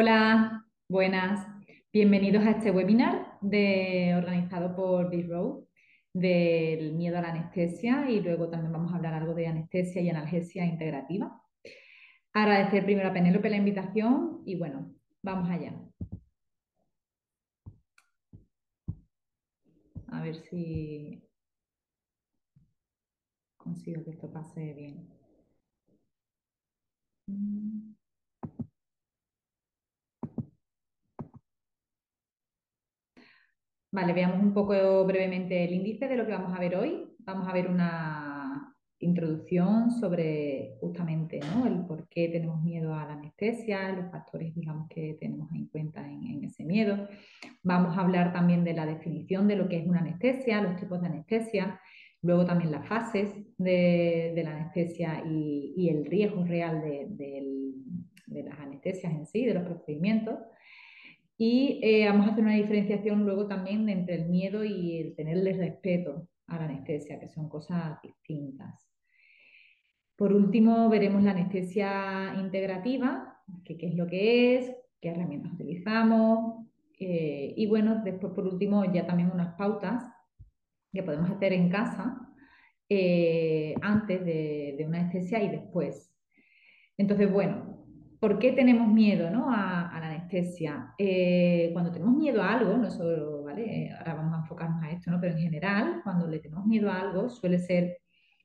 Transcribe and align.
Hola, 0.00 0.64
buenas. 0.88 1.44
Bienvenidos 1.92 2.46
a 2.46 2.50
este 2.52 2.70
webinar 2.70 3.36
organizado 3.42 4.76
por 4.76 5.10
Road 5.10 5.64
del 6.14 6.94
miedo 6.94 7.18
a 7.18 7.22
la 7.22 7.30
anestesia 7.30 8.08
y 8.08 8.20
luego 8.20 8.48
también 8.48 8.72
vamos 8.72 8.92
a 8.92 8.94
hablar 8.94 9.14
algo 9.14 9.34
de 9.34 9.48
anestesia 9.48 10.00
y 10.00 10.08
analgesia 10.08 10.64
integrativa. 10.64 11.42
Agradecer 12.32 12.84
primero 12.84 13.08
a 13.08 13.12
Penélope 13.12 13.50
la 13.50 13.56
invitación 13.56 14.42
y 14.46 14.54
bueno, 14.54 14.94
vamos 15.20 15.50
allá. 15.50 15.74
A 20.12 20.22
ver 20.22 20.36
si 20.36 21.20
consigo 23.56 24.04
que 24.04 24.10
esto 24.12 24.32
pase 24.32 24.74
bien. 24.74 25.08
Vale, 33.90 34.12
veamos 34.12 34.42
un 34.42 34.52
poco 34.52 35.04
brevemente 35.06 35.64
el 35.64 35.72
índice 35.72 36.08
de 36.08 36.16
lo 36.16 36.26
que 36.26 36.32
vamos 36.32 36.54
a 36.54 36.60
ver 36.60 36.76
hoy. 36.76 37.06
Vamos 37.20 37.48
a 37.48 37.54
ver 37.54 37.68
una 37.68 38.74
introducción 38.98 39.90
sobre 39.92 40.76
justamente 40.80 41.40
el 41.64 41.86
por 41.86 42.06
qué 42.08 42.28
tenemos 42.28 42.62
miedo 42.62 42.92
a 42.94 43.06
la 43.06 43.14
anestesia, 43.14 43.92
los 43.92 44.10
factores 44.10 44.54
digamos, 44.54 44.88
que 44.90 45.16
tenemos 45.18 45.50
en 45.52 45.68
cuenta 45.68 46.06
en, 46.06 46.44
ese 46.44 46.64
miedo. 46.64 47.08
Vamos 47.62 47.96
a 47.96 48.02
hablar 48.02 48.32
también 48.32 48.62
de 48.62 48.74
la 48.74 48.84
definición 48.84 49.48
de 49.48 49.56
lo 49.56 49.68
que 49.68 49.78
es 49.78 49.86
una 49.86 50.00
anestesia, 50.00 50.60
los 50.60 50.76
tipos 50.76 51.00
de 51.00 51.06
anestesia, 51.06 51.80
luego 52.20 52.44
también 52.44 52.72
las 52.72 52.86
fases 52.86 53.34
de, 53.56 54.38
la 54.44 54.50
anestesia 54.50 55.22
y, 55.24 55.88
el 55.88 56.04
riesgo 56.04 56.44
real 56.44 56.82
de, 56.82 57.06
de 58.26 58.42
las 58.42 58.58
anestesias 58.58 59.12
en 59.12 59.26
sí, 59.26 59.46
de 59.46 59.54
los 59.54 59.64
procedimientos. 59.64 60.38
Y 61.40 61.78
eh, 61.84 62.04
vamos 62.08 62.26
a 62.26 62.32
hacer 62.32 62.42
una 62.42 62.56
diferenciación 62.56 63.24
luego 63.24 63.46
también 63.46 63.88
entre 63.88 64.16
el 64.16 64.28
miedo 64.28 64.64
y 64.64 64.98
el 64.98 65.14
tenerle 65.14 65.52
respeto 65.52 66.28
a 66.48 66.58
la 66.58 66.64
anestesia, 66.64 67.20
que 67.20 67.28
son 67.28 67.48
cosas 67.48 68.02
distintas. 68.02 68.90
Por 70.16 70.32
último, 70.32 70.88
veremos 70.88 71.22
la 71.22 71.30
anestesia 71.30 72.34
integrativa, 72.40 73.40
qué 73.64 73.78
es 73.80 73.94
lo 73.94 74.08
que 74.08 74.56
es, 74.56 74.74
qué 75.00 75.10
herramientas 75.10 75.52
utilizamos. 75.52 76.66
Eh, 76.98 77.54
y 77.56 77.66
bueno, 77.68 78.02
después 78.04 78.32
por 78.32 78.44
último 78.44 78.92
ya 78.92 79.06
también 79.06 79.30
unas 79.32 79.54
pautas 79.54 80.02
que 80.92 81.04
podemos 81.04 81.30
hacer 81.30 81.52
en 81.52 81.70
casa 81.70 82.18
eh, 82.88 83.76
antes 83.80 84.24
de, 84.24 84.84
una 84.84 84.98
anestesia 84.98 85.40
y 85.40 85.50
después. 85.50 86.12
Entonces, 86.96 87.32
bueno, 87.32 87.78
¿Por 88.20 88.40
qué 88.40 88.50
tenemos 88.52 88.88
miedo 88.88 89.28
a, 89.28 89.96
la 90.00 90.08
Eh, 90.98 91.70
cuando 91.72 91.90
tenemos 91.90 92.14
miedo 92.14 92.42
a 92.42 92.54
algo, 92.54 92.76
no 92.76 92.90
solo, 92.90 93.42
¿vale? 93.42 93.92
Ahora 93.98 94.14
vamos 94.14 94.34
a 94.34 94.40
enfocarnos 94.42 94.82
a 94.82 94.90
esto, 94.90 95.10
¿no? 95.10 95.20
Pero 95.20 95.34
en 95.34 95.40
general, 95.40 96.00
cuando 96.04 96.26
le 96.26 96.38
tenemos 96.38 96.66
miedo 96.66 96.90
a 96.90 97.00
algo, 97.00 97.28
suele 97.28 97.58
ser 97.58 97.98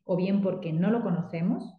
o 0.06 0.16
bien 0.16 0.42
porque 0.42 0.74
no 0.74 0.92
lo 0.92 1.02
conocemos, 1.02 1.76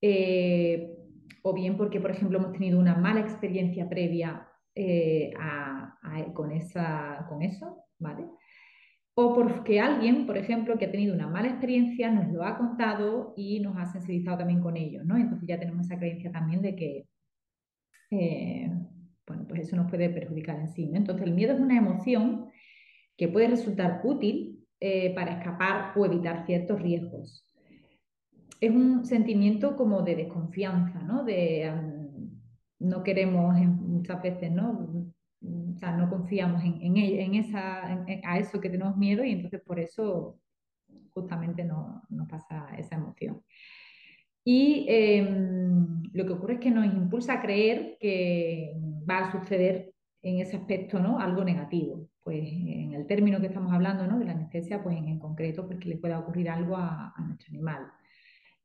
eh, 0.00 0.96
o 1.42 1.54
bien 1.54 1.76
porque, 1.76 2.00
por 2.00 2.10
ejemplo, 2.10 2.38
hemos 2.38 2.52
tenido 2.52 2.78
una 2.78 2.94
mala 2.96 3.20
experiencia 3.20 3.88
previa 3.88 4.48
eh, 4.74 5.32
con, 6.34 6.52
esa, 6.52 7.24
con 7.28 7.42
eso, 7.42 7.84
¿vale? 7.98 8.26
O 9.14 9.34
porque 9.34 9.80
alguien, 9.80 10.26
por 10.26 10.36
ejemplo, 10.36 10.76
que 10.76 10.86
ha 10.86 10.90
tenido 10.90 11.14
una 11.14 11.28
mala 11.28 11.48
experiencia, 11.48 12.10
nos 12.10 12.30
lo 12.32 12.44
ha 12.44 12.58
contado 12.58 13.32
y 13.36 13.60
nos 13.60 13.76
ha 13.78 13.86
sensibilizado 13.86 14.38
también 14.38 14.60
con 14.60 14.76
ello, 14.76 15.02
¿no? 15.04 15.16
Entonces 15.16 15.48
ya 15.48 15.58
tenemos 15.58 15.86
esa 15.86 15.98
creencia 15.98 16.30
también 16.30 16.60
de 16.60 16.76
que 16.76 17.08
eh, 18.10 18.70
bueno, 19.26 19.44
pues 19.48 19.62
eso 19.62 19.76
nos 19.76 19.90
puede 19.90 20.08
perjudicar 20.10 20.58
en 20.60 20.68
sí. 20.68 20.90
Entonces, 20.94 21.26
el 21.26 21.34
miedo 21.34 21.54
es 21.54 21.60
una 21.60 21.76
emoción 21.76 22.46
que 23.16 23.28
puede 23.28 23.48
resultar 23.48 24.00
útil 24.04 24.64
eh, 24.80 25.14
para 25.14 25.38
escapar 25.38 25.92
o 25.96 26.04
evitar 26.04 26.44
ciertos 26.46 26.80
riesgos. 26.80 27.44
Es 28.60 28.70
un 28.70 29.04
sentimiento 29.04 29.76
como 29.76 30.02
de 30.02 30.16
desconfianza, 30.16 31.02
¿no? 31.02 31.24
De, 31.24 31.70
no 32.78 33.02
queremos 33.02 33.54
muchas 33.56 34.22
veces, 34.22 34.52
¿no? 34.52 35.12
O 35.42 35.78
sea, 35.78 35.96
no 35.96 36.08
confiamos 36.08 36.62
en, 36.64 37.34
esa, 37.34 38.04
a 38.24 38.38
eso 38.38 38.60
que 38.60 38.70
tenemos 38.70 38.96
miedo 38.96 39.24
y 39.24 39.32
entonces 39.32 39.60
por 39.60 39.78
eso 39.78 40.38
justamente 41.12 41.64
no, 41.64 42.02
nos 42.08 42.28
pasa 42.28 42.68
esa 42.78 42.96
emoción. 42.96 43.42
Y 44.48 44.86
em, 44.88 46.04
lo 46.12 46.24
que 46.24 46.32
ocurre 46.32 46.54
es 46.54 46.60
que 46.60 46.70
nos 46.70 46.86
impulsa 46.86 47.32
a 47.34 47.42
creer 47.42 47.96
que 47.98 48.76
va 49.10 49.26
a 49.26 49.32
suceder 49.32 49.92
en 50.22 50.38
ese 50.38 50.56
aspecto 50.56 51.00
¿no? 51.00 51.18
algo 51.18 51.42
negativo. 51.42 52.08
Pues 52.22 52.44
en 52.44 52.92
el 52.92 53.08
término 53.08 53.40
que 53.40 53.48
estamos 53.48 53.72
hablando 53.72 54.06
¿no? 54.06 54.20
de 54.20 54.24
la 54.24 54.32
anestesia, 54.32 54.84
pues 54.84 54.96
en, 54.96 55.18
concreto, 55.18 55.66
pues 55.66 55.80
que 55.80 55.88
le 55.88 55.96
pueda 55.96 56.20
ocurrir 56.20 56.48
algo 56.48 56.76
a, 56.76 57.12
nuestro 57.26 57.48
animal. 57.48 57.90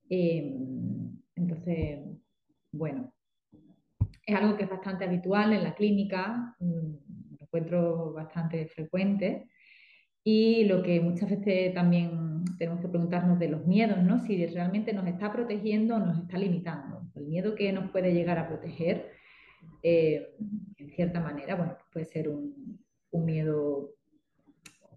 Em, 0.07 1.17
entonces, 1.35 1.99
bueno, 2.71 3.11
es 4.23 4.35
algo 4.35 4.55
que 4.55 4.65
es 4.65 4.69
bastante 4.69 5.05
habitual 5.05 5.51
en 5.53 5.63
la 5.63 5.73
clínica, 5.73 6.55
mm, 6.59 6.91
lo 7.31 7.37
encuentro 7.39 8.13
bastante 8.13 8.67
frecuente 8.67 9.49
y 10.23 10.65
lo 10.65 10.83
que 10.83 10.99
muchas 11.01 11.29
veces 11.29 11.73
también 11.73 12.43
tenemos 12.57 12.81
que 12.81 12.89
preguntarnos 12.89 13.39
de 13.39 13.49
los 13.49 13.65
miedos, 13.65 14.03
¿no? 14.03 14.19
Si 14.19 14.45
realmente 14.45 14.93
nos 14.93 15.07
está 15.07 15.31
protegiendo 15.31 15.95
o 15.95 15.99
nos 15.99 16.19
está 16.19 16.37
limitando. 16.37 17.01
El 17.15 17.25
miedo 17.25 17.55
que 17.55 17.71
nos 17.71 17.89
puede 17.89 18.13
llegar 18.13 18.37
a 18.37 18.47
proteger, 18.47 19.09
eh, 19.81 20.35
en 20.77 20.89
cierta 20.91 21.19
manera, 21.19 21.55
bueno, 21.55 21.75
puede 21.91 22.05
ser 22.05 22.29
un, 22.29 22.79
miedo 23.11 23.95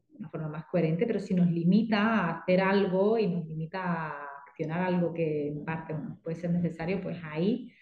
de 0.08 0.18
una 0.18 0.28
forma 0.28 0.48
más 0.48 0.66
coherente, 0.66 1.06
pero 1.06 1.20
si 1.20 1.34
nos 1.34 1.50
limita 1.50 1.98
a 1.98 2.38
hacer 2.38 2.60
algo 2.60 3.18
y 3.18 3.26
nos 3.26 3.46
limita 3.46 3.82
a 3.82 4.26
accionar 4.46 4.82
algo 4.82 5.12
que 5.12 5.48
en 5.48 5.64
parte 5.64 5.94
puede 6.22 6.36
ser 6.36 6.50
necesario, 6.50 7.00
pues 7.00 7.18
ahí 7.24 7.72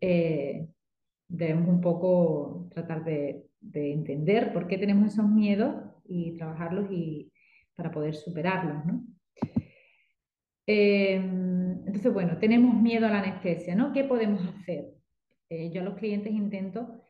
eh, 0.00 0.68
debemos 1.28 1.68
un 1.68 1.80
poco 1.80 2.68
tratar 2.70 3.04
de 3.04 3.46
entender 3.72 4.52
por 4.52 4.66
qué 4.66 4.76
tenemos 4.78 5.12
esos 5.12 5.28
miedos 5.28 5.91
y 6.04 6.36
trabajarlos 6.36 6.90
y, 6.90 7.32
para 7.74 7.90
poder 7.90 8.14
superarlos. 8.14 8.84
¿no? 8.84 9.04
Em, 10.66 11.86
entonces, 11.86 12.12
bueno, 12.12 12.38
tenemos 12.38 12.80
miedo 12.80 13.06
a 13.06 13.10
la 13.10 13.20
anestesia, 13.20 13.74
¿no? 13.74 13.92
¿Qué 13.92 14.04
podemos 14.04 14.46
hacer? 14.46 14.86
Eh, 15.50 15.70
yo 15.72 15.80
a 15.80 15.84
los 15.84 15.94
clientes 15.94 16.32
intento 16.32 17.02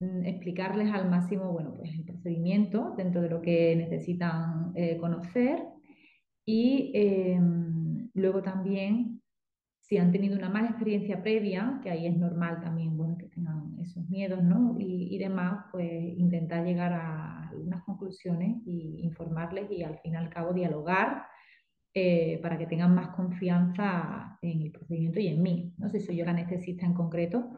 mm, 0.00 0.24
explicarles 0.26 0.92
al 0.92 1.10
máximo, 1.10 1.52
bueno, 1.52 1.74
pues 1.76 1.92
el 1.92 2.04
procedimiento 2.04 2.94
dentro 2.96 3.20
de 3.20 3.30
lo 3.30 3.42
que 3.42 3.74
necesitan 3.76 4.72
eh, 4.76 4.96
conocer 4.98 5.62
y 6.46 6.92
em, 6.94 8.08
luego 8.14 8.42
también 8.42 9.20
si 9.80 9.96
han 9.96 10.12
tenido 10.12 10.36
una 10.36 10.50
mala 10.50 10.68
experiencia 10.68 11.22
previa, 11.22 11.80
que 11.82 11.90
ahí 11.90 12.06
es 12.06 12.16
normal 12.16 12.60
también, 12.60 12.96
bueno, 12.96 13.16
que 13.16 13.26
tengan 13.28 13.74
esos 13.80 14.06
miedos, 14.08 14.42
¿no? 14.42 14.76
Y 14.78 15.16
demás, 15.18 15.64
pues 15.72 15.90
intentar 16.18 16.64
llegar 16.66 16.92
a 16.92 17.37
algunas 17.58 17.84
conclusiones 17.84 18.62
y 18.66 19.00
informarles 19.02 19.70
y 19.70 19.82
al 19.82 19.98
fin 19.98 20.14
y 20.14 20.16
al 20.16 20.30
cabo 20.30 20.52
dialogar 20.52 21.26
eh, 21.94 22.38
para 22.42 22.58
que 22.58 22.66
tengan 22.66 22.94
más 22.94 23.08
confianza 23.08 24.38
en 24.42 24.62
el 24.62 24.70
procedimiento 24.70 25.20
y 25.20 25.28
en 25.28 25.42
mí. 25.42 25.74
¿no? 25.78 25.88
Si 25.88 26.00
soy 26.00 26.16
yo 26.16 26.24
la 26.24 26.30
anestesista 26.30 26.86
en 26.86 26.94
concreto, 26.94 27.50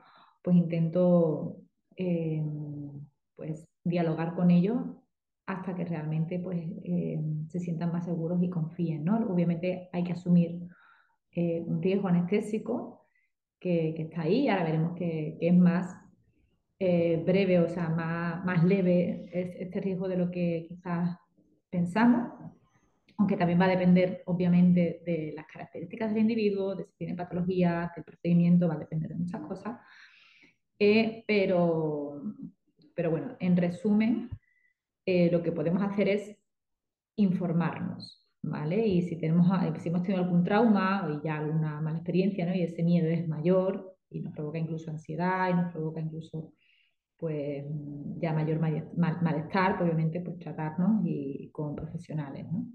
pues 0.43 0.57
intento 0.57 1.59
eh, 1.97 2.43
pues, 3.37 3.69
dialogar 3.85 4.35
con 4.35 4.51
ellos 4.51 4.79
hasta 5.47 5.75
que 5.75 5.85
realmente 5.85 6.39
pues, 6.39 6.59
eh, 6.85 7.21
se 7.49 7.61
sientan 7.61 7.93
más 7.93 8.05
seguros 8.05 8.43
y 8.43 8.49
confíen. 8.49 9.05
¿no? 9.05 9.19
Obviamente 9.29 9.91
hay 9.93 10.05
que 10.05 10.13
asumir 10.13 10.67
un 11.37 11.81
riesgo 11.81 12.09
anestésico 12.09 13.07
que, 13.61 13.95
que, 13.95 14.03
está 14.03 14.23
ahí, 14.23 14.49
ahora 14.49 14.65
veremos 14.65 14.97
que 14.97 15.39
es 15.41 15.55
más 15.55 16.00
breve, 16.81 17.61
o 17.61 17.69
sea, 17.69 17.89
más, 17.91 18.45
más 18.45 18.65
leve 18.65 19.29
este 19.33 19.81
riesgo 19.81 20.09
de 20.09 20.17
lo 20.17 20.31
que 20.31 20.67
quizás 20.69 21.17
pensamos 21.69 22.33
aunque 23.21 23.37
también 23.37 23.61
va 23.61 23.67
a 23.67 23.77
depender 23.77 24.23
obviamente 24.25 25.03
de 25.05 25.35
las 25.37 25.47
características 25.47 26.09
del 26.09 26.23
individuo, 26.23 26.75
de 26.75 26.87
si 26.87 26.97
tiene 26.97 27.15
patologías, 27.15 27.95
del 27.95 28.03
procedimiento, 28.03 28.67
va 28.67 28.77
a 28.77 28.79
depender 28.79 29.11
de 29.11 29.17
muchas 29.17 29.43
cosas. 29.43 29.79
Eh, 30.79 31.23
pero, 31.27 32.23
pero 32.95 33.11
bueno, 33.11 33.37
en 33.39 33.59
resumen, 33.59 34.31
eh, 35.05 35.31
lo 35.31 35.43
que 35.43 35.53
podemos 35.53 35.83
hacer 35.83 36.09
es 36.09 36.35
informarnos, 37.17 38.27
¿vale? 38.41 38.87
Y 38.87 39.03
si, 39.03 39.17
tenemos, 39.17 39.49
si 39.83 39.91
hemos 39.91 40.03
tenido 40.03 40.25
algún 40.25 40.43
trauma 40.43 41.07
o 41.07 41.23
ya 41.23 41.37
alguna 41.37 41.79
mala 41.83 41.99
experiencia, 41.99 42.47
¿no? 42.47 42.55
Y 42.55 42.63
ese 42.63 42.83
miedo 42.83 43.07
es 43.07 43.29
mayor 43.29 43.99
y 44.09 44.21
nos 44.21 44.33
provoca 44.33 44.57
incluso 44.57 44.91
ansiedad 44.91 45.51
y 45.51 45.53
nos 45.53 45.71
provoca 45.71 46.01
incluso 46.01 46.55
pues 47.21 47.65
ya 48.19 48.33
mayor 48.33 48.59
malestar, 48.61 49.77
pues, 49.77 49.83
obviamente 49.91 50.21
pues 50.21 50.39
tratarnos 50.39 51.03
y 51.05 51.51
con 51.53 51.77
profesionales, 51.77 52.47
¿no? 52.51 52.67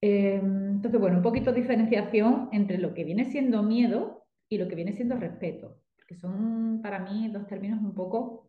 Em, 0.00 0.72
entonces, 0.72 1.00
bueno, 1.00 1.18
un 1.18 1.22
poquito 1.22 1.52
de 1.52 1.60
diferenciación 1.60 2.48
entre 2.52 2.78
lo 2.78 2.92
que 2.92 3.04
viene 3.04 3.24
siendo 3.30 3.62
miedo 3.62 4.26
y 4.48 4.58
lo 4.58 4.68
que 4.68 4.74
viene 4.74 4.92
siendo 4.92 5.16
respeto. 5.16 5.78
que 6.06 6.16
son 6.16 6.80
para 6.82 6.98
mí 6.98 7.28
dos 7.32 7.46
términos 7.46 7.80
un 7.80 7.94
poco 7.94 8.48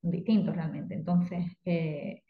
distintos 0.00 0.54
realmente. 0.54 0.94
Entonces, 0.94 1.44
eh, 1.64 2.22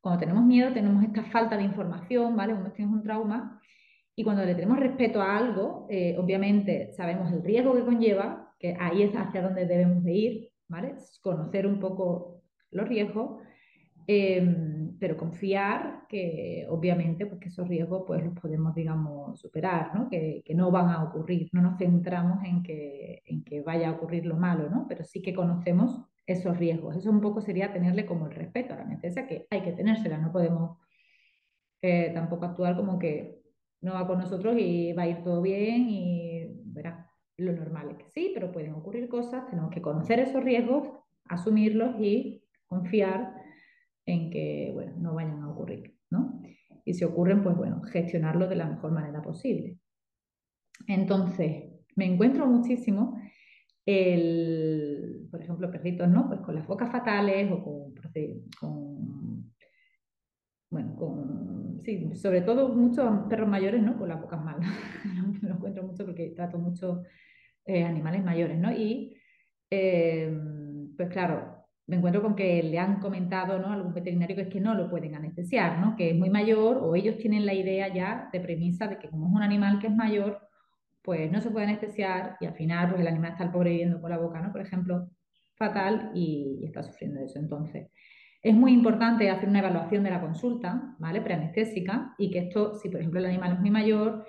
cuando 0.00 0.20
tenemos 0.20 0.44
miedo, 0.44 0.72
tenemos 0.72 1.02
esta 1.04 1.24
falta 1.24 1.56
de 1.56 1.62
información, 1.64 2.36
¿vale? 2.36 2.52
Cuando 2.52 2.72
tienes 2.72 2.92
un 2.92 3.02
trauma, 3.02 3.60
y 4.20 4.24
cuando 4.24 4.44
le 4.44 4.54
tenemos 4.54 4.78
respeto 4.78 5.22
a 5.22 5.36
algo, 5.36 5.86
eh, 5.88 6.14
obviamente 6.18 6.92
sabemos 6.92 7.32
el 7.32 7.42
riesgo 7.42 7.74
que 7.74 7.84
conlleva, 7.84 8.39
que 8.60 8.76
ahí 8.78 9.02
es 9.02 9.16
hacia 9.16 9.42
donde 9.42 9.66
debemos 9.66 10.04
de 10.04 10.12
ir, 10.12 10.52
¿vale? 10.68 10.94
Conocer 11.22 11.66
un 11.66 11.80
poco 11.80 12.42
los 12.70 12.86
riesgos, 12.86 13.42
em, 14.06 14.96
pero 14.98 15.16
confiar 15.16 16.06
que 16.08 16.66
obviamente 16.68 17.26
pues, 17.26 17.40
esos 17.46 17.66
riesgos 17.66 18.04
pues, 18.06 18.22
los 18.22 18.38
podemos, 18.38 18.74
digamos, 18.74 19.40
superar, 19.40 19.94
¿no? 19.94 20.08
Que, 20.08 20.42
que, 20.44 20.54
no 20.54 20.70
van 20.70 20.90
a 20.90 21.02
ocurrir. 21.04 21.48
No 21.52 21.62
nos 21.62 21.78
centramos 21.78 22.44
en 22.44 22.62
que, 22.62 23.22
en 23.24 23.42
que 23.44 23.62
vaya 23.62 23.88
a 23.88 23.92
ocurrir 23.92 24.26
lo 24.26 24.36
malo, 24.36 24.68
¿no? 24.68 24.86
Pero 24.88 25.04
sí 25.04 25.22
que 25.22 25.34
conocemos 25.34 26.02
esos 26.26 26.56
riesgos. 26.58 26.96
Eso 26.96 27.10
un 27.10 27.20
poco 27.20 27.40
sería 27.40 27.72
tenerle 27.72 28.06
como 28.06 28.26
el 28.26 28.32
respeto 28.34 28.74
a 28.74 28.76
la 28.76 28.82
anestesia, 28.82 29.26
que 29.26 29.46
hay 29.50 29.62
que 29.62 29.72
tenérsela, 29.72 30.18
no 30.18 30.32
podemos 30.32 30.78
eh, 31.82 32.10
tampoco 32.12 32.44
actuar 32.44 32.76
como 32.76 32.98
que 32.98 33.40
no 33.80 33.94
va 33.94 34.06
con 34.06 34.18
nosotros 34.18 34.54
y 34.58 34.92
va 34.92 35.04
a 35.04 35.08
ir 35.08 35.22
todo 35.22 35.40
bien 35.40 35.88
y 35.88 36.46
verá, 36.66 37.09
lo 37.40 37.52
normal 37.52 37.90
es 37.90 37.96
que 37.98 38.10
sí, 38.10 38.30
pero 38.34 38.52
pueden 38.52 38.74
ocurrir 38.74 39.08
cosas, 39.08 39.48
tenemos 39.48 39.70
que 39.70 39.82
conocer 39.82 40.20
esos 40.20 40.44
riesgos, 40.44 40.88
asumirlos 41.24 41.96
y 42.00 42.44
confiar 42.66 43.34
en 44.06 44.30
que, 44.30 44.70
bueno, 44.74 44.94
no 44.98 45.14
vayan 45.14 45.42
a 45.42 45.50
ocurrir, 45.50 45.96
¿no? 46.10 46.42
Y 46.84 46.94
si 46.94 47.04
ocurren, 47.04 47.42
pues 47.42 47.56
bueno, 47.56 47.82
gestionarlo 47.82 48.48
de 48.48 48.56
la 48.56 48.66
mejor 48.66 48.92
manera 48.92 49.22
posible. 49.22 49.78
Entonces, 50.86 51.64
me 51.96 52.06
encuentro 52.06 52.46
muchísimo 52.46 53.20
el, 53.86 55.28
por 55.30 55.42
ejemplo, 55.42 55.70
perritos, 55.70 56.08
¿no? 56.08 56.28
Pues 56.28 56.40
con 56.40 56.54
las 56.54 56.66
bocas 56.66 56.90
fatales 56.90 57.50
o 57.50 57.62
con, 57.62 59.52
bueno, 60.70 60.94
con, 60.96 61.80
sí, 61.84 62.14
sobre 62.14 62.42
todo 62.42 62.68
muchos 62.74 63.08
perros 63.28 63.48
mayores, 63.48 63.82
¿no? 63.82 63.98
Con 63.98 64.08
las 64.08 64.20
bocas 64.20 64.42
malas. 64.42 64.68
me 65.42 65.48
lo 65.48 65.56
encuentro 65.56 65.82
mucho 65.82 66.04
porque 66.04 66.30
trato 66.30 66.58
mucho 66.58 67.02
eh, 67.64 67.84
animales 67.84 68.24
mayores, 68.24 68.58
¿no? 68.58 68.72
Y, 68.72 69.16
eh, 69.70 70.32
pues 70.96 71.08
claro, 71.08 71.60
me 71.86 71.96
encuentro 71.96 72.22
con 72.22 72.36
que 72.36 72.62
le 72.62 72.78
han 72.78 73.00
comentado, 73.00 73.58
¿no? 73.58 73.72
Algún 73.72 73.92
veterinario 73.92 74.36
que 74.36 74.42
es 74.42 74.48
que 74.48 74.60
no 74.60 74.74
lo 74.74 74.88
pueden 74.88 75.14
anestesiar, 75.14 75.78
¿no? 75.80 75.96
Que 75.96 76.10
es 76.10 76.16
muy 76.16 76.30
mayor 76.30 76.78
o 76.78 76.94
ellos 76.94 77.18
tienen 77.18 77.44
la 77.46 77.54
idea 77.54 77.92
ya 77.92 78.28
de 78.32 78.40
premisa 78.40 78.86
de 78.86 78.98
que 78.98 79.08
como 79.08 79.26
es 79.26 79.32
un 79.34 79.42
animal 79.42 79.80
que 79.80 79.88
es 79.88 79.94
mayor, 79.94 80.40
pues 81.02 81.30
no 81.32 81.40
se 81.40 81.50
puede 81.50 81.66
anestesiar 81.66 82.36
y 82.40 82.46
al 82.46 82.54
final 82.54 82.90
pues 82.90 83.00
el 83.00 83.08
animal 83.08 83.32
está 83.32 83.44
al 83.44 83.52
pobre 83.52 83.70
viviendo 83.70 84.00
con 84.00 84.10
la 84.10 84.18
boca, 84.18 84.40
¿no? 84.40 84.52
Por 84.52 84.60
ejemplo, 84.60 85.10
fatal 85.56 86.12
y, 86.14 86.60
está 86.64 86.82
sufriendo 86.82 87.20
eso. 87.20 87.38
Entonces, 87.38 87.88
es 88.42 88.54
muy 88.54 88.72
importante 88.72 89.28
hacer 89.28 89.48
una 89.48 89.58
evaluación 89.58 90.02
de 90.04 90.10
la 90.10 90.20
consulta, 90.20 90.96
¿vale? 90.98 91.20
Preanestésica 91.20 92.14
y 92.18 92.30
que 92.30 92.38
esto, 92.38 92.74
si 92.76 92.88
por 92.88 93.00
ejemplo 93.00 93.20
el 93.20 93.26
animal 93.26 93.54
es 93.54 93.60
muy 93.60 93.70
mayor 93.70 94.26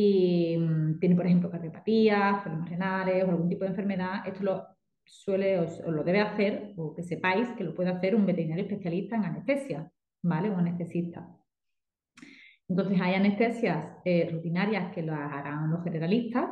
y 0.00 0.56
mm, 0.56 1.00
tiene, 1.00 1.16
por 1.16 1.26
ejemplo, 1.26 1.50
cardiopatías, 1.50 2.42
problemas 2.42 2.70
renales 2.70 3.24
o 3.24 3.30
algún 3.30 3.48
tipo 3.48 3.64
de 3.64 3.70
enfermedad, 3.70 4.22
esto 4.24 4.44
lo 4.44 4.66
suele 5.04 5.58
o, 5.58 5.90
lo 5.90 6.04
debe 6.04 6.20
hacer 6.20 6.72
o 6.76 6.94
que 6.94 7.02
sepáis 7.02 7.48
que 7.56 7.64
lo 7.64 7.74
puede 7.74 7.90
hacer 7.90 8.14
un 8.14 8.24
veterinario 8.24 8.62
especialista 8.62 9.16
en 9.16 9.24
anestesia, 9.24 9.90
¿vale? 10.22 10.50
Un 10.50 10.60
anestesista. 10.60 11.28
Entonces 12.68 13.00
hay 13.00 13.14
anestesias 13.14 13.88
eh, 14.04 14.28
rutinarias 14.30 14.94
que 14.94 15.02
las 15.02 15.32
harán 15.32 15.72
los 15.72 15.82
generalistas 15.82 16.48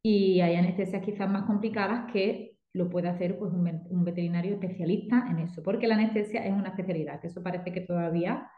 y 0.00 0.40
hay 0.40 0.54
anestesias 0.54 1.02
quizás 1.02 1.28
más 1.28 1.46
complicadas 1.46 2.12
que 2.12 2.58
lo 2.74 2.88
puede 2.88 3.08
hacer 3.08 3.40
pues, 3.40 3.52
un, 3.52 4.04
veterinario 4.04 4.54
especialista 4.54 5.26
en 5.28 5.40
eso, 5.40 5.64
porque 5.64 5.88
la 5.88 5.96
anestesia 5.96 6.46
es 6.46 6.52
una 6.52 6.68
especialidad, 6.68 7.20
que 7.20 7.26
eso 7.26 7.42
parece 7.42 7.72
que 7.72 7.80
todavía 7.80 8.48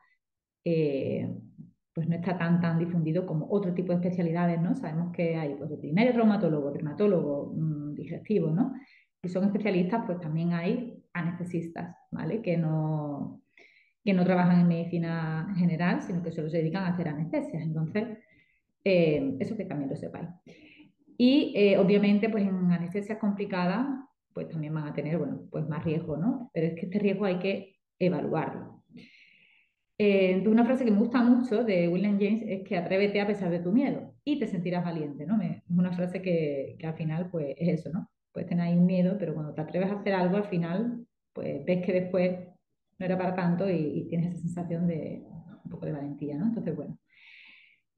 eh, 0.62 1.26
pues 2.00 2.08
no 2.08 2.16
está 2.16 2.38
tan, 2.38 2.62
tan 2.62 2.78
difundido 2.78 3.26
como 3.26 3.46
otro 3.50 3.74
tipo 3.74 3.92
de 3.92 3.96
especialidades, 3.96 4.58
¿no? 4.58 4.74
Sabemos 4.74 5.12
que 5.12 5.36
hay 5.36 5.54
pues, 5.56 5.68
veterinario 5.68 6.14
traumatólogo, 6.14 6.70
dermatólogo, 6.70 7.52
mmm, 7.54 7.94
digestivo, 7.94 8.50
¿no? 8.50 8.72
Y 9.22 9.28
son 9.28 9.44
especialistas, 9.44 10.06
pues 10.06 10.18
también 10.18 10.54
hay 10.54 11.04
anestesistas, 11.12 11.94
¿vale? 12.10 12.40
Que 12.40 12.56
no, 12.56 13.42
que 14.02 14.14
no 14.14 14.24
trabajan 14.24 14.62
en 14.62 14.68
medicina 14.68 15.54
general, 15.58 16.00
sino 16.00 16.22
que 16.22 16.32
solo 16.32 16.48
se 16.48 16.56
dedican 16.56 16.84
a 16.84 16.94
hacer 16.94 17.06
anestesias. 17.06 17.62
Entonces, 17.62 18.16
eh, 18.82 19.36
eso 19.38 19.54
que 19.58 19.66
también 19.66 19.90
lo 19.90 19.96
sepáis. 19.96 20.30
Y 21.18 21.52
eh, 21.54 21.76
obviamente, 21.76 22.30
pues 22.30 22.44
en 22.44 22.72
anestesias 22.72 23.18
complicadas, 23.18 23.86
pues 24.32 24.48
también 24.48 24.72
van 24.72 24.88
a 24.88 24.94
tener, 24.94 25.18
bueno, 25.18 25.42
pues 25.50 25.68
más 25.68 25.84
riesgo, 25.84 26.16
¿no? 26.16 26.50
Pero 26.54 26.68
es 26.68 26.76
que 26.76 26.86
este 26.86 26.98
riesgo 26.98 27.26
hay 27.26 27.38
que 27.40 27.76
evaluarlo. 27.98 28.79
Eh, 30.02 30.42
una 30.48 30.64
frase 30.64 30.86
que 30.86 30.90
me 30.90 30.98
gusta 30.98 31.22
mucho 31.22 31.62
de 31.62 31.86
William 31.86 32.18
James 32.18 32.40
es 32.46 32.66
que 32.66 32.78
atrévete 32.78 33.20
a 33.20 33.26
pesar 33.26 33.50
de 33.50 33.58
tu 33.58 33.70
miedo 33.70 34.14
y 34.24 34.38
te 34.38 34.46
sentirás 34.46 34.82
valiente, 34.82 35.26
¿no? 35.26 35.38
es 35.42 35.62
una 35.68 35.92
frase 35.92 36.22
que, 36.22 36.78
al 36.82 36.94
final, 36.94 37.28
pues 37.30 37.54
es 37.58 37.80
eso, 37.80 37.90
¿no? 37.90 38.08
Puedes 38.32 38.48
tener 38.48 38.64
ahí 38.64 38.78
un 38.78 38.86
miedo, 38.86 39.16
pero 39.18 39.34
cuando 39.34 39.52
te 39.52 39.60
atreves 39.60 39.90
a 39.90 39.96
hacer 39.96 40.14
algo, 40.14 40.38
al 40.38 40.44
final, 40.44 41.06
pues 41.34 41.66
ves 41.66 41.84
que 41.84 41.92
después 41.92 42.48
no 42.98 43.04
era 43.04 43.18
para 43.18 43.34
tanto 43.34 43.68
y, 43.68 44.06
tienes 44.08 44.32
esa 44.32 44.38
sensación 44.38 44.86
de 44.86 45.22
un 45.64 45.70
poco 45.70 45.84
de 45.84 45.92
valentía, 45.92 46.34
¿no? 46.38 46.46
Entonces, 46.46 46.74
bueno. 46.74 46.96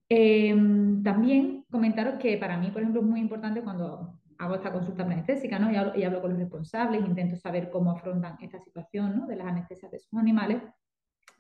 Em, 0.09 1.05
también 1.05 1.65
comentaros 1.71 2.15
que 2.15 2.37
para 2.37 2.59
mí, 2.59 2.73
por 2.73 2.83
ejemplo, 2.83 3.01
es 3.01 3.07
muy 3.07 3.21
importante 3.21 3.63
cuando 3.63 4.19
hago 4.39 4.57
esta 4.57 4.73
consulta 4.73 5.05
anestésica, 5.05 5.61
¿no? 5.61 5.71
Y 5.71 5.77
hablo, 5.77 5.93
hablo, 6.05 6.21
con 6.21 6.31
los 6.31 6.41
responsables, 6.41 7.07
intento 7.07 7.37
saber 7.37 7.71
cómo 7.71 7.93
afrontan 7.93 8.39
esta 8.41 8.59
situación, 8.59 9.17
¿no? 9.17 9.29
De 9.29 9.37
las 9.37 9.47
anestesias 9.47 9.93
de 9.93 10.01
sus 10.01 10.19
animales, 10.19 10.61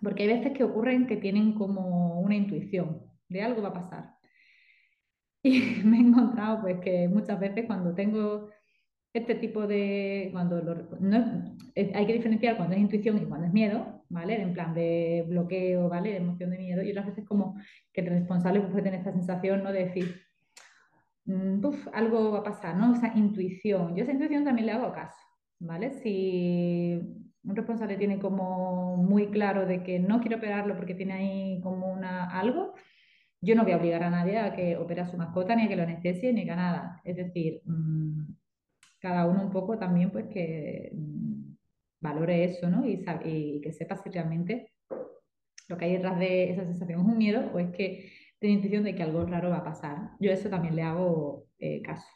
porque 0.02 0.24
hay 0.24 0.38
veces 0.38 0.52
que 0.52 0.64
ocurren 0.64 1.06
que 1.06 1.16
tienen 1.16 1.54
como 1.54 2.20
una 2.20 2.34
intuición 2.34 3.02
de 3.28 3.42
algo 3.42 3.62
va 3.62 3.68
a 3.68 3.74
pasar. 3.74 4.14
Y 5.44 5.82
me 5.84 5.96
he 5.96 6.00
encontrado 6.00 6.60
pues 6.60 6.78
que 6.80 7.08
muchas 7.08 7.40
veces 7.40 7.66
cuando 7.66 7.92
tengo 7.96 8.48
este 9.12 9.34
tipo 9.34 9.66
de, 9.66 10.28
cuando 10.32 10.62
no, 11.00 11.56
hay 11.74 12.06
que 12.06 12.12
diferenciar 12.12 12.56
cuando 12.56 12.76
es 12.76 12.80
intuición 12.80 13.18
y 13.18 13.26
cuando 13.26 13.48
es 13.48 13.52
miedo, 13.52 14.04
¿vale? 14.08 14.40
En 14.40 14.52
plan 14.52 14.72
de 14.72 15.24
bloqueo, 15.28 15.88
¿vale? 15.88 16.10
De 16.10 16.16
emoción 16.18 16.50
de 16.50 16.58
miedo. 16.58 16.82
Y 16.82 16.92
otras 16.92 17.06
veces 17.06 17.24
como 17.26 17.56
que 17.92 18.02
el 18.02 18.06
responsable 18.06 18.60
puede 18.60 18.84
tener 18.84 19.00
esta 19.00 19.12
sensación, 19.12 19.64
¿no? 19.64 19.72
De 19.72 19.86
decir, 19.86 20.14
mm, 21.24 21.60
algo 21.92 22.30
va 22.32 22.38
a 22.38 22.44
pasar, 22.44 22.76
¿no? 22.76 22.94
Esa 22.94 23.12
intuición. 23.16 23.96
Yo 23.96 24.04
esa 24.04 24.12
intuición 24.12 24.44
también 24.44 24.66
le 24.66 24.72
hago 24.72 24.92
caso, 24.92 25.18
¿vale? 25.58 25.90
Si 25.90 27.21
un 27.44 27.56
responsable 27.56 27.96
tiene 27.96 28.18
como 28.18 28.96
muy 28.96 29.28
claro 29.28 29.66
de 29.66 29.82
que 29.82 29.98
no 29.98 30.20
quiere 30.20 30.36
operarlo 30.36 30.76
porque 30.76 30.94
tiene 30.94 31.12
ahí 31.14 31.60
como 31.62 31.92
una, 31.92 32.30
algo, 32.38 32.74
yo 33.40 33.56
no 33.56 33.64
voy 33.64 33.72
a 33.72 33.76
obligar 33.76 34.04
a 34.04 34.10
nadie 34.10 34.38
a 34.38 34.54
que 34.54 34.76
opere 34.76 35.00
a 35.00 35.06
su 35.06 35.16
mascota, 35.16 35.56
ni 35.56 35.64
a 35.64 35.68
que 35.68 35.76
lo 35.76 35.82
anestesie, 35.82 36.32
ni 36.32 36.48
a 36.48 36.56
nada. 36.56 37.00
Es 37.04 37.16
decir, 37.16 37.60
mm, 37.64 38.34
cada 39.00 39.26
uno 39.26 39.42
un 39.42 39.50
poco 39.50 39.78
también 39.78 40.10
pues 40.10 40.26
que 40.28 40.90
mm, 40.94 41.56
valore 42.00 42.44
eso, 42.44 42.70
¿no? 42.70 42.86
Y, 42.86 43.04
que 43.60 43.72
sepa 43.72 43.96
si 43.96 44.10
realmente 44.10 44.72
lo 45.68 45.76
que 45.76 45.86
hay 45.86 45.92
detrás 45.94 46.18
de 46.18 46.50
esa 46.50 46.64
sensación 46.64 47.00
es 47.00 47.06
un 47.06 47.18
miedo 47.18 47.50
o 47.52 47.58
es 47.58 47.70
que 47.72 48.10
tiene 48.38 48.56
intuición 48.56 48.84
de 48.84 48.94
que 48.94 49.02
algo 49.02 49.24
raro 49.26 49.50
va 49.50 49.58
a 49.58 49.64
pasar. 49.64 50.10
Yo 50.20 50.30
eso 50.30 50.48
también 50.48 50.76
le 50.76 50.82
hago 50.82 51.46
eh, 51.58 51.82
caso. 51.82 52.06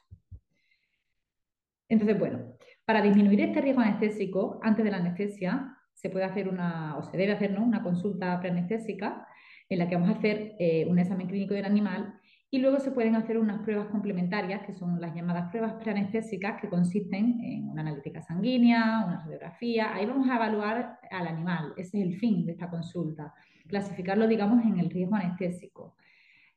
Entonces, 1.88 2.18
bueno, 2.18 2.56
para 2.86 3.02
disminuir 3.02 3.40
este 3.40 3.60
riesgo 3.60 3.82
anestésico, 3.82 4.58
antes 4.62 4.84
de 4.84 4.90
la 4.90 4.98
anestesia, 4.98 5.76
se 5.92 6.08
puede 6.08 6.24
hacer 6.24 6.48
una, 6.48 6.96
o 6.96 7.02
se 7.02 7.16
debe 7.16 7.32
hacer 7.32 7.50
¿no? 7.50 7.64
una 7.64 7.82
consulta 7.82 8.38
preanestésica 8.40 9.26
en 9.68 9.80
la 9.80 9.88
que 9.88 9.96
vamos 9.96 10.10
a 10.10 10.18
hacer 10.18 10.54
eh, 10.58 10.86
un 10.88 10.98
examen 10.98 11.26
clínico 11.26 11.52
del 11.52 11.64
animal 11.64 12.14
y 12.48 12.58
luego 12.60 12.78
se 12.78 12.92
pueden 12.92 13.16
hacer 13.16 13.38
unas 13.38 13.60
pruebas 13.62 13.88
complementarias, 13.88 14.64
que 14.64 14.72
son 14.72 15.00
las 15.00 15.12
llamadas 15.14 15.50
pruebas 15.50 15.74
preanestésicas, 15.74 16.60
que 16.60 16.68
consisten 16.68 17.40
en 17.42 17.68
una 17.68 17.82
analítica 17.82 18.22
sanguínea, 18.22 19.02
una 19.04 19.20
radiografía. 19.24 19.92
Ahí 19.92 20.06
vamos 20.06 20.28
a 20.30 20.36
evaluar 20.36 21.00
al 21.10 21.26
animal, 21.26 21.72
ese 21.76 21.98
es 21.98 22.06
el 22.06 22.16
fin 22.16 22.46
de 22.46 22.52
esta 22.52 22.70
consulta, 22.70 23.34
clasificarlo, 23.66 24.28
digamos, 24.28 24.64
en 24.64 24.78
el 24.78 24.90
riesgo 24.90 25.16
anestésico. 25.16 25.96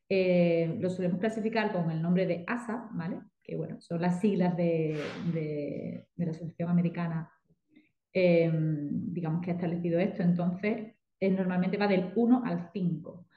Eh, 0.07 0.77
lo 0.79 0.91
solemos 0.91 1.19
clasificar 1.19 1.71
con 1.71 1.89
el 1.89 2.01
nombre 2.01 2.27
de 2.27 2.43
ASA, 2.45 2.87
¿vale? 2.91 3.19
Que 3.49 3.55
bueno, 3.55 3.81
son 3.81 3.99
las 3.99 4.21
siglas 4.21 4.55
de, 4.55 5.01
de, 5.33 6.07
la 6.17 6.29
Asociación 6.29 6.69
Americana, 6.69 7.31
eh, 8.13 8.51
digamos, 8.53 9.41
que 9.41 9.49
ha 9.49 9.55
establecido 9.55 9.99
esto. 9.99 10.21
Entonces, 10.21 10.93
normalmente 11.19 11.77
va 11.77 11.87
del 11.87 12.11
1 12.15 12.43
al 12.45 12.69
5. 12.71 13.27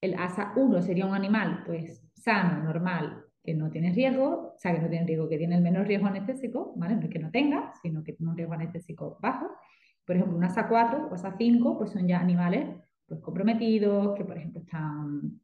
El 0.00 0.14
ASA 0.14 0.54
1 0.56 0.80
sería 0.80 1.04
un 1.04 1.14
animal 1.14 1.62
pues 1.66 2.02
sano, 2.14 2.62
normal, 2.64 3.22
que 3.44 3.52
no 3.54 3.70
tiene 3.70 3.92
riesgo, 3.92 4.54
o 4.54 4.58
sea, 4.58 4.74
que 4.74 4.80
no 4.80 4.88
tiene 4.88 5.06
riesgo, 5.06 5.28
que 5.28 5.36
tiene 5.36 5.56
el 5.56 5.62
menor 5.62 5.86
riesgo 5.86 6.06
anestésico, 6.06 6.72
¿vale? 6.76 6.96
No 6.96 7.02
es 7.02 7.10
que 7.10 7.18
no 7.18 7.30
tenga, 7.30 7.74
sino 7.82 8.02
que 8.02 8.14
tiene 8.14 8.30
un 8.30 8.38
riesgo 8.38 8.54
anestésico 8.54 9.18
bajo. 9.20 9.46
Por 10.06 10.16
ejemplo, 10.16 10.38
un 10.38 10.44
ASA 10.44 10.68
4 10.68 11.08
o 11.10 11.14
ASA 11.14 11.34
5 11.36 11.76
pues 11.76 11.90
son 11.90 12.08
ya 12.08 12.18
animales 12.18 12.66
pues, 13.06 13.20
comprometidos, 13.20 14.16
que 14.16 14.24
por 14.24 14.38
ejemplo 14.38 14.62
están 14.62 15.38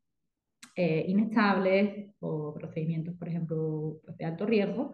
eh, 0.79 1.07
inestables 1.09 2.15
o 2.21 2.53
procedimientos, 2.53 3.15
por 3.15 3.29
ejemplo, 3.29 3.99
pues, 4.05 4.17
de 4.19 4.27
alto 4.27 4.45
riesgo. 4.45 4.93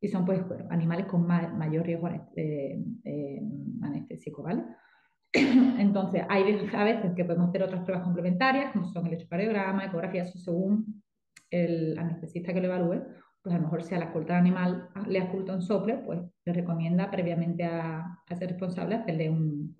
y 0.00 0.08
son 0.08 0.24
pues 0.24 0.40
animales 0.70 1.06
con 1.06 1.26
mayor 1.26 1.84
riesgo 1.84 2.08
eh, 2.36 2.78
eh, 3.04 3.40
anestésico, 3.82 4.42
¿vale? 4.44 4.62
Entonces, 5.32 6.22
hay 6.28 6.42
a 6.72 6.84
veces 6.84 7.12
que 7.16 7.24
podemos 7.24 7.48
hacer 7.48 7.62
otras 7.64 7.82
pruebas 7.82 8.04
complementarias, 8.04 8.72
como 8.72 8.86
son 8.86 9.06
el 9.06 9.14
electrocardiograma, 9.14 9.86
ecografía, 9.86 10.22
eso 10.22 10.38
según 10.38 11.02
el 11.50 11.98
anestesista 11.98 12.52
que 12.52 12.60
lo 12.60 12.66
evalúe, 12.66 13.02
pues 13.42 13.54
a 13.54 13.58
lo 13.58 13.64
mejor 13.64 13.82
si 13.82 13.94
a 13.94 13.98
la 13.98 14.12
del 14.12 14.30
animal 14.32 14.88
le 15.08 15.22
oculta 15.22 15.54
un 15.54 15.62
sople, 15.62 15.98
pues 15.98 16.20
le 16.44 16.52
recomienda 16.52 17.10
previamente 17.10 17.64
a, 17.64 18.22
a 18.28 18.36
ser 18.36 18.50
responsable 18.50 18.96
hacerle 18.96 19.30
un, 19.30 19.76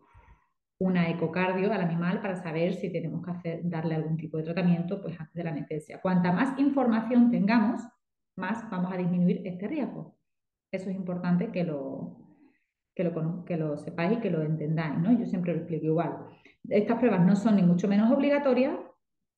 una 0.79 1.09
ecocardio 1.09 1.73
al 1.73 1.81
animal 1.81 2.21
para 2.21 2.37
saber 2.37 2.75
si 2.75 2.91
tenemos 2.91 3.25
que 3.43 3.61
darle 3.65 3.95
algún 3.95 4.17
tipo 4.17 4.37
de 4.37 4.45
tratamiento 4.45 5.01
pues, 5.01 5.19
antes 5.19 5.35
de 5.35 5.45
la 5.45 5.51
anestesia. 5.51 6.01
Cuanta 6.01 6.33
más 6.33 6.59
información 6.59 7.31
tengamos, 7.31 7.81
más 8.37 8.69
vamos 8.71 8.93
a 8.93 8.97
disminuir 8.97 9.43
este 9.47 9.69
riesgo. 9.69 10.19
Eso 10.71 10.91
es 10.91 10.97
importante 10.97 11.51
que 11.51 11.65
lo, 11.65 12.19
que 12.95 13.05
lo, 13.05 13.45
que 13.45 13.57
lo 13.57 13.79
sepáis 13.79 14.19
y 14.19 14.21
que 14.21 14.31
lo 14.31 14.43
entendáis. 14.43 14.99
¿no? 14.99 15.19
Yo 15.19 15.25
siempre 15.25 15.53
lo 15.53 15.61
explico 15.61 15.87
igual. 15.87 16.27
Estas 16.69 16.99
pruebas 16.99 17.25
no 17.25 17.37
son 17.37 17.57
ni 17.57 17.63
mucho 17.63 17.89
menos 17.89 18.13
obligatorias, 18.13 18.79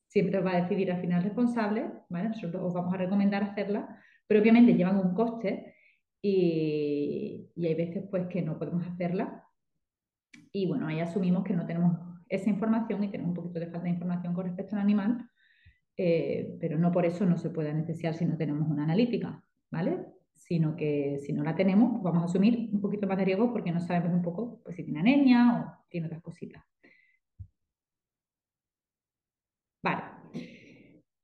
siempre 0.07 0.41
va 0.41 0.51
a 0.51 0.61
decidir 0.61 0.91
al 0.91 0.99
final 0.99 1.23
responsable, 1.23 1.89
¿vale? 2.09 2.29
nosotros 2.29 2.63
os 2.63 2.73
vamos 2.73 2.93
a 2.93 2.97
recomendar 2.97 3.43
hacerlas, 3.43 3.85
pero 4.27 4.41
obviamente 4.41 4.73
llevan 4.73 4.97
un 4.97 5.13
coste 5.13 5.75
y, 6.21 7.51
y 7.55 7.67
hay 7.67 7.75
veces 7.75 8.03
pues, 8.09 8.25
que 8.27 8.41
no 8.41 8.57
podemos 8.57 8.85
hacerlas 8.87 9.29
y 10.51 10.67
bueno, 10.67 10.87
ahí 10.87 10.99
asumimos 10.99 11.43
que 11.43 11.55
no 11.55 11.65
tenemos 11.65 11.97
esa 12.27 12.49
información 12.49 13.03
y 13.03 13.09
tenemos 13.09 13.29
un 13.29 13.35
poquito 13.35 13.59
de 13.59 13.67
falta 13.67 13.85
de 13.85 13.91
información 13.91 14.33
con 14.33 14.45
respecto 14.45 14.75
al 14.75 14.81
animal, 14.81 15.29
eh, 15.97 16.57
pero 16.59 16.77
no 16.77 16.91
por 16.91 17.05
eso 17.05 17.25
no 17.25 17.37
se 17.37 17.49
puede 17.49 17.71
anestesiar 17.71 18.13
si 18.13 18.25
no 18.25 18.37
tenemos 18.37 18.69
una 18.69 18.83
analítica, 18.83 19.43
¿vale? 19.71 20.05
Sino 20.33 20.75
que 20.75 21.19
si 21.19 21.33
no 21.33 21.43
la 21.43 21.55
tenemos, 21.55 21.91
pues 21.91 22.03
vamos 22.03 22.23
a 22.23 22.25
asumir 22.25 22.69
un 22.71 22.81
poquito 22.81 23.07
más 23.07 23.17
de 23.17 23.25
riesgo 23.25 23.51
porque 23.51 23.71
no 23.71 23.79
sabemos 23.79 24.13
un 24.13 24.21
poco 24.21 24.61
pues, 24.63 24.75
si 24.75 24.83
tiene 24.83 24.99
anemia 24.99 25.81
o 25.81 25.85
tiene 25.89 26.07
otras 26.07 26.21
cositas. 26.21 26.63
Vale. 29.81 30.03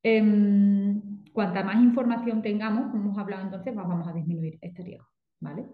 Em, 0.04 1.24
cuanta 1.34 1.64
más 1.64 1.82
información 1.82 2.42
tengamos, 2.42 2.92
como 2.92 3.06
hemos 3.06 3.18
hablado 3.18 3.44
entonces, 3.44 3.74
vamos 3.76 4.08
a 4.08 4.14
disminuir 4.14 4.58
este 4.62 4.84
riesgo, 4.84 5.08
¿vale? 5.40 5.66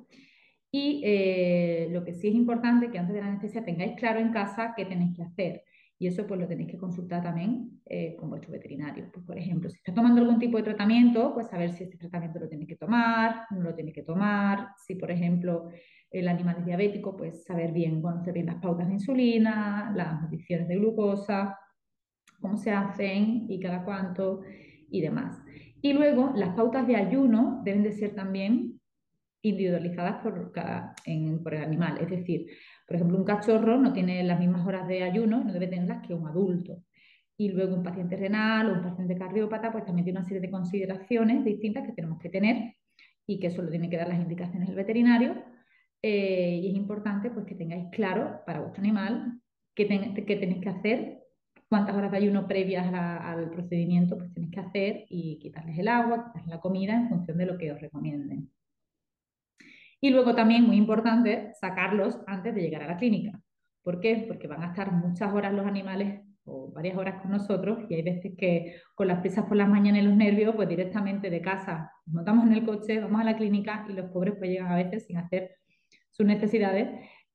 Y 0.71 1.01
eh, 1.03 1.89
lo 1.91 2.03
que 2.03 2.13
sí 2.13 2.29
es 2.29 2.35
importante 2.35 2.89
que 2.89 2.97
antes 2.97 3.13
de 3.13 3.21
la 3.21 3.27
anestesia 3.27 3.65
tengáis 3.65 3.93
claro 3.97 4.19
en 4.19 4.31
casa 4.31 4.73
qué 4.75 4.85
tenéis 4.85 5.15
que 5.15 5.23
hacer. 5.23 5.63
Y 5.99 6.07
eso 6.07 6.25
pues 6.25 6.39
lo 6.39 6.47
tenéis 6.47 6.71
que 6.71 6.77
consultar 6.77 7.21
también 7.21 7.79
eh, 7.85 8.15
con 8.15 8.29
vuestro 8.29 8.51
veterinario. 8.51 9.11
Pues, 9.13 9.23
por 9.23 9.37
ejemplo, 9.37 9.69
si 9.69 9.77
está 9.77 9.93
tomando 9.93 10.21
algún 10.21 10.39
tipo 10.39 10.57
de 10.57 10.63
tratamiento, 10.63 11.33
pues 11.33 11.47
saber 11.47 11.73
si 11.73 11.83
este 11.83 11.97
tratamiento 11.97 12.39
lo 12.39 12.49
tenéis 12.49 12.69
que 12.69 12.75
tomar, 12.75 13.45
no 13.51 13.61
lo 13.61 13.75
tenéis 13.75 13.93
que 13.93 14.01
tomar. 14.01 14.69
Si, 14.77 14.95
por 14.95 15.11
ejemplo, 15.11 15.69
el 16.09 16.27
animal 16.27 16.57
es 16.59 16.65
diabético, 16.65 17.15
pues 17.15 17.43
saber 17.43 17.71
bien, 17.71 18.01
conocer 18.01 18.33
bien 18.33 18.47
las 18.47 18.55
pautas 18.55 18.87
de 18.87 18.93
insulina, 18.93 19.93
las 19.95 20.23
mediciones 20.23 20.67
de 20.67 20.77
glucosa, 20.77 21.57
cómo 22.39 22.57
se 22.57 22.71
hacen 22.71 23.45
y 23.47 23.59
cada 23.59 23.85
cuánto 23.85 24.41
y 24.89 25.01
demás. 25.01 25.39
Y 25.81 25.93
luego, 25.93 26.31
las 26.35 26.55
pautas 26.55 26.87
de 26.87 26.95
ayuno 26.95 27.61
deben 27.63 27.83
de 27.83 27.91
ser 27.91 28.15
también 28.15 28.70
individualizadas 29.41 30.21
por, 30.23 30.51
el 31.05 31.63
animal. 31.63 31.97
Es 31.99 32.09
decir, 32.09 32.47
por 32.87 32.95
ejemplo, 32.95 33.17
un 33.17 33.25
cachorro 33.25 33.77
no 33.77 33.93
tiene 33.93 34.23
las 34.23 34.39
mismas 34.39 34.65
horas 34.65 34.87
de 34.87 35.03
ayuno, 35.03 35.43
no 35.43 35.53
debe 35.53 35.67
tenerlas 35.67 36.05
que 36.05 36.13
un 36.13 36.27
adulto. 36.27 36.83
Y 37.37 37.49
luego 37.49 37.75
un 37.75 37.83
paciente 37.83 38.15
renal 38.17 38.69
o 38.69 38.73
un 38.73 38.83
paciente 38.83 39.17
cardiópata, 39.17 39.71
pues 39.71 39.85
también 39.85 40.05
tiene 40.05 40.19
una 40.19 40.27
serie 40.27 40.41
de 40.41 40.51
consideraciones 40.51 41.43
distintas 41.43 41.85
que 41.85 41.93
tenemos 41.93 42.19
que 42.19 42.29
tener 42.29 42.75
y 43.25 43.39
que 43.39 43.49
solo 43.49 43.69
tiene 43.69 43.89
que 43.89 43.97
dar 43.97 44.09
las 44.09 44.19
indicaciones 44.19 44.69
el 44.69 44.75
veterinario. 44.75 45.43
Eh, 46.03 46.59
y 46.63 46.69
es 46.69 46.75
importante 46.75 47.29
pues, 47.31 47.45
que 47.45 47.55
tengáis 47.55 47.87
claro 47.91 48.41
para 48.45 48.59
vuestro 48.59 48.81
animal 48.81 49.39
qué, 49.73 49.85
tenéis 49.85 50.61
que 50.61 50.69
hacer, 50.69 51.19
cuántas 51.69 51.95
horas 51.95 52.11
de 52.11 52.17
ayuno 52.17 52.47
previas 52.47 52.91
al 52.93 53.49
procedimiento 53.49 54.17
pues 54.17 54.33
tenéis 54.33 54.51
que 54.51 54.59
hacer 54.59 55.05
y 55.09 55.39
quitarles 55.39 55.77
el 55.79 55.87
agua, 55.87 56.25
quitarles 56.25 56.47
la 56.47 56.59
comida 56.59 56.93
en 56.95 57.09
función 57.09 57.37
de 57.37 57.45
lo 57.45 57.57
que 57.57 57.71
os 57.71 57.79
recomienden. 57.79 58.49
Y 60.01 60.09
luego 60.09 60.33
también, 60.35 60.65
muy 60.65 60.77
importante, 60.77 61.53
sacarlos 61.59 62.19
antes 62.25 62.55
de 62.55 62.61
llegar 62.61 62.81
a 62.81 62.87
la 62.87 62.97
clínica. 62.97 63.39
¿Por 63.83 63.99
qué? 63.99 64.25
Porque 64.27 64.47
van 64.47 64.63
a 64.63 64.67
estar 64.67 64.91
muchas 64.91 65.31
horas 65.33 65.53
los 65.53 65.65
animales 65.65 66.21
o 66.43 66.71
varias 66.71 66.97
horas 66.97 67.21
con 67.21 67.31
nosotros 67.31 67.79
y 67.87 67.93
hay 67.93 68.01
veces 68.01 68.33
que 68.35 68.75
con 68.95 69.07
las 69.07 69.19
prisas 69.19 69.45
por 69.45 69.55
las 69.55 69.69
mañanas 69.69 70.01
y 70.01 70.05
los 70.05 70.15
nervios, 70.15 70.55
pues 70.55 70.67
directamente 70.67 71.29
de 71.29 71.41
casa 71.41 71.91
nos 72.07 72.15
montamos 72.15 72.47
en 72.47 72.53
el 72.53 72.65
coche, 72.65 72.99
vamos 72.99 73.21
a 73.21 73.23
la 73.23 73.37
clínica 73.37 73.85
y 73.89 73.93
los 73.93 74.09
pobres 74.09 74.35
pues 74.37 74.49
llegan 74.49 74.71
a 74.71 74.75
veces 74.75 75.05
sin 75.05 75.17
hacer 75.17 75.51
sus 76.09 76.25
necesidades 76.25 76.89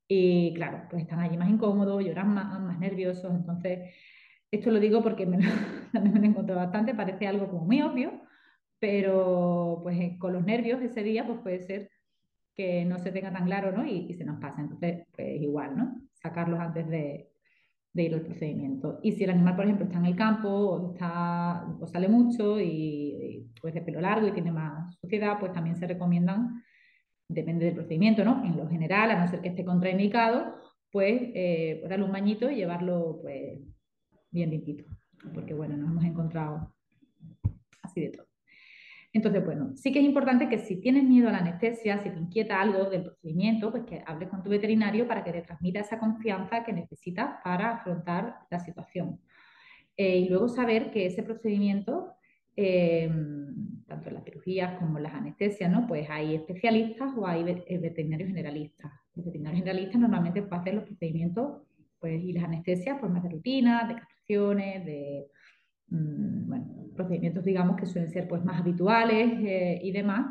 y 0.07 0.53
claro, 0.53 0.83
pues 0.89 1.03
están 1.03 1.19
allí 1.19 1.37
más 1.37 1.49
incómodos, 1.49 2.03
lloran 2.03 2.33
más, 2.33 2.59
más 2.61 2.79
nerviosos. 2.79 3.33
Entonces, 3.33 3.93
esto 4.51 4.71
lo 4.71 4.79
digo 4.79 5.01
porque 5.03 5.25
me 5.25 5.37
también 5.93 6.13
me 6.13 6.19
lo 6.19 6.25
he 6.25 6.29
encontrado 6.29 6.61
bastante, 6.61 6.93
parece 6.93 7.27
algo 7.27 7.47
como 7.49 7.65
muy 7.65 7.81
obvio, 7.81 8.21
pero 8.79 9.79
pues 9.83 10.17
con 10.19 10.33
los 10.33 10.45
nervios 10.45 10.81
ese 10.81 11.03
día 11.03 11.25
pues 11.25 11.39
puede 11.39 11.59
ser 11.61 11.89
que 12.57 12.83
no 12.85 12.97
se 12.97 13.11
tenga 13.11 13.31
tan 13.31 13.45
claro, 13.45 13.71
¿no? 13.71 13.85
Y, 13.85 14.11
se 14.13 14.25
nos 14.25 14.39
pasa. 14.41 14.61
Entonces, 14.61 15.05
pues 15.15 15.39
igual, 15.41 15.77
¿no? 15.77 16.01
Sacarlos 16.15 16.59
antes 16.59 16.89
de, 16.89 17.29
ir 17.93 18.13
al 18.13 18.21
procedimiento. 18.21 18.99
Y 19.01 19.13
si 19.13 19.23
el 19.23 19.31
animal, 19.31 19.55
por 19.55 19.65
ejemplo, 19.65 19.85
está 19.85 19.99
en 19.99 20.05
el 20.05 20.15
campo 20.15 20.49
o, 20.49 20.93
está, 20.93 21.65
o 21.79 21.87
sale 21.87 22.07
mucho 22.07 22.59
y, 22.59 23.47
pues 23.61 23.73
de 23.73 23.81
pelo 23.81 24.01
largo 24.01 24.27
y 24.27 24.33
tiene 24.33 24.51
más 24.51 24.95
suciedad, 24.99 25.39
pues 25.39 25.53
también 25.53 25.75
se 25.75 25.87
recomiendan, 25.87 26.63
depende 27.29 27.65
del 27.65 27.75
procedimiento, 27.75 28.23
¿no? 28.25 28.43
En 28.43 28.57
lo 28.57 28.67
general, 28.67 29.11
a 29.11 29.19
no 29.19 29.27
ser 29.27 29.41
que 29.41 29.49
esté 29.49 29.63
contraindicado, 29.65 30.55
pues, 30.91 31.21
eh, 31.35 31.77
pues 31.79 31.89
darle 31.89 32.05
un 32.05 32.11
bañito 32.11 32.49
y 32.49 32.55
llevarlo 32.55 33.19
pues 33.21 33.59
bien 34.31 34.49
limpito. 34.51 34.85
Porque 35.33 35.53
bueno, 35.53 35.77
nos 35.77 35.89
hemos 35.89 36.03
encontrado 36.05 36.73
así 37.83 38.01
de 38.01 38.09
todo. 38.09 38.26
Entonces, 39.13 39.43
bueno, 39.43 39.71
sí 39.75 39.91
que 39.91 39.99
es 39.99 40.05
importante 40.05 40.49
que 40.49 40.59
si 40.59 40.79
tienes 40.81 41.03
miedo 41.03 41.29
a 41.29 41.31
la 41.31 41.39
anestesia, 41.39 41.97
si 41.99 42.09
te 42.09 42.19
inquieta 42.19 42.61
algo 42.61 42.89
del 42.89 43.03
procedimiento, 43.03 43.71
pues 43.71 43.83
que 43.83 44.03
hables 44.05 44.29
con 44.29 44.43
tu 44.43 44.49
veterinario 44.49 45.07
para 45.07 45.23
que 45.23 45.31
te 45.31 45.41
transmita 45.41 45.79
esa 45.79 45.97
confianza 45.97 46.63
que 46.63 46.73
necesitas 46.73 47.35
para 47.43 47.77
afrontar 47.77 48.39
la 48.51 48.59
situación. 48.59 49.19
Eh, 49.95 50.19
y 50.19 50.29
luego 50.29 50.49
saber 50.49 50.91
que 50.91 51.05
ese 51.07 51.23
procedimiento, 51.23 52.13
eh, 52.55 53.09
tanto 53.87 54.09
en 54.09 54.15
las 54.15 54.23
cirugías 54.23 54.77
como 54.77 54.97
en 54.97 55.03
las 55.03 55.13
anestesias, 55.13 55.71
¿no? 55.71 55.87
Pues 55.87 56.09
hay 56.09 56.35
especialistas 56.35 57.11
o 57.17 57.25
hay 57.25 57.63
eh, 57.67 57.77
veterinarios 57.77 58.27
generalistas. 58.27 58.91
Los 59.15 59.25
veterinarios 59.25 59.61
generalistas 59.61 59.99
normalmente 59.99 60.43
pueden 60.43 60.61
hacer 60.61 60.73
los 60.75 60.83
procedimientos 60.83 61.63
pues, 61.99 62.21
y 62.21 62.33
las 62.33 62.43
anestesias 62.43 62.97
pues, 62.99 63.11
más 63.11 63.23
de 63.23 63.29
rutina, 63.29 63.87
de 63.87 63.95
castraciones, 63.95 64.85
de 64.85 65.27
Mm, 65.89 66.47
bueno, 66.47 66.65
procedimientos, 66.97 67.45
digamos, 67.45 67.77
que 67.77 67.85
suelen 67.85 68.11
ser 68.11 68.27
pues, 68.27 68.43
más 68.43 68.59
habituales 68.59 69.31
eh, 69.39 69.79
y 69.81 69.91
demás. 69.91 70.25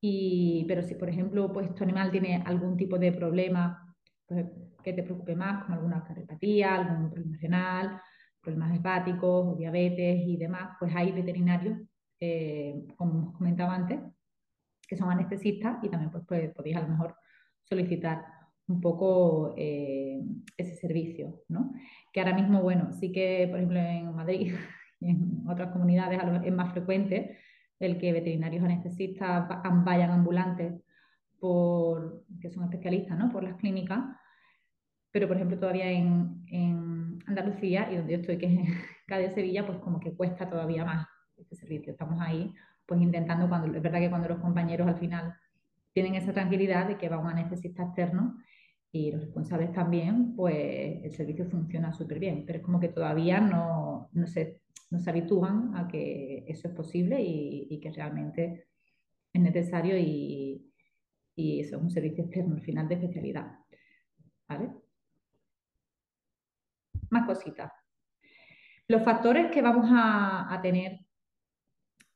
Y, 0.00 0.64
pero 0.68 0.82
si, 0.82 0.94
por 0.94 1.08
ejemplo, 1.08 1.52
pues, 1.52 1.74
tu 1.74 1.84
animal 1.84 2.10
tiene 2.10 2.42
algún 2.46 2.76
tipo 2.76 2.98
de 2.98 3.12
problema 3.12 3.94
pues, 4.26 4.46
que 4.82 4.92
te 4.94 5.02
preocupe 5.02 5.36
más, 5.36 5.64
como 5.64 5.74
alguna 5.74 6.04
cardiopatía, 6.04 6.76
algún 6.76 7.10
problema 7.10 7.36
renal, 7.40 8.00
problemas 8.40 8.76
hepáticos 8.76 9.46
o 9.48 9.56
diabetes 9.56 10.22
y 10.26 10.36
demás, 10.36 10.76
pues 10.78 10.94
hay 10.94 11.12
veterinarios, 11.12 11.78
eh, 12.20 12.86
como 12.96 13.28
os 13.28 13.36
comentaba 13.36 13.74
antes, 13.74 14.00
que 14.86 14.96
son 14.96 15.10
anestesistas 15.10 15.82
y 15.82 15.88
también 15.88 16.10
pues, 16.10 16.24
pues 16.26 16.54
podéis 16.54 16.76
a 16.76 16.82
lo 16.82 16.88
mejor 16.88 17.16
solicitar 17.64 18.24
un 18.68 18.80
poco 18.80 19.54
eh, 19.56 20.20
ese 20.56 20.74
servicio, 20.74 21.42
¿no? 21.48 21.72
Que 22.12 22.20
ahora 22.20 22.34
mismo, 22.34 22.62
bueno, 22.62 22.92
sí 22.92 23.10
que, 23.10 23.46
por 23.48 23.58
ejemplo, 23.58 23.80
en 23.80 24.14
Madrid 24.14 24.54
en 25.00 25.44
otras 25.48 25.72
comunidades 25.72 26.20
es 26.44 26.52
más 26.52 26.72
frecuente 26.72 27.38
el 27.78 27.98
que 27.98 28.12
veterinarios 28.12 28.64
anestesistas 28.64 29.48
vayan 29.84 30.10
ambulantes 30.10 30.74
por, 31.38 32.24
que 32.40 32.50
son 32.50 32.64
especialistas 32.64 33.16
¿no? 33.16 33.30
por 33.30 33.44
las 33.44 33.54
clínicas, 33.56 34.00
pero 35.12 35.28
por 35.28 35.36
ejemplo 35.36 35.58
todavía 35.58 35.90
en, 35.90 36.44
en 36.48 37.18
Andalucía 37.26 37.90
y 37.92 37.96
donde 37.96 38.12
yo 38.12 38.18
estoy, 38.18 38.38
que 38.38 38.46
es 38.46 38.68
en 39.08 39.34
Sevilla, 39.34 39.66
pues 39.66 39.78
como 39.78 40.00
que 40.00 40.12
cuesta 40.12 40.48
todavía 40.48 40.84
más 40.84 41.06
este 41.36 41.54
servicio. 41.54 41.92
Estamos 41.92 42.20
ahí 42.20 42.52
pues 42.86 43.00
intentando, 43.00 43.48
cuando, 43.48 43.76
es 43.76 43.82
verdad 43.82 44.00
que 44.00 44.10
cuando 44.10 44.28
los 44.28 44.38
compañeros 44.38 44.88
al 44.88 44.98
final 44.98 45.34
tienen 45.92 46.14
esa 46.14 46.32
tranquilidad 46.32 46.88
de 46.88 46.96
que 46.96 47.08
va 47.08 47.18
un 47.18 47.28
anestesista 47.28 47.84
externo 47.84 48.38
y 48.90 49.12
los 49.12 49.20
responsables 49.20 49.72
también, 49.72 50.34
pues 50.34 51.04
el 51.04 51.12
servicio 51.12 51.44
funciona 51.46 51.92
súper 51.92 52.18
bien, 52.18 52.44
pero 52.46 52.58
es 52.58 52.64
como 52.64 52.80
que 52.80 52.88
todavía 52.88 53.40
no, 53.40 54.08
no 54.12 54.26
se 54.26 54.62
nos 54.90 55.06
habitúan 55.06 55.76
a 55.76 55.86
que 55.88 56.44
eso 56.48 56.68
es 56.68 56.74
posible 56.74 57.20
y, 57.20 57.78
que 57.80 57.90
realmente 57.90 58.68
es 59.32 59.42
necesario 59.42 59.96
y, 59.98 60.72
y, 61.36 61.60
eso 61.60 61.76
es 61.76 61.82
un 61.82 61.90
servicio 61.90 62.24
externo 62.24 62.56
al 62.56 62.62
final 62.62 62.88
de 62.88 62.94
especialidad. 62.94 63.58
¿Vale? 64.48 64.70
Más 67.10 67.26
cositas. 67.26 67.72
Los 68.88 69.02
factores 69.02 69.50
que 69.50 69.60
vamos 69.60 69.86
a, 69.92 70.58
tener 70.62 71.00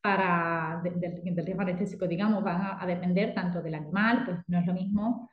para 0.01 0.81
del 0.83 1.45
riesgo 1.45 1.63
anestésico, 1.63 2.09
digamos, 2.09 2.43
van 2.43 2.81
a, 2.81 2.87
depender 2.87 3.35
tanto 3.35 3.61
del 3.61 3.75
animal, 3.75 4.25
pues 4.25 4.39
no 4.49 4.59
es 4.59 4.67
lo 4.67 4.73
mismo, 4.73 5.31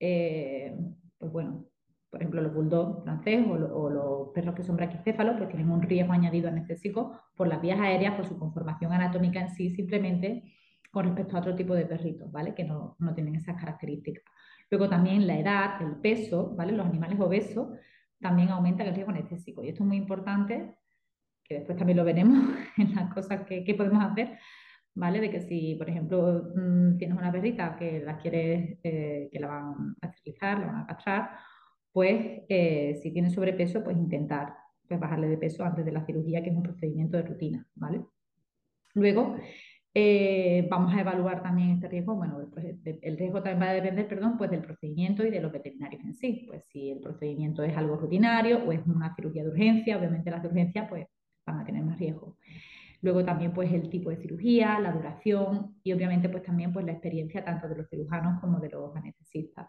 eh, 0.00 0.74
pues 1.18 1.30
bueno, 1.30 1.66
por 2.10 2.20
ejemplo, 2.20 2.40
los 2.40 2.54
bulldogs 2.54 3.02
francés 3.02 3.44
o, 3.46 3.90
los 3.90 4.28
perros 4.34 4.54
que 4.54 4.62
son 4.62 4.76
braquicéfalos, 4.76 5.36
pues 5.36 5.48
tienen 5.48 5.70
un 5.70 5.82
riesgo 5.82 6.12
añadido 6.12 6.48
anestésico 6.48 7.20
por 7.36 7.48
las 7.48 7.60
vías 7.60 7.78
aéreas, 7.78 8.14
por 8.14 8.26
su 8.26 8.38
conformación 8.38 8.92
anatómica 8.92 9.40
en 9.40 9.50
sí, 9.50 9.70
simplemente 9.70 10.44
con 10.90 11.04
respecto 11.04 11.36
a 11.36 11.40
otro 11.40 11.54
tipo 11.54 11.74
de 11.74 11.84
perritos, 11.84 12.32
¿vale? 12.32 12.54
Que 12.54 12.64
no, 12.64 12.96
no 12.98 13.14
tienen 13.14 13.34
esas 13.34 13.56
características. 13.60 14.24
Luego 14.70 14.88
también 14.88 15.26
la 15.26 15.38
edad, 15.38 15.82
el 15.82 15.96
peso, 15.96 16.54
¿vale? 16.56 16.72
Los 16.72 16.86
animales 16.86 17.20
obesos 17.20 17.68
también 18.20 18.48
aumentan 18.48 18.86
el 18.86 18.94
riesgo 18.94 19.12
anestésico. 19.12 19.62
Y 19.62 19.68
esto 19.68 19.82
es 19.82 19.86
muy 19.86 19.96
importante, 19.96 20.76
que 21.44 21.56
después 21.56 21.76
también 21.76 21.98
lo 21.98 22.04
veremos 22.04 22.38
en 22.78 22.94
las 22.94 23.12
cosas 23.12 23.42
que, 23.42 23.64
que 23.64 23.74
podemos 23.74 24.02
hacer, 24.02 24.38
¿vale? 24.94 25.20
De 25.20 25.30
que 25.30 25.40
si, 25.40 25.74
por 25.74 25.88
ejemplo, 25.88 26.52
mm, 26.54 26.96
tienes 26.96 27.16
una 27.16 27.30
perrita 27.32 27.76
que 27.76 28.00
la 28.00 28.16
quieres, 28.16 28.78
eh, 28.82 29.28
que 29.30 29.40
la 29.40 29.48
van 29.48 29.96
a 30.00 30.06
esterilizar, 30.06 30.58
la 30.58 30.66
van 30.66 30.76
a 30.76 30.86
castrar, 30.86 31.30
pues 31.92 32.42
eh, 32.48 32.98
si 33.02 33.10
tiene 33.10 33.30
sobrepeso, 33.30 33.82
pues 33.82 33.96
intentar 33.96 34.54
pues, 34.86 35.00
bajarle 35.00 35.28
de 35.28 35.38
peso 35.38 35.64
antes 35.64 35.84
de 35.84 35.92
la 35.92 36.04
cirugía, 36.04 36.42
que 36.42 36.50
es 36.50 36.56
un 36.56 36.62
procedimiento 36.62 37.16
de 37.16 37.22
rutina, 37.24 37.66
¿vale? 37.74 38.04
Luego, 38.94 39.36
eh, 39.94 40.66
vamos 40.70 40.94
a 40.94 41.00
evaluar 41.00 41.42
también 41.42 41.70
este 41.70 41.88
riesgo. 41.88 42.14
Bueno, 42.14 42.38
pues, 42.52 42.66
el 42.84 43.16
riesgo 43.16 43.42
también 43.42 43.62
va 43.62 43.70
a 43.70 43.74
depender, 43.74 44.06
perdón, 44.08 44.36
pues 44.38 44.50
del 44.50 44.62
procedimiento 44.62 45.24
y 45.26 45.30
de 45.30 45.40
los 45.40 45.52
veterinarios 45.52 46.04
en 46.04 46.14
sí. 46.14 46.44
Pues 46.46 46.64
si 46.66 46.90
el 46.90 47.00
procedimiento 47.00 47.62
es 47.62 47.76
algo 47.76 47.96
rutinario 47.96 48.64
o 48.64 48.72
es 48.72 48.80
una 48.86 49.14
cirugía 49.14 49.42
de 49.42 49.50
urgencia, 49.50 49.98
obviamente 49.98 50.30
las 50.30 50.42
de 50.42 50.48
urgencia 50.48 50.88
pues 50.88 51.06
van 51.46 51.60
a 51.60 51.64
tener 51.64 51.82
más 51.82 51.98
riesgo. 51.98 52.36
Luego 53.00 53.24
también 53.24 53.52
pues 53.52 53.72
el 53.72 53.88
tipo 53.90 54.10
de 54.10 54.16
cirugía, 54.16 54.78
la 54.80 54.92
duración 54.92 55.76
y 55.82 55.92
obviamente 55.92 56.28
pues 56.28 56.42
también 56.42 56.72
pues 56.72 56.84
la 56.84 56.92
experiencia 56.92 57.44
tanto 57.44 57.68
de 57.68 57.76
los 57.76 57.88
cirujanos 57.88 58.40
como 58.40 58.58
de 58.60 58.70
los 58.70 58.94
anestesistas. 58.96 59.68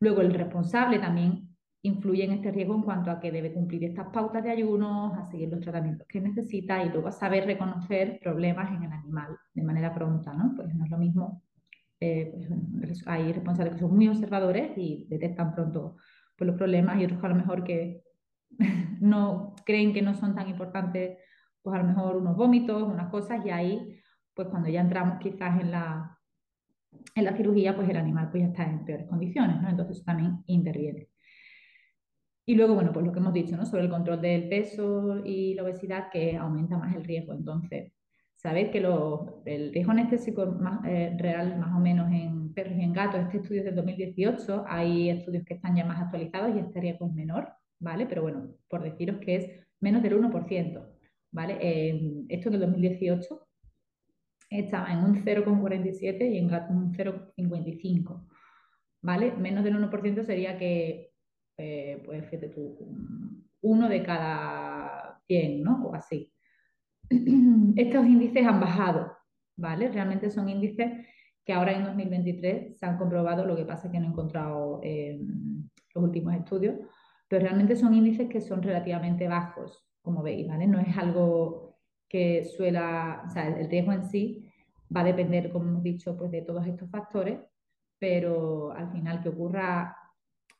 Luego, 0.00 0.22
el 0.22 0.34
responsable 0.34 0.98
también 0.98 1.50
influye 1.82 2.24
en 2.24 2.32
este 2.32 2.50
riesgo 2.50 2.74
en 2.74 2.82
cuanto 2.82 3.10
a 3.10 3.20
que 3.20 3.30
debe 3.30 3.52
cumplir 3.52 3.84
estas 3.84 4.08
pautas 4.08 4.42
de 4.42 4.50
ayuno, 4.50 5.14
a 5.14 5.30
seguir 5.30 5.48
los 5.48 5.60
tratamientos 5.60 6.06
que 6.06 6.20
necesita 6.20 6.82
y 6.82 6.90
luego 6.90 7.08
a 7.08 7.12
saber 7.12 7.46
reconocer 7.46 8.18
problemas 8.22 8.70
en 8.70 8.82
el 8.82 8.92
animal 8.92 9.36
de 9.54 9.62
manera 9.62 9.94
pronta, 9.94 10.34
¿no? 10.34 10.54
Pues 10.56 10.74
no 10.74 10.84
es 10.84 10.90
lo 10.90 10.98
mismo, 10.98 11.42
eh, 12.00 12.32
pues, 12.80 13.06
hay 13.06 13.32
responsables 13.32 13.74
que 13.74 13.80
son 13.80 13.94
muy 13.94 14.08
observadores 14.08 14.72
y 14.76 15.06
detectan 15.08 15.54
pronto 15.54 15.96
pues, 16.36 16.48
los 16.48 16.56
problemas 16.56 16.98
y 16.98 17.04
otros 17.04 17.22
a 17.22 17.28
lo 17.28 17.34
mejor 17.34 17.64
que 17.64 18.02
no 19.00 19.54
creen 19.64 19.92
que 19.92 20.02
no 20.02 20.14
son 20.14 20.34
tan 20.34 20.48
importantes, 20.48 21.18
pues 21.62 21.78
a 21.78 21.82
lo 21.82 21.88
mejor 21.88 22.16
unos 22.16 22.36
vómitos, 22.36 22.82
unas 22.82 23.10
cosas 23.10 23.44
y 23.44 23.50
ahí, 23.50 24.00
pues 24.34 24.48
cuando 24.48 24.68
ya 24.68 24.80
entramos 24.80 25.18
quizás 25.18 25.60
en 25.60 25.70
la 25.70 26.09
en 27.14 27.24
la 27.24 27.36
cirugía, 27.36 27.74
pues 27.76 27.88
el 27.88 27.96
animal 27.96 28.30
pues 28.30 28.42
ya 28.42 28.48
está 28.48 28.64
en 28.64 28.84
peores 28.84 29.06
condiciones, 29.06 29.60
¿no? 29.60 29.68
Entonces 29.68 30.04
también 30.04 30.38
interviene. 30.46 31.08
Y 32.46 32.54
luego, 32.54 32.74
bueno, 32.74 32.92
pues 32.92 33.06
lo 33.06 33.12
que 33.12 33.18
hemos 33.20 33.32
dicho, 33.32 33.56
¿no? 33.56 33.64
Sobre 33.64 33.84
el 33.84 33.90
control 33.90 34.20
del 34.20 34.48
peso 34.48 35.22
y 35.24 35.54
la 35.54 35.62
obesidad, 35.62 36.10
que 36.10 36.36
aumenta 36.36 36.76
más 36.78 36.94
el 36.96 37.04
riesgo. 37.04 37.32
Entonces, 37.32 37.92
sabéis 38.34 38.70
que 38.70 38.78
el 38.78 39.72
riesgo 39.72 39.92
anestésico 39.92 40.46
más, 40.46 40.84
eh, 40.86 41.14
real, 41.18 41.58
más 41.58 41.76
o 41.76 41.80
menos 41.80 42.10
en 42.10 42.52
perros 42.52 42.76
y 42.76 42.82
en 42.82 42.92
gatos, 42.92 43.20
este 43.20 43.38
estudio 43.38 43.60
es 43.60 43.66
del 43.66 43.76
2018, 43.76 44.64
hay 44.66 45.10
estudios 45.10 45.44
que 45.44 45.54
están 45.54 45.76
ya 45.76 45.84
más 45.84 46.00
actualizados 46.00 46.56
y 46.56 46.58
este 46.58 46.80
riesgo 46.80 47.06
es 47.06 47.12
menor, 47.12 47.48
¿vale? 47.78 48.06
Pero 48.06 48.22
bueno, 48.22 48.48
por 48.68 48.82
deciros 48.82 49.18
que 49.20 49.36
es 49.36 49.50
menos 49.80 50.02
del 50.02 50.14
1%, 50.14 50.86
¿vale? 51.30 51.58
Eh, 51.60 52.24
esto 52.30 52.48
es 52.48 52.52
del 52.52 52.60
2018 52.62 53.46
estaba 54.50 54.92
en 54.92 55.04
un 55.04 55.24
0,47 55.24 56.32
y 56.32 56.38
en 56.38 56.46
un 56.46 56.92
0,55. 56.92 58.26
¿Vale? 59.02 59.32
Menos 59.32 59.64
del 59.64 59.76
1% 59.76 60.24
sería 60.24 60.58
que, 60.58 61.12
eh, 61.56 62.02
pues 62.04 62.24
fíjate 62.26 62.48
tú, 62.48 62.76
uno 63.62 63.88
de 63.88 64.02
cada 64.02 65.20
100, 65.26 65.62
¿no? 65.62 65.86
O 65.86 65.94
así. 65.94 66.32
Estos 67.76 68.06
índices 68.06 68.46
han 68.46 68.60
bajado, 68.60 69.16
¿vale? 69.56 69.88
Realmente 69.88 70.30
son 70.30 70.48
índices 70.48 71.06
que 71.44 71.52
ahora 71.52 71.72
en 71.72 71.84
2023 71.84 72.78
se 72.78 72.86
han 72.86 72.98
comprobado, 72.98 73.46
lo 73.46 73.56
que 73.56 73.64
pasa 73.64 73.86
es 73.86 73.92
que 73.92 74.00
no 74.00 74.06
he 74.06 74.10
encontrado 74.10 74.80
eh, 74.82 75.18
los 75.94 76.04
últimos 76.04 76.34
estudios, 76.34 76.76
pero 77.26 77.44
realmente 77.44 77.76
son 77.76 77.94
índices 77.94 78.28
que 78.28 78.40
son 78.40 78.62
relativamente 78.62 79.26
bajos, 79.28 79.86
como 80.02 80.22
veis, 80.22 80.46
¿vale? 80.46 80.66
No 80.66 80.78
es 80.78 80.96
algo 80.98 81.78
que 82.08 82.44
suela, 82.44 83.22
o 83.26 83.30
sea, 83.30 83.46
el 83.46 83.70
riesgo 83.70 83.92
en 83.92 84.04
sí 84.04 84.49
va 84.94 85.00
a 85.00 85.04
depender, 85.04 85.50
como 85.50 85.68
hemos 85.68 85.82
dicho, 85.82 86.16
pues 86.16 86.30
de 86.30 86.42
todos 86.42 86.66
estos 86.66 86.90
factores, 86.90 87.40
pero 87.98 88.72
al 88.72 88.90
final 88.92 89.22
que 89.22 89.28
ocurra 89.28 89.96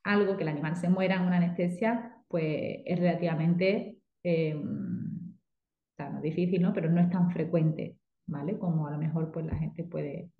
algo, 0.04 0.36
que 0.36 0.42
el 0.42 0.48
animal 0.48 0.76
se 0.76 0.88
muera 0.88 1.16
en 1.16 1.22
una 1.22 1.36
anestesia, 1.36 2.16
pues 2.28 2.80
es 2.84 2.98
relativamente, 2.98 3.98
eh, 4.22 4.54
o 4.54 5.94
sea, 5.96 6.10
no 6.10 6.20
difícil, 6.20 6.62
¿no? 6.62 6.72
Pero 6.72 6.90
no 6.90 7.00
es 7.00 7.10
tan 7.10 7.30
frecuente, 7.30 7.96
¿vale? 8.26 8.58
Como 8.58 8.86
a 8.86 8.90
lo 8.92 8.98
mejor 8.98 9.32
pues 9.32 9.46
la 9.46 9.56
gente 9.56 9.84
puede 9.84 10.30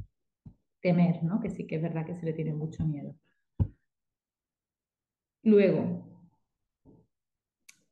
temer, 0.80 1.22
¿no? 1.22 1.40
Que 1.40 1.50
sí 1.50 1.66
que 1.66 1.76
es 1.76 1.82
verdad 1.82 2.06
que 2.06 2.16
se 2.16 2.26
le 2.26 2.32
tiene 2.32 2.54
mucho 2.54 2.84
miedo. 2.84 3.14
Luego, 5.42 6.10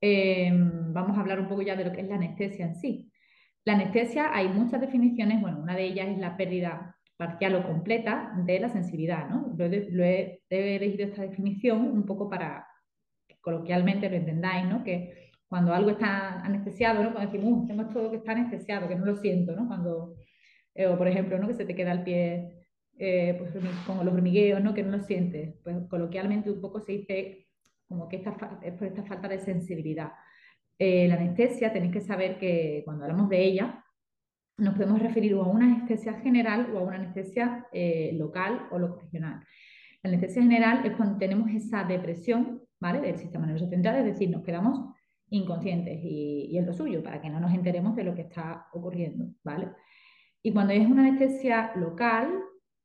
Em, 0.01 0.93
vamos 0.93 1.17
a 1.17 1.21
hablar 1.21 1.41
un 1.41 1.49
poco 1.49 1.63
ya 1.63 1.75
de 1.77 1.85
lo 1.85 1.93
que 1.93 2.03
es 2.03 2.09
la 2.09 2.17
anestesia 2.17 2.67
en 2.67 2.77
sí. 2.77 3.08
La 3.69 3.75
anestesia, 3.75 4.35
hay 4.35 4.49
muchas 4.49 4.81
definiciones, 4.81 5.43
bueno, 5.43 5.61
una 5.61 5.77
de 5.77 5.85
ellas 5.85 6.09
es 6.09 6.17
la 6.17 6.39
pérdida 6.39 6.97
parcial 7.19 7.55
o 7.57 7.67
completa 7.67 8.33
de 8.47 8.59
la 8.61 8.71
sensibilidad, 8.71 9.29
¿no? 9.29 9.55
Lo 9.59 9.67
he, 9.67 10.41
elegido 10.49 11.07
esta 11.07 11.21
definición 11.21 11.83
un 11.83 12.07
poco 12.07 12.31
para 12.31 12.67
que 13.29 13.37
coloquialmente 13.43 14.09
lo 14.09 14.17
entendáis, 14.17 14.67
¿no? 14.67 14.83
Que 14.83 15.33
cuando 15.47 15.75
algo 15.75 15.91
está 15.91 16.41
anestesiado, 16.41 17.03
¿no? 17.03 17.13
Cuando 17.13 17.31
decimos, 17.31 17.69
tengo 17.69 17.83
esto 17.83 18.11
que 18.11 18.17
está 18.17 18.33
anestesiado, 18.33 18.89
que 18.89 18.97
no 18.97 19.05
lo 19.05 19.17
siento, 19.17 19.55
¿no? 19.55 19.69
Cuando, 19.69 20.17
eh, 20.75 20.87
o 20.87 20.97
por 20.97 21.07
ejemplo, 21.07 21.39
¿no? 21.39 21.47
Que 21.47 21.53
se 21.53 21.67
te 21.67 21.75
queda 21.75 21.93
el 21.93 22.05
pie 22.05 22.65
eh, 22.99 23.37
pues, 23.39 23.53
con 23.87 24.03
los 24.03 24.15
hormigueos, 24.15 24.63
¿no? 24.63 24.73
Que 24.73 24.83
no 24.83 24.97
lo 24.97 25.03
sientes. 25.03 25.57
Pues 25.63 25.77
coloquialmente 25.91 26.51
un 26.51 26.63
poco 26.63 26.81
se 26.81 26.93
dice 26.93 27.49
como 27.87 28.09
que 28.09 28.17
esta, 28.17 28.61
es 28.63 28.73
por 28.73 28.87
esta 28.87 29.05
falta 29.05 29.29
de 29.29 29.41
sensibilidad. 29.41 30.13
Eh, 30.79 31.09
la 31.09 31.17
anestesia, 31.17 31.73
tenéis 31.73 31.93
que 31.93 32.01
saber 32.01 32.39
que 32.39 32.83
cuando 32.85 33.05
hablamos 33.05 33.29
de 33.29 33.45
ella, 33.45 33.85
nos 34.57 34.75
podemos 34.75 35.01
referir 35.01 35.35
a 35.35 35.43
una 35.43 35.67
anestesia 35.67 36.15
general 36.21 36.73
o 36.75 36.79
a 36.79 36.83
una 36.83 36.97
anestesia 36.97 37.67
eh, 37.73 38.13
local 38.15 38.69
o 38.71 38.79
regional. 38.79 39.45
La 40.03 40.11
anestesia 40.11 40.43
general 40.43 40.85
es 40.85 40.97
cuando 40.97 41.19
tenemos 41.19 41.51
esa 41.51 41.85
depresión 41.85 42.63
¿vale? 42.81 43.01
del 43.01 43.17
sistema 43.17 43.47
nervioso 43.47 43.69
central, 43.69 43.97
es 43.97 44.05
decir, 44.05 44.31
nos 44.31 44.43
quedamos 44.45 44.95
inconscientes 45.31 45.99
y, 46.03 46.49
y, 46.51 46.59
es 46.59 46.67
lo 46.67 46.73
suyo, 46.73 47.03
para 47.03 47.21
que 47.21 47.29
no 47.29 47.41
nos 47.41 47.53
enteremos 47.53 47.95
de 47.95 48.05
lo 48.05 48.15
que 48.15 48.23
está 48.23 48.67
ocurriendo. 48.73 49.27
¿vale? 49.45 49.69
Y 50.43 50.53
cuando 50.53 50.73
es 50.73 50.87
una 50.87 51.07
anestesia 51.07 51.73
local, 51.77 52.33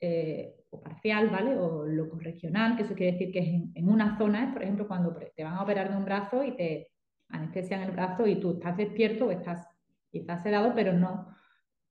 eh, 0.05 0.53
o 0.69 0.81
parcial, 0.81 1.29
¿vale? 1.29 1.57
O 1.57 1.85
loco 1.85 2.19
regional, 2.19 2.75
que 2.75 2.83
eso 2.83 2.93
quiere 2.93 3.13
decir 3.13 3.31
que 3.31 3.39
es 3.39 3.47
en, 3.75 3.87
una 3.87 4.17
zona, 4.17 4.43
es 4.43 4.51
por 4.51 4.63
ejemplo 4.63 4.85
cuando 4.85 5.15
te 5.15 5.43
van 5.43 5.53
a 5.53 5.61
operar 5.61 5.89
de 5.89 5.95
un 5.95 6.03
brazo 6.03 6.43
y 6.43 6.57
te 6.57 6.89
anestesian 7.33 7.81
el 7.81 7.91
brazo 7.91 8.25
y 8.27 8.39
tú 8.39 8.53
estás 8.53 8.77
despierto 8.77 9.25
o 9.25 9.31
estás, 9.31 9.67
estás 10.11 10.43
sedado, 10.43 10.73
pero 10.73 10.93
no, 10.93 11.35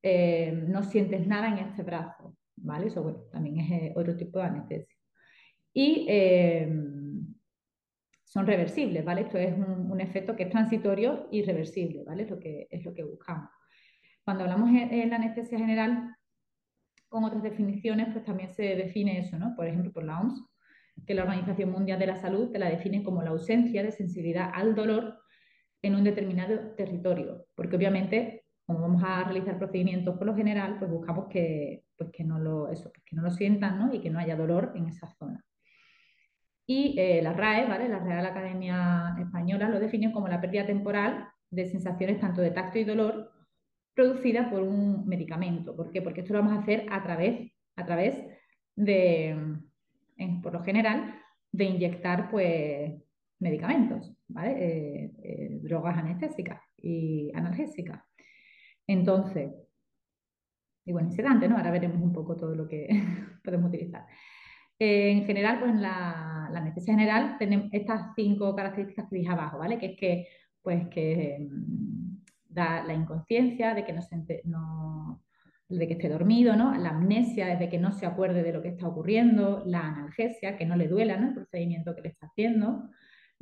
eh, 0.03 0.53
no 0.69 0.83
sientes 0.83 1.27
nada 1.27 1.49
en 1.49 1.59
este 1.59 1.83
brazo, 1.83 2.37
¿vale? 2.57 2.87
Eso 2.87 3.03
bueno, 3.03 3.19
también 3.31 3.59
es 3.59 3.71
eh, 3.71 3.93
otro 3.95 4.17
tipo 4.17 4.39
de 4.39 4.45
anestesia. 4.45 4.97
Y 5.75 6.07
eh, 6.09 6.73
son 8.25 8.47
reversibles, 8.47 9.05
¿vale? 9.05 9.23
Esto 9.23 9.39
es 9.39 9.55
un, 9.55 10.01
efecto 10.01 10.35
que 10.35 10.45
es 10.45 10.51
transitorio 10.51 11.29
y 11.31 11.43
reversible, 11.43 12.05
¿vale? 12.05 12.27
Lo 12.27 12.39
que, 12.39 12.67
es 12.71 12.85
lo 12.85 12.95
que 12.95 13.05
buscamos. 13.05 13.51
Cuando 14.25 14.45
hablamos 14.45 14.71
en 14.71 15.11
la 15.11 15.17
anestesia 15.17 15.59
general, 15.59 16.17
con 17.09 17.25
otras 17.25 17.43
definiciones, 17.43 18.09
pues 18.13 18.25
también 18.25 18.49
se 18.55 18.63
define 18.75 19.19
eso, 19.19 19.39
¿no? 19.39 19.55
Por 19.55 19.67
ejemplo, 19.67 19.93
por 19.93 20.05
la 20.05 20.19
OMS, 20.19 20.43
que 21.07 21.15
la 21.15 21.25
Organización 21.25 21.71
Mundial 21.71 21.99
de 21.99 22.07
la 22.07 22.17
Salud 22.17 22.51
te 22.51 22.59
la 22.59 22.71
define 22.71 23.03
como 23.03 23.23
la 23.23 23.31
ausencia 23.31 23.83
de 23.83 23.93
sensibilidad 23.93 24.51
al 24.55 24.75
dolor 24.75 25.22
en 25.83 25.95
un 25.97 26.05
determinado 26.05 26.59
territorio, 26.77 27.47
porque 27.55 27.77
obviamente, 27.77 28.45
como 28.65 28.81
vamos 28.81 29.03
a 29.05 29.25
realizar 29.25 29.59
procedimientos 29.59 30.17
por 30.17 30.27
lo 30.27 30.37
general, 30.37 30.79
pues 30.79 30.91
buscamos 30.91 31.27
que, 31.29 31.83
pues 31.97 32.11
que, 32.13 32.25
no, 32.25 32.39
lo, 32.39 32.69
eso, 32.69 32.91
pues 32.93 33.05
que 33.05 33.17
no 33.17 33.23
lo 33.23 33.31
sientan 33.31 33.79
¿no? 33.79 33.93
y 33.93 34.01
que 34.01 34.11
no 34.11 34.19
haya 34.19 34.37
dolor 34.37 34.73
en 34.77 34.87
esa 34.87 35.09
zona. 35.09 35.45
Y 36.67 36.95
eh, 36.99 37.21
la 37.23 37.33
RAE, 37.33 37.67
¿vale? 37.67 37.89
la 37.89 37.99
Real 37.99 38.25
Academia 38.25 39.17
Española, 39.19 39.69
lo 39.69 39.81
define 39.81 40.13
como 40.13 40.29
la 40.29 40.41
pérdida 40.41 40.65
temporal 40.65 41.29
de 41.51 41.67
sensaciones 41.67 42.21
tanto 42.21 42.41
de 42.41 42.53
tacto 42.53 42.79
y 42.79 42.85
dolor 42.85 43.33
producida 43.95 44.49
por 44.49 44.63
un 44.63 45.07
medicamento. 45.07 45.77
¿Por 45.77 45.91
qué? 45.91 46.01
Porque 46.01 46.21
esto 46.21 46.33
lo 46.33 46.41
vamos 46.41 46.57
a 46.57 46.63
hacer 46.63 46.87
a 46.91 47.03
través, 47.03 47.53
a 47.77 47.85
través 47.85 48.25
de, 48.77 49.37
por 50.43 50.53
lo 50.53 50.63
general, 50.63 51.21
de 51.51 51.65
inyectar 51.65 52.31
pues, 52.31 52.93
medicamentos, 53.43 54.15
¿vale? 54.29 54.53
Eh, 54.53 55.13
eh, 55.23 55.59
drogas 55.63 55.99
anestésicas 55.99 56.63
y 56.79 57.31
analgésicas. 57.35 58.01
Entonces, 58.87 59.53
y 60.85 60.93
bueno, 60.93 61.11
sedante, 61.11 61.49
¿no? 61.49 61.57
Ahora 61.57 61.73
veremos 61.73 62.01
un 62.01 62.13
poco 62.13 62.37
todo 62.37 62.55
lo 62.55 62.69
que 62.69 62.89
podemos 63.45 63.69
utilizar. 63.69 64.07
Eh, 64.79 65.11
en 65.11 65.27
general, 65.27 65.59
pues 65.59 65.73
en 65.73 65.83
la, 65.83 66.47
anestesia 66.47 66.95
general 66.95 67.37
tenemos 67.39 67.69
estas 67.73 68.15
cinco 68.15 68.55
características 68.55 69.09
que 69.09 69.17
dije 69.17 69.31
abajo, 69.31 69.59
¿vale? 69.59 69.79
Que 69.79 69.87
es 69.87 69.97
que, 69.99 70.29
pues, 70.63 70.89
que 70.89 71.49
mm, 71.51 72.17
da 72.49 72.85
la 72.85 72.95
inconsciencia, 72.95 73.75
de 73.75 73.85
que 73.85 73.93
no, 73.93 74.03
se, 74.03 74.43
no 74.45 75.23
de 75.69 75.87
que 75.89 75.95
esté 75.95 76.09
dormido, 76.09 76.55
¿no? 76.57 76.75
La 76.77 76.91
amnesia 76.91 77.53
es 77.53 77.59
de 77.59 77.69
que 77.69 77.79
no 77.79 77.93
se 77.93 78.07
acuerde 78.07 78.43
de 78.43 78.53
lo 78.53 78.63
que 78.63 78.69
está 78.69 78.87
ocurriendo, 78.87 79.65
la 79.67 79.87
analgesia, 79.87 80.57
que 80.57 80.67
no 80.67 80.77
le 80.77 80.89
duela, 80.89 81.17
¿no? 81.17 81.29
El 81.29 81.35
procedimiento 81.35 81.95
que 81.95 82.03
le 82.03 82.09
está 82.09 82.27
haciendo, 82.27 82.89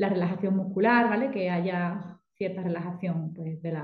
la 0.01 0.09
relajación 0.09 0.57
muscular, 0.57 1.11
¿vale? 1.11 1.31
Que 1.31 1.51
haya 1.51 2.19
cierta 2.33 2.63
relajación 2.63 3.35
pues, 3.35 3.61
de, 3.63 3.79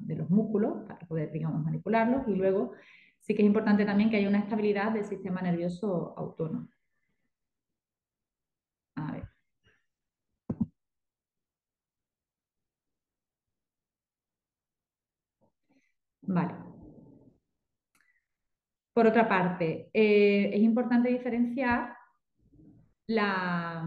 de, 0.00 0.16
los 0.16 0.28
músculos 0.28 0.86
para 0.86 1.06
poder, 1.06 1.32
digamos, 1.32 1.64
manipularlos 1.64 2.28
y 2.28 2.34
luego 2.34 2.72
sí 3.20 3.34
que 3.34 3.40
es 3.42 3.46
importante 3.46 3.86
también 3.86 4.10
que 4.10 4.18
haya 4.18 4.28
una 4.28 4.40
estabilidad 4.40 4.92
del 4.92 5.06
sistema 5.06 5.40
nervioso 5.40 6.14
autónomo. 6.18 6.68
A 8.96 9.12
ver. 9.12 9.28
Vale. 16.22 16.54
Por 18.92 19.06
otra 19.06 19.26
parte, 19.26 19.90
eh, 19.94 20.50
es 20.52 20.60
importante 20.62 21.08
diferenciar 21.08 21.96
la, 23.06 23.82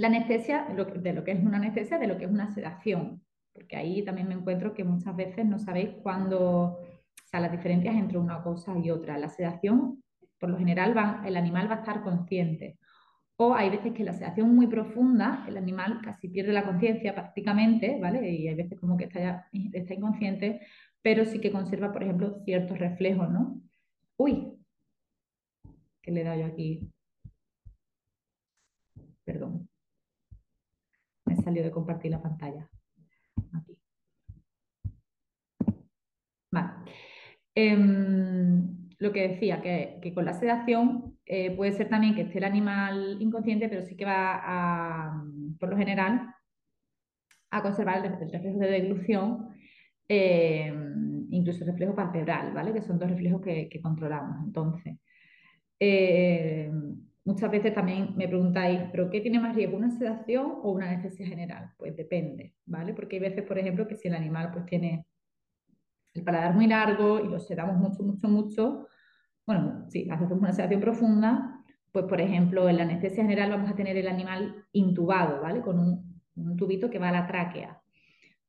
la 0.00 0.06
anestesia, 0.06 0.64
de 0.64 1.12
lo 1.12 1.24
que 1.24 1.32
es 1.32 1.44
una 1.44 1.58
anestesia, 1.58 1.98
de 1.98 2.06
lo 2.06 2.16
que 2.16 2.24
es 2.24 2.30
una 2.30 2.50
sedación, 2.54 3.22
porque 3.52 3.76
ahí 3.76 4.02
también 4.02 4.28
me 4.28 4.34
encuentro 4.34 4.72
que 4.72 4.82
muchas 4.82 5.14
veces 5.14 5.44
no 5.44 5.58
sabéis 5.58 5.90
cuándo, 6.02 6.40
o 6.40 6.78
sea, 7.26 7.40
las 7.40 7.52
diferencias 7.52 7.94
entre 7.94 8.16
una 8.16 8.42
cosa 8.42 8.78
y 8.78 8.90
otra. 8.90 9.18
La 9.18 9.28
sedación, 9.28 10.02
por 10.38 10.48
lo 10.48 10.56
general, 10.56 10.94
el 11.26 11.36
animal 11.36 11.70
va 11.70 11.74
a 11.74 11.78
estar 11.80 12.02
consciente. 12.02 12.78
O 13.36 13.54
hay 13.54 13.68
veces 13.68 13.92
que 13.92 14.04
la 14.04 14.14
sedación 14.14 14.54
muy 14.54 14.68
profunda, 14.68 15.44
el 15.46 15.58
animal 15.58 16.00
casi 16.02 16.28
pierde 16.28 16.54
la 16.54 16.64
conciencia 16.64 17.14
prácticamente, 17.14 17.98
¿vale? 18.00 18.26
Y 18.30 18.48
hay 18.48 18.54
veces 18.54 18.80
como 18.80 18.96
que 18.96 19.04
está, 19.04 19.20
ya, 19.20 19.48
está 19.74 19.92
inconsciente, 19.92 20.62
pero 21.02 21.26
sí 21.26 21.40
que 21.40 21.52
conserva, 21.52 21.92
por 21.92 22.02
ejemplo, 22.02 22.40
ciertos 22.44 22.78
reflejos, 22.78 23.30
¿no? 23.30 23.60
Uy, 24.16 24.54
que 26.00 26.10
le 26.10 26.22
he 26.22 26.24
dado 26.24 26.40
yo 26.40 26.46
aquí. 26.46 26.90
Perdón. 29.24 29.69
Salió 31.50 31.64
de 31.64 31.72
compartir 31.72 32.12
la 32.12 32.22
pantalla. 32.22 32.70
Em, 37.56 38.88
lo 39.00 39.12
que 39.12 39.28
decía, 39.30 39.60
que, 39.60 40.12
con 40.14 40.24
la 40.24 40.34
sedación 40.34 41.18
eh, 41.26 41.50
puede 41.56 41.72
ser 41.72 41.88
también 41.88 42.14
que 42.14 42.22
esté 42.22 42.38
el 42.38 42.44
animal 42.44 43.16
inconsciente, 43.20 43.68
pero 43.68 43.82
sí 43.82 43.96
que 43.96 44.04
va 44.04 44.40
a, 44.44 45.24
por 45.58 45.70
lo 45.70 45.76
general, 45.76 46.32
a 47.50 47.62
conservar 47.62 47.96
el, 48.06 48.12
reflejo 48.12 48.58
de 48.60 48.70
deglución, 48.70 49.48
em, 50.08 51.26
incluso 51.32 51.64
el 51.64 51.70
reflejo 51.72 51.96
palpebral, 51.96 52.52
¿vale? 52.52 52.72
Que 52.72 52.82
son 52.82 52.96
dos 52.96 53.10
reflejos 53.10 53.42
que, 53.42 53.80
controlamos. 53.82 54.36
Entonces, 54.46 54.96
em, 55.80 57.09
Muchas 57.24 57.50
veces 57.50 57.74
también 57.74 58.16
me 58.16 58.26
preguntáis, 58.26 58.80
¿pero 58.90 59.10
qué 59.10 59.20
tiene 59.20 59.38
más 59.38 59.54
riesgo, 59.54 59.76
una 59.76 59.90
sedación 59.90 60.46
o 60.62 60.70
una 60.72 60.88
anestesia 60.88 61.26
general? 61.26 61.72
Pues 61.76 61.94
depende, 61.94 62.54
¿vale? 62.64 62.94
Porque 62.94 63.16
hay 63.16 63.22
veces, 63.22 63.44
por 63.44 63.58
ejemplo, 63.58 63.86
que 63.86 63.96
si 63.96 64.08
el 64.08 64.14
animal 64.14 64.50
pues 64.52 64.64
tiene 64.64 65.06
el 66.14 66.24
paladar 66.24 66.54
muy 66.54 66.66
largo 66.66 67.20
y 67.20 67.28
lo 67.28 67.38
sedamos 67.38 67.76
mucho, 67.76 68.02
mucho, 68.02 68.28
mucho, 68.28 68.88
bueno, 69.46 69.84
si 69.90 70.08
hacemos 70.10 70.38
una 70.38 70.52
sedación 70.52 70.80
profunda, 70.80 71.62
pues 71.92 72.06
por 72.06 72.20
ejemplo, 72.20 72.68
en 72.68 72.76
la 72.76 72.84
anestesia 72.84 73.24
general 73.24 73.50
vamos 73.50 73.70
a 73.70 73.74
tener 73.74 73.96
el 73.96 74.08
animal 74.08 74.64
intubado, 74.72 75.42
¿vale? 75.42 75.60
Con 75.60 75.78
un, 75.78 76.56
tubito 76.56 76.88
que 76.88 76.98
va 76.98 77.10
a 77.10 77.12
la 77.12 77.26
tráquea. 77.26 77.82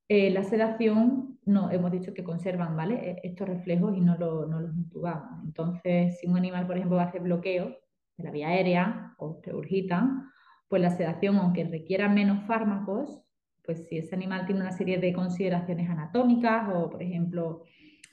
Eh, 0.08 0.30
la 0.32 0.44
sedación, 0.44 1.40
no, 1.46 1.72
hemos 1.72 1.92
dicho 1.92 2.14
que 2.14 2.24
conservan, 2.24 2.76
¿vale? 2.78 2.96
E, 2.96 3.28
estos 3.28 3.50
reflejos 3.50 3.98
y 3.98 4.02
no, 4.02 4.18
no 4.18 4.60
los 4.60 4.76
intubamos. 4.76 5.44
Entonces, 5.44 6.20
si 6.20 6.28
un 6.28 6.38
animal, 6.38 6.68
por 6.68 6.78
ejemplo, 6.78 6.98
va 6.98 7.04
a 7.04 7.08
hacer 7.08 7.22
bloqueo, 7.22 7.76
de 8.22 8.28
la 8.28 8.32
vía 8.32 8.50
aérea 8.50 9.14
o 9.18 9.40
regurgitan, 9.44 10.30
pues 10.68 10.82
la 10.82 10.92
sedación, 10.92 11.36
aunque 11.38 11.66
requiera 11.66 12.08
menos 12.08 12.46
fármacos, 12.46 13.22
pues 13.64 13.88
si 13.88 13.98
ese 13.98 14.16
animal 14.16 14.46
tiene 14.46 14.62
una 14.62 14.72
serie 14.72 14.98
de 14.98 15.14
consideraciones 15.14 15.90
anatómicas 15.90 16.70
o, 16.74 16.90
por 16.90 17.04
ejemplo, 17.04 17.64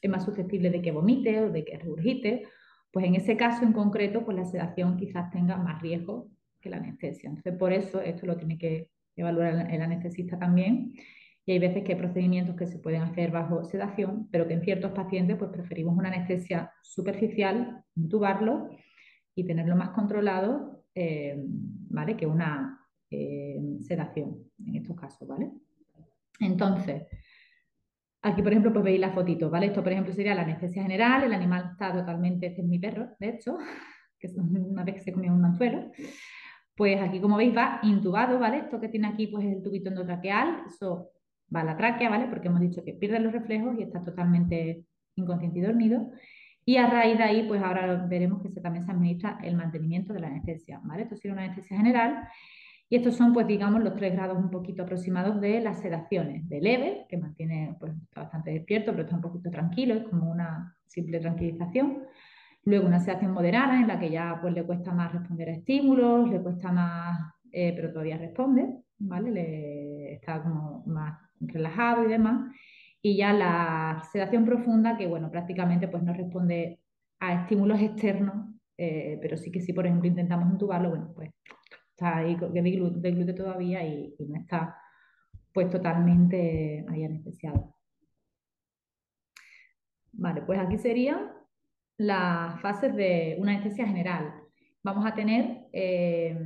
es 0.00 0.10
más 0.10 0.24
susceptible 0.24 0.70
de 0.70 0.82
que 0.82 0.92
vomite 0.92 1.40
o 1.40 1.50
de 1.50 1.64
que 1.64 1.78
regurgite, 1.78 2.44
pues 2.90 3.06
en 3.06 3.14
ese 3.14 3.36
caso 3.36 3.64
en 3.64 3.72
concreto, 3.72 4.24
pues 4.24 4.36
la 4.36 4.44
sedación 4.44 4.96
quizás 4.96 5.30
tenga 5.30 5.56
más 5.56 5.80
riesgo 5.82 6.30
que 6.60 6.70
la 6.70 6.78
anestesia. 6.78 7.28
Entonces, 7.28 7.54
por 7.56 7.72
eso 7.72 8.00
esto 8.00 8.26
lo 8.26 8.36
tiene 8.36 8.58
que 8.58 8.90
evaluar 9.16 9.70
el 9.70 9.82
anestesista 9.82 10.38
también. 10.38 10.94
Y 11.44 11.52
hay 11.52 11.58
veces 11.58 11.82
que 11.82 11.92
hay 11.92 11.98
procedimientos 11.98 12.56
que 12.56 12.66
se 12.66 12.78
pueden 12.78 13.02
hacer 13.02 13.30
bajo 13.30 13.64
sedación, 13.64 14.28
pero 14.30 14.46
que 14.46 14.54
en 14.54 14.62
ciertos 14.62 14.92
pacientes 14.92 15.36
pues 15.38 15.50
preferimos 15.50 15.96
una 15.96 16.08
anestesia 16.08 16.70
superficial, 16.82 17.84
intubarlo 17.96 18.68
y 19.38 19.44
tenerlo 19.44 19.76
más 19.76 19.90
controlado, 19.90 20.84
eh, 20.92 21.36
¿vale? 21.38 22.16
Que 22.16 22.26
una 22.26 22.84
eh, 23.08 23.60
sedación 23.78 24.36
en 24.66 24.74
estos 24.74 24.96
casos, 24.96 25.28
¿vale? 25.28 25.48
Entonces, 26.40 27.04
aquí 28.20 28.42
por 28.42 28.50
ejemplo, 28.50 28.72
pues 28.72 28.84
veis 28.84 28.98
la 28.98 29.12
fotito, 29.12 29.48
¿vale? 29.48 29.66
Esto 29.66 29.84
por 29.84 29.92
ejemplo 29.92 30.12
sería 30.12 30.34
la 30.34 30.42
anestesia 30.42 30.82
general, 30.82 31.22
el 31.22 31.32
animal 31.32 31.68
está 31.70 31.92
totalmente, 31.92 32.48
este 32.48 32.62
es 32.62 32.66
mi 32.66 32.80
perro, 32.80 33.10
de 33.20 33.28
hecho, 33.28 33.58
que 34.18 34.26
es 34.26 34.36
una 34.36 34.82
vez 34.82 34.96
que 34.96 35.02
se 35.02 35.12
comió 35.12 35.32
un 35.32 35.44
anzuelo, 35.44 35.92
pues 36.74 37.00
aquí 37.00 37.20
como 37.20 37.36
veis 37.36 37.56
va 37.56 37.78
intubado, 37.84 38.40
¿vale? 38.40 38.58
Esto 38.58 38.80
que 38.80 38.88
tiene 38.88 39.06
aquí 39.06 39.28
pues 39.28 39.44
es 39.44 39.52
el 39.52 39.62
tubito 39.62 39.88
endotraqueal, 39.88 40.64
eso 40.66 41.12
va 41.54 41.60
a 41.60 41.64
la 41.64 41.76
tráquea, 41.76 42.10
¿vale? 42.10 42.26
Porque 42.26 42.48
hemos 42.48 42.60
dicho 42.60 42.82
que 42.82 42.92
pierde 42.92 43.20
los 43.20 43.32
reflejos 43.32 43.78
y 43.78 43.84
está 43.84 44.02
totalmente 44.02 44.84
inconsciente 45.14 45.60
y 45.60 45.62
dormido. 45.62 46.10
Y 46.68 46.76
a 46.76 46.86
raíz 46.86 47.16
de 47.16 47.24
ahí, 47.24 47.44
pues 47.48 47.62
ahora 47.62 47.94
veremos 48.10 48.42
que 48.42 48.50
se, 48.50 48.60
también 48.60 48.84
se 48.84 48.92
administra 48.92 49.38
el 49.42 49.56
mantenimiento 49.56 50.12
de 50.12 50.20
la 50.20 50.26
anestesia, 50.26 50.78
¿vale? 50.84 51.04
Esto 51.04 51.16
sería 51.16 51.32
una 51.32 51.44
anestesia 51.44 51.78
general. 51.78 52.28
Y 52.90 52.96
estos 52.96 53.16
son, 53.16 53.32
pues 53.32 53.46
digamos, 53.46 53.82
los 53.82 53.94
tres 53.94 54.12
grados 54.12 54.36
un 54.36 54.50
poquito 54.50 54.82
aproximados 54.82 55.40
de 55.40 55.62
las 55.62 55.80
sedaciones. 55.80 56.46
De 56.46 56.60
leve, 56.60 57.06
que 57.08 57.16
mantiene, 57.16 57.74
pues 57.80 57.94
está 57.94 58.20
bastante 58.20 58.50
despierto, 58.50 58.90
pero 58.90 59.04
está 59.04 59.16
un 59.16 59.22
poquito 59.22 59.50
tranquilo, 59.50 59.94
es 59.94 60.02
como 60.02 60.30
una 60.30 60.76
simple 60.86 61.18
tranquilización. 61.20 62.02
Luego 62.64 62.86
una 62.86 63.00
sedación 63.00 63.32
moderada, 63.32 63.80
en 63.80 63.88
la 63.88 63.98
que 63.98 64.10
ya 64.10 64.36
pues 64.38 64.52
le 64.52 64.62
cuesta 64.64 64.92
más 64.92 65.10
responder 65.10 65.48
a 65.48 65.52
estímulos, 65.52 66.28
le 66.28 66.42
cuesta 66.42 66.70
más, 66.70 67.32
eh, 67.50 67.72
pero 67.74 67.92
todavía 67.92 68.18
responde, 68.18 68.68
¿vale? 68.98 69.30
Le, 69.30 70.12
está 70.12 70.42
como 70.42 70.82
más 70.84 71.18
relajado 71.40 72.04
y 72.04 72.08
demás 72.08 72.52
y 73.02 73.16
ya 73.16 73.32
la 73.32 74.02
sedación 74.12 74.44
profunda, 74.44 74.96
que 74.96 75.06
bueno, 75.06 75.30
prácticamente 75.30 75.88
pues 75.88 76.02
no 76.02 76.12
responde 76.12 76.80
a 77.20 77.42
estímulos 77.42 77.80
externos, 77.80 78.54
eh, 78.76 79.18
pero 79.20 79.36
sí 79.36 79.50
que 79.50 79.60
si 79.60 79.72
por 79.72 79.86
ejemplo 79.86 80.08
intentamos 80.08 80.50
intubarlo, 80.50 80.90
bueno, 80.90 81.12
pues 81.14 81.30
está 81.90 82.18
ahí 82.18 82.36
de 82.36 83.10
glúteo 83.10 83.34
todavía 83.34 83.84
y, 83.84 84.14
no 84.28 84.36
está 84.36 84.76
pues 85.52 85.70
totalmente 85.70 86.84
ahí 86.88 87.04
anestesiado. 87.04 87.74
Vale, 90.12 90.42
pues 90.42 90.58
aquí 90.58 90.78
serían 90.78 91.32
las 91.96 92.60
fases 92.60 92.94
de 92.94 93.36
una 93.38 93.52
anestesia 93.52 93.86
general. 93.86 94.32
Vamos 94.82 95.04
a 95.06 95.14
tener 95.14 95.66
eh, 95.72 96.36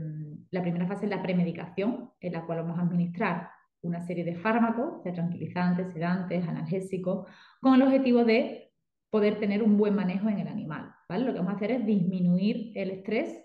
la 0.50 0.62
primera 0.62 0.86
fase, 0.86 1.06
la 1.06 1.22
premedicación, 1.22 2.10
en 2.20 2.32
la 2.32 2.44
cual 2.44 2.62
vamos 2.62 2.78
a 2.78 2.82
administrar 2.82 3.50
una 3.82 4.00
serie 4.00 4.24
de 4.24 4.36
fármacos, 4.36 5.02
de 5.04 5.12
tranquilizantes, 5.12 5.92
sedantes, 5.92 6.46
analgésicos, 6.46 7.26
con 7.60 7.74
el 7.74 7.82
objetivo 7.82 8.24
de 8.24 8.72
poder 9.10 9.38
tener 9.38 9.62
un 9.62 9.76
buen 9.76 9.94
manejo 9.94 10.28
en 10.28 10.38
el 10.38 10.48
animal. 10.48 10.94
¿vale? 11.08 11.24
Lo 11.24 11.32
que 11.32 11.38
vamos 11.38 11.52
a 11.54 11.56
hacer 11.56 11.72
es 11.72 11.86
disminuir 11.86 12.72
el 12.74 12.90
estrés 12.90 13.44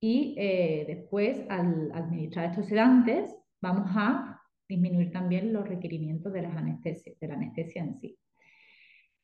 y 0.00 0.34
eh, 0.36 0.84
después, 0.86 1.44
al 1.48 1.90
administrar 1.92 2.50
estos 2.50 2.66
sedantes, 2.66 3.34
vamos 3.60 3.90
a 3.94 4.40
disminuir 4.68 5.12
también 5.12 5.52
los 5.52 5.68
requerimientos 5.68 6.32
de, 6.32 6.42
las 6.42 6.56
anestesias, 6.56 7.18
de 7.18 7.28
la 7.28 7.34
anestesia 7.34 7.82
en 7.82 7.94
sí. 7.94 8.18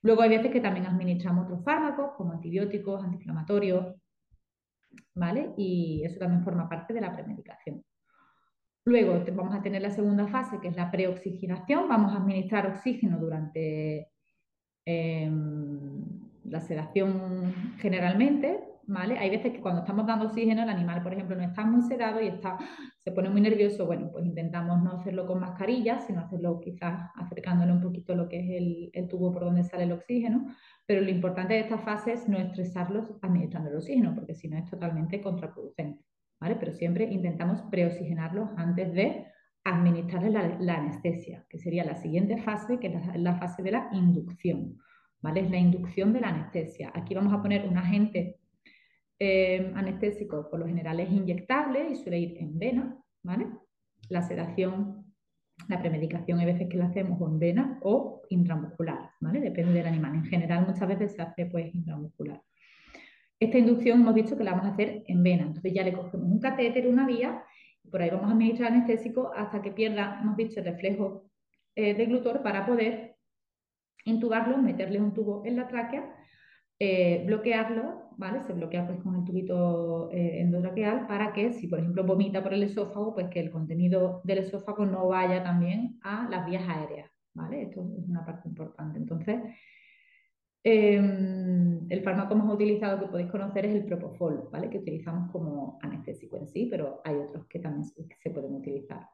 Luego 0.03 0.23
hay 0.23 0.31
veces 0.31 0.53
que 0.53 0.61
también 0.61 0.87
administramos 0.87 1.47
otros 1.47 1.65
fármacos, 1.65 2.13
como 2.17 2.33
antibióticos, 2.33 3.03
antiinflamatorios, 3.03 3.97
¿vale? 5.15 5.53
Y 5.57 6.03
eso 6.05 6.19
también 6.19 6.45
forma 6.45 6.69
parte 6.69 6.95
de 6.95 7.01
la 7.01 7.13
premedicación. 7.13 7.83
Luego 8.89 9.23
vamos 9.35 9.55
a 9.55 9.61
tener 9.61 9.83
la 9.83 9.91
segunda 9.91 10.27
fase, 10.29 10.59
que 10.61 10.69
es 10.69 10.77
la 10.77 10.91
preoxigenación. 10.91 11.89
Vamos 11.89 12.15
a 12.15 12.17
administrar 12.17 12.67
oxígeno 12.67 13.19
durante 13.19 14.09
em, 14.87 16.03
la 16.45 16.61
sedación 16.61 17.53
generalmente, 17.79 18.59
¿vale? 18.87 19.19
Hay 19.19 19.29
veces 19.29 19.53
que 19.53 19.61
cuando 19.61 19.83
estamos 19.83 20.07
dando 20.07 20.25
oxígeno, 20.25 20.63
el 20.63 20.71
animal, 20.71 21.03
por 21.03 21.13
ejemplo, 21.13 21.37
no 21.37 21.43
está 21.43 21.67
muy 21.67 21.83
sedado 21.83 22.23
y 22.23 22.29
está, 22.29 22.57
se 22.99 23.13
pone 23.13 23.29
muy 23.29 23.43
nervioso. 23.43 23.85
Bueno, 23.85 24.09
pues 24.11 24.25
intentamos 24.25 24.83
no 24.83 24.93
hacerlo 24.93 25.27
con 25.27 25.39
mascarilla, 25.39 26.01
sino 26.01 26.21
hacerlo 26.21 26.59
quizás 26.59 27.11
acercándole 27.17 27.73
un 27.73 27.83
poquito 27.83 28.15
lo 28.15 28.27
que 28.27 28.41
es 28.41 28.51
el, 28.63 28.91
el 28.95 29.07
tubo 29.07 29.31
por 29.31 29.45
donde 29.45 29.65
sale 29.65 29.85
el 29.85 29.93
oxígeno. 29.93 30.47
Pero 30.87 31.03
lo 31.03 31.11
importante 31.11 31.53
de 31.53 31.61
esta 31.61 31.77
fase 31.77 32.15
es 32.15 32.27
no 32.27 32.39
estresarlos 32.39 33.13
administrando 33.21 33.69
el 33.69 33.77
oxígeno, 33.77 34.15
porque 34.15 34.35
si 34.35 34.49
no 34.49 34.57
es 34.57 34.65
totalmente 34.65 35.21
contraproducente, 35.21 36.03
¿vale? 36.41 36.57
Pero 36.59 36.73
siempre 36.73 37.05
intentamos 37.05 37.63
preoxigenarlos 37.71 38.51
antes 38.57 38.93
de 38.93 39.27
administrarles 39.65 40.61
la, 40.61 40.75
anestesia, 40.77 41.45
que 41.49 41.59
sería 41.59 41.85
la 41.85 41.97
siguiente 41.97 42.39
fase, 42.39 42.79
que 42.79 42.87
es 42.89 43.21
la 43.21 43.37
fase 43.37 43.63
de 43.63 43.73
la 43.73 43.89
inducción. 43.93 44.79
¿vale? 45.21 45.41
Es 45.41 45.51
la 45.51 45.59
inducción 45.59 46.13
de 46.13 46.21
la 46.21 46.29
anestesia. 46.29 46.93
Aquí 46.95 47.15
vamos 47.15 47.33
a 47.33 47.43
poner 47.43 47.69
un 47.69 47.77
agente 47.77 48.39
eh, 49.19 49.73
anestésico, 49.75 50.49
por 50.49 50.61
lo 50.61 50.67
general 50.67 51.01
es 51.01 51.11
inyectable 51.11 51.91
y 51.91 51.97
suele 51.97 52.21
ir 52.21 52.39
en 52.39 52.59
vena, 52.59 52.97
¿vale? 53.25 53.49
La 54.09 54.23
sedación, 54.23 55.13
la 55.69 55.81
premedicación 55.81 56.39
hay 56.39 56.47
veces 56.47 56.69
que 56.69 56.77
la 56.77 56.87
hacemos 56.87 57.21
en 57.21 57.39
vena 57.39 57.79
o 57.83 58.23
intramuscular, 58.29 59.11
¿vale? 59.21 59.41
Depende 59.41 59.73
del 59.73 59.89
animal. 59.89 60.15
En 60.15 60.25
general 60.25 60.67
muchas 60.67 60.87
veces 60.87 61.15
se 61.15 61.23
hace 61.23 61.47
pues 61.47 61.75
intramuscular. 61.75 62.41
Esta 63.41 63.59
inducción 63.59 64.01
hemos 64.01 64.15
dicho 64.15 64.37
que 64.37 64.45
la 64.45 64.53
vamos 64.53 64.67
a 64.67 64.73
hacer 64.73 65.05
en 65.07 65.23
vena, 65.23 65.45
entonces 65.45 65.73
ya 65.73 65.85
le 65.85 65.93
cogemos 65.93 66.29
un 66.29 66.41
catéter, 66.41 66.89
una 66.89 67.07
vía, 67.07 67.45
y 67.85 67.89
por 67.89 68.03
ahí 68.03 68.11
vamos 68.11 68.29
a 68.29 68.33
administrar 68.33 68.73
anestésico 68.73 69.31
hasta 69.35 69.63
que 69.63 69.71
pierda, 69.71 70.19
hemos 70.21 70.37
dicho, 70.37 70.59
el 70.61 70.67
reflejo 70.67 71.31
eh, 71.77 71.95
de 71.95 72.07
glutor 72.07 72.43
para 72.43 72.67
poder 72.67 73.17
intubarlo, 74.05 74.59
meterle 74.59 75.01
un 75.01 75.15
tubo 75.15 75.45
en 75.45 75.57
la 75.57 75.69
tráquea, 75.69 76.15
eh, 76.81 77.23
bloquearlo, 77.27 78.11
¿vale? 78.17 78.43
Se 78.43 78.53
bloquea 78.53 78.87
pues 78.87 79.01
con 79.01 79.17
el 79.17 79.25
tubito 79.25 80.11
eh, 80.13 80.41
endotraqueal 80.41 81.07
para 81.07 81.33
que 81.33 81.53
si, 81.53 81.69
por 81.69 81.79
ejemplo, 81.79 82.05
vomita 82.05 82.43
por 82.43 82.55
el 82.55 82.63
esófago, 82.63 83.15
pues 83.15 83.29
que 83.29 83.41
el 83.41 83.51
contenido 83.51 84.21
del 84.25 84.39
esófago 84.39 84.87
no 84.87 85.09
vaya 85.09 85.43
también 85.43 85.99
a 86.03 86.29
las 86.29 86.47
vías 86.47 86.69
aéreas, 86.69 87.11
¿vale? 87.35 87.63
Esto 87.63 87.81
es 87.81 88.09
una 88.09 88.25
parte 88.25 88.49
importante. 88.49 88.99
Entonces, 88.99 89.41
em, 90.63 91.87
el 91.91 92.03
fármaco 92.03 92.35
más 92.35 92.53
utilizado 92.53 93.01
que 93.01 93.07
podéis 93.07 93.31
conocer 93.31 93.67
es 93.67 93.75
el 93.75 93.85
propofol, 93.85 94.49
¿vale? 94.53 94.69
Que 94.71 94.79
utilizamos 94.79 95.31
como 95.31 95.79
anestésico 95.83 96.37
en 96.37 96.47
sí, 96.49 96.67
pero 96.71 97.01
hay 97.05 97.17
otros 97.17 97.47
que 97.47 97.59
también 97.59 97.85
se 97.85 98.31
pueden 98.31 98.55
utilizar. 98.55 99.07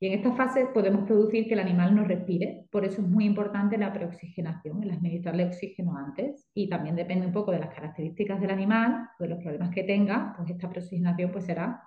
Y 0.00 0.08
en 0.08 0.14
esta 0.14 0.32
fase 0.32 0.66
podemos 0.66 1.06
producir 1.06 1.46
que 1.46 1.54
el 1.54 1.60
animal 1.60 1.94
no 1.94 2.04
respire, 2.04 2.66
por 2.70 2.84
eso 2.84 3.00
es 3.00 3.08
muy 3.08 3.24
importante 3.24 3.78
la 3.78 3.92
preoxigenación, 3.92 4.82
el 4.82 4.90
administrarle 4.90 5.46
oxígeno 5.46 5.96
antes. 5.96 6.50
Y 6.52 6.68
también 6.68 6.96
depende 6.96 7.26
un 7.26 7.32
poco 7.32 7.52
de 7.52 7.60
las 7.60 7.74
características 7.74 8.40
del 8.40 8.50
animal, 8.50 9.08
de 9.18 9.28
los 9.28 9.38
problemas 9.38 9.70
que 9.70 9.84
tenga, 9.84 10.34
pues 10.36 10.50
esta 10.50 10.68
preoxigenación 10.68 11.30
pues 11.32 11.44
será 11.44 11.82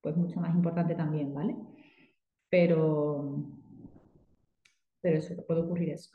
pues 0.00 0.16
mucho 0.16 0.40
más 0.40 0.54
importante 0.54 0.94
también, 0.94 1.32
¿vale? 1.32 1.54
Pero, 2.48 3.44
pero 5.00 5.18
eso, 5.18 5.34
puede 5.46 5.60
ocurrir 5.60 5.90
eso. 5.90 6.10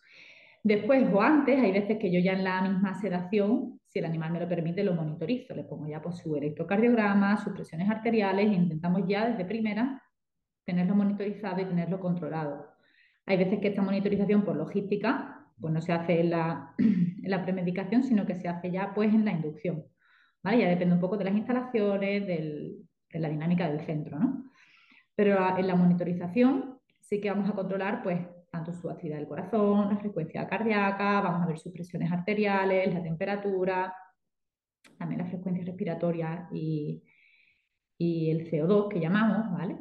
Después 0.64 1.08
o 1.14 1.22
antes, 1.22 1.58
hay 1.60 1.72
veces 1.72 1.98
que 1.98 2.12
yo 2.12 2.20
ya 2.20 2.34
en 2.34 2.44
la 2.44 2.62
misma 2.62 2.94
sedación, 3.00 3.80
si 3.88 4.00
el 4.00 4.06
animal 4.06 4.32
me 4.32 4.40
lo 4.40 4.48
permite, 4.48 4.84
lo 4.84 4.94
monitorizo. 4.94 5.56
Le 5.56 5.64
pongo 5.64 5.88
ya 5.88 6.02
pues, 6.02 6.18
su 6.18 6.36
electrocardiograma, 6.36 7.38
sus 7.38 7.54
presiones 7.54 7.90
arteriales 7.90 8.52
e 8.52 8.56
intentamos 8.56 9.04
ya 9.08 9.30
desde 9.30 9.46
primera 9.46 10.02
tenerlo 10.66 10.96
monitorizado 10.96 11.62
y 11.62 11.66
tenerlo 11.66 12.00
controlado. 12.00 12.68
Hay 13.26 13.38
veces 13.38 13.60
que 13.60 13.70
esta 13.70 13.82
monitorización 13.82 14.44
por 14.44 14.56
logística 14.56 15.48
pues 15.60 15.74
no 15.74 15.82
se 15.82 15.92
hace 15.92 16.22
en 16.22 16.30
la, 16.30 16.74
en 16.78 17.30
la 17.30 17.44
premedicación, 17.44 18.04
sino 18.04 18.26
que 18.26 18.36
se 18.36 18.48
hace 18.48 18.72
ya 18.72 18.94
pues 18.94 19.14
en 19.14 19.26
la 19.26 19.32
inducción. 19.32 19.86
¿vale? 20.44 20.60
Ya 20.60 20.70
depende 20.70 20.96
un 20.96 21.02
poco 21.02 21.18
de 21.18 21.26
las 21.26 21.34
instalaciones, 21.34 22.28
de 22.28 23.20
la 23.20 23.30
dinámica 23.30 23.70
del 23.70 23.82
centro. 23.82 24.20
¿no? 24.20 24.52
Pero 25.16 25.58
en 25.58 25.68
la 25.68 25.76
monitorización 25.76 26.80
sí 27.00 27.20
que 27.20 27.30
vamos 27.30 27.50
a 27.50 27.54
controlar 27.54 28.04
pues 28.04 28.20
tanto 28.52 28.74
su 28.74 28.90
actividad 28.90 29.18
del 29.18 29.28
corazón, 29.28 29.90
la 29.90 29.98
frecuencia 29.98 30.48
cardíaca, 30.48 31.22
vamos 31.22 31.44
a 31.44 31.48
ver 31.48 31.60
sus 31.60 31.72
presiones 31.72 32.12
arteriales, 32.12 32.94
la 32.94 33.04
temperatura, 33.04 33.94
también 34.98 35.22
la 35.22 35.28
frecuencia 35.28 35.66
respiratoria 35.66 36.48
y, 36.52 37.04
y 37.98 38.32
el 38.32 38.50
CO2 38.50 38.90
que 38.90 39.00
llamamos, 39.00 39.52
¿vale? 39.52 39.78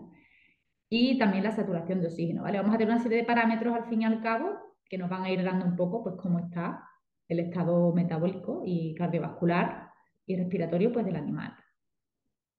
y 0.90 1.18
también 1.18 1.44
la 1.44 1.52
saturación 1.52 2.00
de 2.00 2.06
oxígeno, 2.06 2.42
¿vale? 2.42 2.58
Vamos 2.58 2.74
a 2.74 2.78
tener 2.78 2.92
una 2.92 3.02
serie 3.02 3.18
de 3.18 3.24
parámetros 3.24 3.74
al 3.74 3.88
fin 3.88 4.02
y 4.02 4.04
al 4.04 4.22
cabo 4.22 4.58
que 4.88 4.96
nos 4.96 5.10
van 5.10 5.24
a 5.24 5.30
ir 5.30 5.42
dando 5.44 5.66
un 5.66 5.76
poco 5.76 6.02
pues 6.02 6.16
cómo 6.16 6.38
está 6.38 6.82
el 7.28 7.40
estado 7.40 7.92
metabólico 7.92 8.62
y 8.64 8.94
cardiovascular 8.94 9.90
y 10.24 10.36
respiratorio 10.36 10.92
pues 10.92 11.04
del 11.04 11.16
animal. 11.16 11.54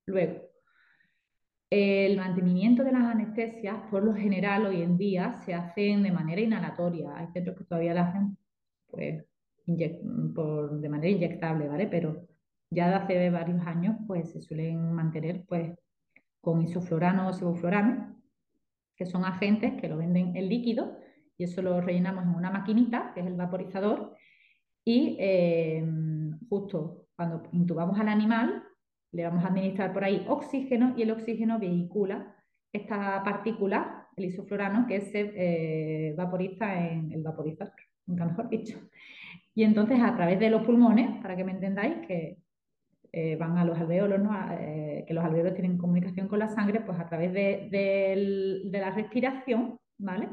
Luego, 0.05 0.48
el 1.69 2.17
mantenimiento 2.17 2.83
de 2.83 2.91
las 2.91 3.03
anestesias, 3.03 3.77
por 3.91 4.03
lo 4.03 4.13
general, 4.13 4.65
hoy 4.65 4.81
en 4.81 4.97
día 4.97 5.33
se 5.45 5.53
hacen 5.53 6.03
de 6.03 6.11
manera 6.11 6.41
inhalatoria. 6.41 7.15
Hay 7.15 7.27
centros 7.27 7.57
que 7.57 7.63
todavía 7.65 7.93
la 7.93 8.07
hacen 8.07 8.37
pues, 8.89 9.23
por, 10.33 10.79
de 10.79 10.89
manera 10.89 11.09
inyectable, 11.09 11.67
¿vale? 11.67 11.87
Pero 11.87 12.27
ya 12.71 12.89
de 12.89 12.95
hace 12.95 13.29
varios 13.29 13.65
años 13.67 13.97
pues, 14.07 14.31
se 14.31 14.41
suelen 14.41 14.93
mantener 14.93 15.45
pues, 15.47 15.77
con 16.41 16.61
isoflorano 16.61 17.27
o 17.27 17.33
sevoflorano, 17.33 18.15
que 18.95 19.05
son 19.05 19.23
agentes 19.23 19.79
que 19.79 19.87
lo 19.87 19.97
venden 19.97 20.35
en 20.35 20.49
líquido 20.49 20.97
y 21.37 21.43
eso 21.43 21.61
lo 21.61 21.79
rellenamos 21.79 22.25
en 22.25 22.35
una 22.35 22.51
maquinita, 22.51 23.13
que 23.13 23.21
es 23.21 23.27
el 23.27 23.35
vaporizador, 23.35 24.13
y 24.83 25.15
eh, 25.19 25.85
justo 26.49 27.07
cuando 27.15 27.43
intubamos 27.53 27.97
al 27.99 28.09
animal, 28.09 28.63
le 29.11 29.23
vamos 29.23 29.43
a 29.43 29.47
administrar 29.47 29.93
por 29.93 30.03
ahí 30.03 30.25
oxígeno 30.27 30.93
y 30.97 31.03
el 31.03 31.11
oxígeno 31.11 31.59
vehicula 31.59 32.35
esta 32.71 33.23
partícula, 33.23 34.07
el 34.15 34.25
isoflorano, 34.25 34.85
que 34.87 35.01
se 35.01 35.31
eh, 35.35 36.13
vaporiza 36.15 36.87
en 36.87 37.11
el 37.11 37.23
vaporizador, 37.23 37.73
nunca 38.05 38.25
mejor 38.25 38.49
dicho. 38.49 38.77
Y 39.55 39.63
entonces 39.63 39.99
a 40.01 40.15
través 40.15 40.39
de 40.39 40.49
los 40.49 40.63
pulmones, 40.63 41.21
para 41.21 41.35
que 41.35 41.43
me 41.43 41.51
entendáis, 41.51 42.05
que 42.07 42.37
eh, 43.11 43.35
van 43.37 43.57
a 43.57 43.65
los 43.65 43.77
alveolos, 43.79 44.21
eh, 44.59 45.03
que 45.07 45.13
los 45.13 45.25
alveolos 45.25 45.55
tienen 45.55 45.77
comunicación 45.77 46.27
con 46.27 46.39
la 46.39 46.47
sangre, 46.47 46.81
pues 46.81 46.99
a 46.99 47.07
través 47.07 47.33
de, 47.33 48.69
la 48.71 48.91
respiración, 48.91 49.79
¿vale? 49.97 50.29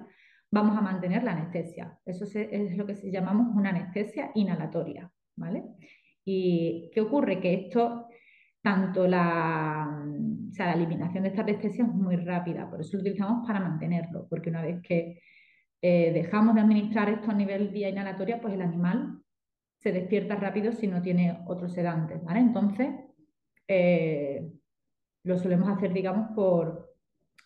Vamos 0.50 0.76
a 0.76 0.82
mantener 0.82 1.24
la 1.24 1.32
anestesia. 1.32 1.98
Eso 2.04 2.24
es 2.24 2.76
lo 2.76 2.86
que 2.86 2.94
llamamos 3.10 3.48
una 3.56 3.70
anestesia 3.70 4.30
inhalatoria, 4.34 5.10
¿vale? 5.36 5.64
¿Y 6.24 6.90
qué 6.92 7.00
ocurre? 7.00 7.40
Que 7.40 7.54
esto, 7.54 8.05
tanto 8.62 9.06
la, 9.06 10.04
la 10.58 10.72
eliminación 10.72 11.22
de 11.22 11.28
esta 11.28 11.42
anestesia 11.42 11.84
es 11.84 11.92
muy 11.92 12.16
rápida, 12.16 12.68
por 12.68 12.80
eso 12.80 12.96
lo 12.96 13.00
utilizamos 13.02 13.46
para 13.46 13.60
mantenerlo, 13.60 14.26
porque 14.28 14.50
una 14.50 14.62
vez 14.62 14.82
que 14.82 15.20
eh, 15.82 16.12
dejamos 16.12 16.54
de 16.54 16.62
administrar 16.62 17.08
esto 17.08 17.30
a 17.30 17.34
nivel 17.34 17.68
vía 17.68 17.88
inhalatoria, 17.88 18.40
pues 18.40 18.54
el 18.54 18.62
animal 18.62 19.20
se 19.78 19.92
despierta 19.92 20.36
rápido 20.36 20.72
si 20.72 20.86
no 20.86 21.02
tiene 21.02 21.44
otros 21.46 21.72
sedantes, 21.72 22.22
¿vale? 22.24 22.40
Entonces, 22.40 22.88
eh, 23.68 24.50
lo 25.24 25.38
solemos 25.38 25.68
hacer, 25.68 25.92
digamos, 25.92 26.30
por 26.34 26.96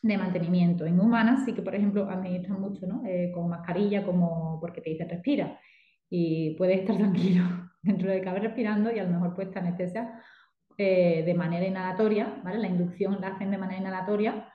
de 0.02 0.16
mantenimiento. 0.16 0.86
En 0.86 0.98
humanas 1.00 1.44
sí 1.44 1.52
que, 1.52 1.62
por 1.62 1.74
ejemplo, 1.74 2.08
administran 2.08 2.60
mucho, 2.60 2.86
¿no? 2.86 3.02
Eh, 3.06 3.30
con 3.34 3.48
mascarilla, 3.48 4.04
como 4.04 4.58
porque 4.60 4.80
te 4.80 4.90
dice 4.90 5.04
respira. 5.04 5.58
Y 6.08 6.54
puedes 6.56 6.80
estar 6.80 6.96
tranquilo 6.98 7.44
dentro 7.82 8.10
de 8.10 8.20
cabe 8.20 8.40
respirando 8.40 8.90
y 8.92 8.98
a 8.98 9.04
lo 9.04 9.10
mejor 9.10 9.34
pues 9.34 9.54
anestesia 9.56 10.20
eh, 10.82 11.22
de 11.26 11.34
manera 11.34 11.66
inhalatoria, 11.66 12.40
¿vale? 12.42 12.58
La 12.58 12.68
inducción 12.68 13.20
la 13.20 13.28
hacen 13.28 13.50
de 13.50 13.58
manera 13.58 13.80
inhalatoria, 13.80 14.48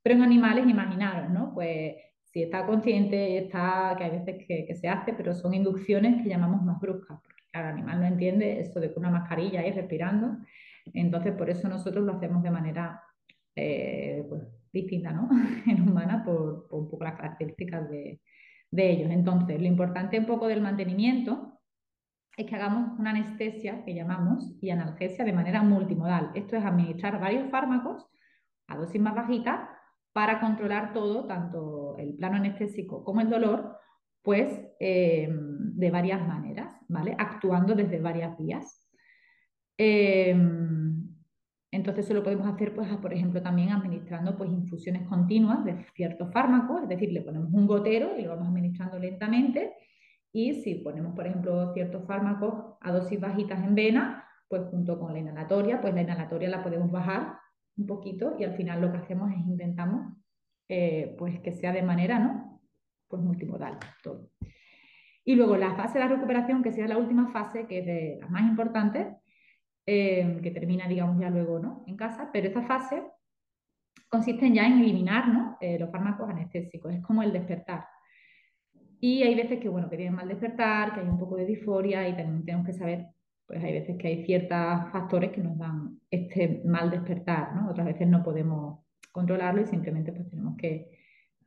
pero 0.00 0.14
en 0.14 0.22
animales, 0.22 0.64
imaginaros, 0.68 1.28
¿no? 1.30 1.52
Pues 1.52 1.96
si 2.22 2.44
está 2.44 2.64
consciente, 2.66 3.36
está, 3.38 3.96
que 3.98 4.04
hay 4.04 4.10
veces 4.10 4.46
que, 4.46 4.64
que, 4.64 4.74
se 4.76 4.88
hace, 4.88 5.12
pero 5.12 5.34
son 5.34 5.54
inducciones 5.54 6.22
que 6.22 6.28
llamamos 6.28 6.62
más 6.62 6.80
bruscas, 6.80 7.18
el 7.52 7.62
animal 7.62 8.00
no 8.00 8.06
entiende 8.06 8.60
eso 8.60 8.78
de 8.78 8.92
con 8.94 9.04
una 9.04 9.18
mascarilla 9.18 9.66
y 9.66 9.72
respirando. 9.72 10.38
Entonces, 10.94 11.32
por 11.34 11.50
eso 11.50 11.68
nosotros 11.68 12.04
lo 12.04 12.12
hacemos 12.12 12.44
de 12.44 12.50
manera 12.52 13.02
eh, 13.56 14.24
pues, 14.28 14.42
distinta, 14.72 15.10
¿no? 15.10 15.28
en 15.66 15.82
humana, 15.82 16.22
por, 16.24 16.68
un 16.70 16.88
poco 16.88 17.02
las 17.02 17.16
características 17.16 17.90
de, 17.90 18.20
ellos. 18.70 19.10
Entonces, 19.10 19.60
lo 19.60 19.66
importante 19.66 20.16
un 20.16 20.26
poco 20.26 20.46
del 20.46 20.62
mantenimiento 20.62 21.51
es 22.36 22.46
que 22.46 22.56
hagamos 22.56 22.98
una 22.98 23.10
anestesia 23.10 23.84
que 23.84 23.94
llamamos 23.94 24.56
y 24.60 24.70
analgesia 24.70 25.24
de 25.24 25.32
manera 25.32 25.62
multimodal. 25.62 26.30
Esto 26.34 26.56
es 26.56 26.64
administrar 26.64 27.20
varios 27.20 27.50
fármacos 27.50 28.06
a 28.68 28.76
dosis 28.76 29.00
más 29.00 29.14
bajitas 29.14 29.60
para 30.12 30.40
controlar 30.40 30.92
todo, 30.92 31.26
tanto 31.26 31.96
el 31.98 32.14
plano 32.14 32.36
anestésico 32.36 33.04
como 33.04 33.20
el 33.20 33.30
dolor, 33.30 33.76
pues 34.22 34.60
eh, 34.78 35.28
de 35.30 35.90
varias 35.90 36.26
maneras, 36.26 36.74
¿vale? 36.88 37.14
Actuando 37.18 37.74
desde 37.74 38.00
varias 38.00 38.36
vías. 38.38 38.88
Eh, 39.78 40.36
entonces 41.72 42.04
eso 42.04 42.14
lo 42.14 42.22
podemos 42.22 42.46
hacer, 42.46 42.74
pues, 42.74 42.86
por 42.98 43.14
ejemplo, 43.14 43.40
también 43.42 43.70
administrando 43.70 44.36
pues, 44.36 44.50
infusiones 44.50 45.08
continuas 45.08 45.64
de 45.64 45.86
ciertos 45.94 46.30
fármacos, 46.30 46.82
es 46.82 46.88
decir, 46.88 47.10
le 47.10 47.22
ponemos 47.22 47.50
un 47.50 47.66
gotero 47.66 48.18
y 48.18 48.22
lo 48.22 48.30
vamos 48.30 48.48
administrando 48.48 48.98
lentamente. 48.98 49.72
Y 50.32 50.62
si 50.62 50.76
ponemos, 50.76 51.14
por 51.14 51.26
ejemplo, 51.26 51.72
ciertos 51.74 52.06
fármacos 52.06 52.76
a 52.80 52.90
dosis 52.90 53.20
bajitas 53.20 53.62
en 53.62 53.74
vena, 53.74 54.26
pues 54.48 54.62
junto 54.70 54.98
con 54.98 55.12
la 55.12 55.18
inhalatoria, 55.18 55.80
pues 55.80 55.94
la 55.94 56.02
inhalatoria 56.02 56.48
la 56.48 56.62
podemos 56.62 56.90
bajar 56.90 57.38
un 57.76 57.86
poquito 57.86 58.36
y 58.38 58.44
al 58.44 58.54
final 58.56 58.80
lo 58.80 58.90
que 58.92 58.98
hacemos 58.98 59.30
es 59.32 59.38
intentamos 59.38 60.14
eh, 60.68 61.14
pues 61.18 61.40
que 61.40 61.52
sea 61.52 61.72
de 61.72 61.82
manera, 61.82 62.18
¿no? 62.18 62.60
Pues 63.08 63.22
multimodal, 63.22 63.78
todo. 64.02 64.30
Y 65.24 65.34
luego 65.34 65.56
la 65.56 65.74
fase 65.74 65.94
de 65.94 66.00
la 66.00 66.14
recuperación, 66.14 66.62
que 66.62 66.70
sería 66.72 66.88
la 66.88 66.98
última 66.98 67.30
fase, 67.30 67.66
que 67.66 67.80
es 67.80 67.86
de 67.86 68.18
las 68.20 68.30
más 68.30 68.42
importantes, 68.42 69.08
eh, 69.86 70.38
que 70.42 70.50
termina, 70.50 70.88
digamos, 70.88 71.20
ya 71.20 71.28
luego, 71.30 71.58
¿no? 71.58 71.84
En 71.86 71.96
casa, 71.96 72.30
pero 72.32 72.48
esta 72.48 72.62
fase 72.62 73.02
consiste 74.08 74.50
ya 74.52 74.66
en 74.66 74.80
eliminar, 74.80 75.28
¿no? 75.28 75.56
Eh, 75.60 75.78
los 75.78 75.90
fármacos 75.90 76.28
anestésicos, 76.28 76.92
es 76.94 77.02
como 77.02 77.22
el 77.22 77.32
despertar. 77.32 77.86
Y 79.04 79.24
hay 79.24 79.34
veces 79.34 79.58
que, 79.58 79.68
bueno, 79.68 79.90
que 79.90 79.96
tienen 79.96 80.14
mal 80.14 80.28
despertar, 80.28 80.94
que 80.94 81.00
hay 81.00 81.08
un 81.08 81.18
poco 81.18 81.34
de 81.34 81.44
disforia 81.44 82.08
y 82.08 82.16
también 82.16 82.44
tenemos 82.44 82.64
que 82.64 82.72
saber, 82.72 83.08
pues 83.44 83.62
hay 83.62 83.72
veces 83.72 83.96
que 83.98 84.06
hay 84.06 84.24
ciertos 84.24 84.92
factores 84.92 85.32
que 85.32 85.42
nos 85.42 85.58
dan 85.58 85.98
este 86.08 86.62
mal 86.64 86.88
despertar, 86.88 87.52
¿no? 87.56 87.68
Otras 87.68 87.88
veces 87.88 88.06
no 88.06 88.22
podemos 88.22 88.78
controlarlo 89.10 89.60
y 89.60 89.66
simplemente 89.66 90.12
pues 90.12 90.28
tenemos 90.30 90.56
que 90.56 90.88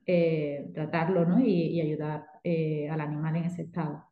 eh, 0.06 0.70
tratarlo, 0.74 1.26
¿no? 1.26 1.40
Y, 1.40 1.80
ayudar 1.80 2.26
eh, 2.44 2.90
al 2.90 3.00
animal 3.00 3.38
en 3.38 3.46
ese 3.46 3.62
estado. 3.62 4.04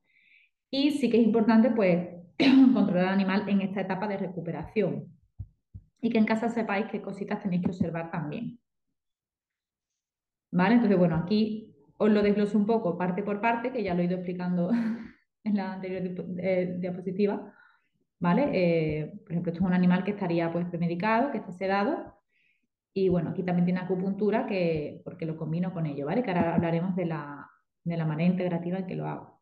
Y 0.72 0.92
sí 0.92 1.10
que 1.10 1.20
es 1.20 1.26
importante, 1.26 1.70
pues, 1.70 2.16
controlar 2.74 3.08
al 3.08 3.14
animal 3.16 3.50
en 3.50 3.60
esta 3.60 3.82
etapa 3.82 4.08
de 4.08 4.16
recuperación. 4.16 5.10
Y 6.00 6.10
que 6.12 6.18
en 6.18 6.26
casa 6.26 6.48
sepáis 6.48 6.86
qué 6.86 7.02
cositas 7.02 7.44
tenéis 7.44 7.64
que 7.64 7.72
observar 7.72 8.10
también. 8.10 8.58
¿Vale? 10.50 10.76
Entonces, 10.76 10.98
bueno, 10.98 11.18
aquí 11.18 11.73
os 12.04 12.12
lo 12.12 12.22
desgloso 12.22 12.58
un 12.58 12.66
poco 12.66 12.98
parte 12.98 13.24
por 13.24 13.40
parte, 13.42 13.72
que 13.72 13.84
ya 13.84 13.94
lo 13.94 14.02
he 14.02 14.06
ido 14.06 14.16
explicando 14.16 14.70
en 15.44 15.56
la 15.56 15.74
anterior 15.74 16.04
eh, 16.38 16.78
diapositiva. 16.80 17.54
¿Vale? 18.20 18.50
Eh, 18.54 19.12
por 19.24 19.32
ejemplo, 19.34 19.52
esto 19.52 19.64
es 19.64 19.68
un 19.70 19.74
animal 19.74 20.04
que 20.06 20.12
estaría 20.12 20.52
pues 20.52 20.66
premedicado, 20.68 21.32
que 21.32 21.40
está 21.40 21.52
sedado. 21.52 22.22
Y 22.94 23.10
bueno, 23.10 23.32
aquí 23.32 23.44
también 23.44 23.66
tiene 23.66 23.82
acupuntura, 23.82 24.46
que, 24.46 25.02
porque 25.04 25.26
lo 25.26 25.36
combino 25.36 25.74
con 25.74 25.86
ello, 25.88 26.06
¿vale? 26.06 26.24
Que 26.24 26.32
ahora 26.32 26.56
hablaremos 26.56 26.96
de 26.96 27.06
la, 27.06 27.50
de 27.84 27.98
la 27.98 28.06
manera 28.06 28.32
integrativa 28.32 28.78
en 28.78 28.88
que 28.88 28.96
lo 28.96 29.08
hago. 29.08 29.42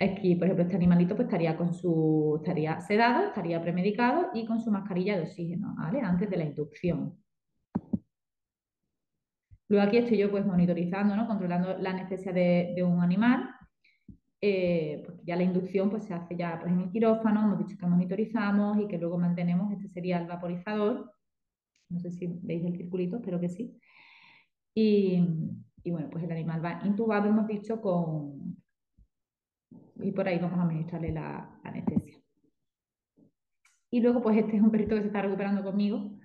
Aquí, 0.00 0.34
por 0.36 0.44
ejemplo, 0.44 0.64
este 0.64 0.76
animalito 0.76 1.16
pues 1.16 1.26
estaría 1.26 1.56
con 1.56 1.72
su, 1.72 2.36
estaría 2.40 2.80
sedado, 2.80 3.28
estaría 3.28 3.62
premedicado 3.62 4.28
y 4.34 4.44
con 4.46 4.60
su 4.60 4.70
mascarilla 4.70 5.16
de 5.16 5.22
oxígeno, 5.22 5.74
¿vale? 5.76 6.00
Antes 6.00 6.28
de 6.30 6.36
la 6.36 6.44
inducción. 6.44 7.16
Luego 9.68 9.86
aquí 9.86 9.98
estoy 9.98 10.16
yo 10.16 10.30
pues 10.30 10.46
monitorizando, 10.46 11.14
¿no? 11.14 11.26
controlando 11.26 11.76
la 11.78 11.90
anestesia 11.90 12.32
de, 12.32 12.82
un 12.82 13.02
animal. 13.02 13.50
Eh, 14.40 15.06
ya 15.24 15.36
la 15.36 15.42
inducción 15.42 15.90
pues 15.90 16.04
se 16.04 16.14
hace 16.14 16.36
ya 16.36 16.58
pues, 16.60 16.72
en 16.72 16.80
el 16.80 16.90
quirófano, 16.90 17.42
hemos 17.42 17.58
dicho 17.58 17.76
que 17.78 17.86
monitorizamos 17.86 18.78
y 18.78 18.86
que 18.86 18.96
luego 18.96 19.18
mantenemos, 19.18 19.72
este 19.72 19.88
sería 19.88 20.18
el 20.18 20.26
vaporizador. 20.26 21.12
No 21.90 21.98
sé 22.00 22.10
si 22.10 22.26
veis 22.42 22.64
el 22.64 22.76
circulito, 22.76 23.16
espero 23.16 23.40
que 23.40 23.48
sí. 23.50 23.78
Y, 24.74 25.20
bueno, 25.90 26.08
pues 26.10 26.24
el 26.24 26.32
animal 26.32 26.64
va 26.64 26.80
intubado, 26.84 27.28
hemos 27.28 27.46
dicho, 27.46 27.80
con... 27.80 28.56
Y 29.96 30.12
por 30.12 30.28
ahí 30.28 30.38
vamos 30.38 30.58
a 30.58 30.62
administrarle 30.62 31.12
la, 31.12 31.58
la 31.64 31.70
anestesia. 31.70 32.18
Y 33.90 34.00
luego 34.00 34.22
pues 34.22 34.36
este 34.36 34.56
es 34.56 34.62
un 34.62 34.70
perrito 34.70 34.94
que 34.94 35.00
se 35.00 35.08
está 35.08 35.22
recuperando 35.22 35.62
conmigo, 35.64 36.18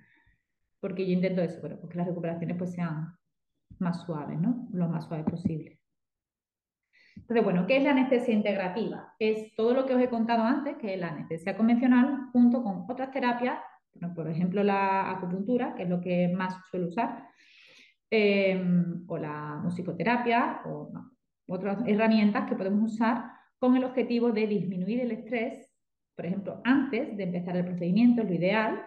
porque 0.80 1.06
yo 1.06 1.12
intento 1.12 1.42
eso, 1.42 1.58
pero 1.60 1.80
pues 1.80 1.90
que 1.90 1.98
las 1.98 2.06
recuperaciones 2.06 2.56
pues 2.56 2.72
sean 2.72 3.16
más 3.78 4.02
suaves, 4.02 4.40
¿no? 4.40 4.68
Lo 4.72 4.88
más 4.88 5.06
suave 5.06 5.24
posible. 5.24 5.80
Entonces, 7.16 7.44
bueno, 7.44 7.66
¿qué 7.66 7.76
es 7.76 7.84
la 7.84 7.92
anestesia 7.92 8.34
integrativa? 8.34 9.14
Es 9.18 9.54
todo 9.54 9.72
lo 9.72 9.86
que 9.86 9.94
os 9.94 10.02
he 10.02 10.08
contado 10.08 10.42
antes, 10.42 10.76
que 10.76 10.94
es 10.94 11.00
la 11.00 11.08
anestesia 11.08 11.56
convencional, 11.56 12.28
junto 12.32 12.62
con 12.62 12.84
otras 12.88 13.10
terapias, 13.12 13.58
por 14.14 14.28
ejemplo, 14.28 14.62
la 14.62 15.10
acupuntura, 15.10 15.74
que 15.74 15.84
es 15.84 15.88
lo 15.88 16.00
que 16.00 16.28
más 16.28 16.54
suelo 16.70 16.88
usar, 16.88 17.28
em, 18.10 19.04
o 19.06 19.18
la 19.18 19.60
musicoterapia, 19.62 20.62
o 20.66 20.92
otras 21.48 21.78
herramientas 21.86 22.48
que 22.48 22.56
podemos 22.56 22.92
usar 22.92 23.30
con 23.58 23.76
el 23.76 23.84
objetivo 23.84 24.32
de 24.32 24.46
disminuir 24.46 25.00
el 25.00 25.12
estrés, 25.12 25.70
por 26.16 26.26
ejemplo, 26.26 26.60
antes 26.64 27.16
de 27.16 27.22
empezar 27.22 27.56
el 27.56 27.64
procedimiento, 27.64 28.22
lo 28.22 28.32
ideal, 28.32 28.84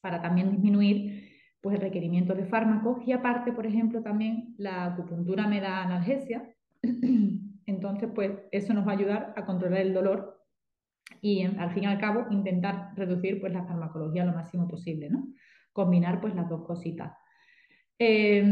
para 0.00 0.20
también 0.20 0.50
disminuir 0.50 1.13
pues 1.64 1.76
el 1.76 1.80
requerimiento 1.80 2.34
de 2.34 2.44
fármacos 2.44 2.98
y 3.06 3.12
aparte, 3.12 3.50
por 3.50 3.64
ejemplo, 3.64 4.02
también 4.02 4.54
la 4.58 4.84
acupuntura 4.84 5.48
me 5.48 5.62
da 5.62 5.82
analgesia, 5.82 6.54
entonces 7.66 8.10
pues 8.14 8.32
eso 8.52 8.74
nos 8.74 8.86
va 8.86 8.92
a 8.92 8.96
ayudar 8.96 9.32
a 9.34 9.46
controlar 9.46 9.80
el 9.80 9.94
dolor 9.94 10.42
y 11.22 11.42
al 11.42 11.70
fin 11.72 11.84
y 11.84 11.86
al 11.86 11.98
cabo 11.98 12.26
intentar 12.28 12.90
reducir 12.96 13.40
pues 13.40 13.50
la 13.54 13.64
farmacología 13.64 14.26
lo 14.26 14.34
máximo 14.34 14.68
posible, 14.68 15.08
¿no? 15.08 15.26
Combinar 15.72 16.20
pues 16.20 16.34
las 16.34 16.50
dos 16.50 16.66
cositas. 16.66 17.14
Es 17.98 18.44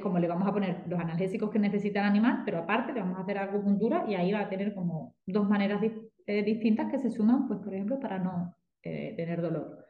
como 0.00 0.18
le 0.18 0.26
vamos 0.26 0.48
a 0.48 0.54
poner 0.54 0.84
los 0.88 0.98
analgésicos 0.98 1.50
que 1.50 1.58
necesita 1.58 2.00
el 2.00 2.06
animal, 2.06 2.44
pero 2.46 2.60
aparte 2.60 2.94
le 2.94 3.00
vamos 3.00 3.18
a 3.18 3.22
hacer 3.24 3.36
acupuntura 3.36 4.06
y 4.08 4.14
ahí 4.14 4.32
va 4.32 4.40
a 4.40 4.48
tener 4.48 4.74
como 4.74 5.16
dos 5.26 5.46
maneras 5.46 5.82
eh, 6.26 6.42
distintas 6.42 6.90
que 6.90 6.98
se 6.98 7.10
suman, 7.10 7.46
pues 7.46 7.60
por 7.60 7.74
ejemplo, 7.74 8.00
para 8.00 8.18
no 8.18 8.56
eh, 8.82 9.12
tener 9.18 9.42
dolor. 9.42 9.83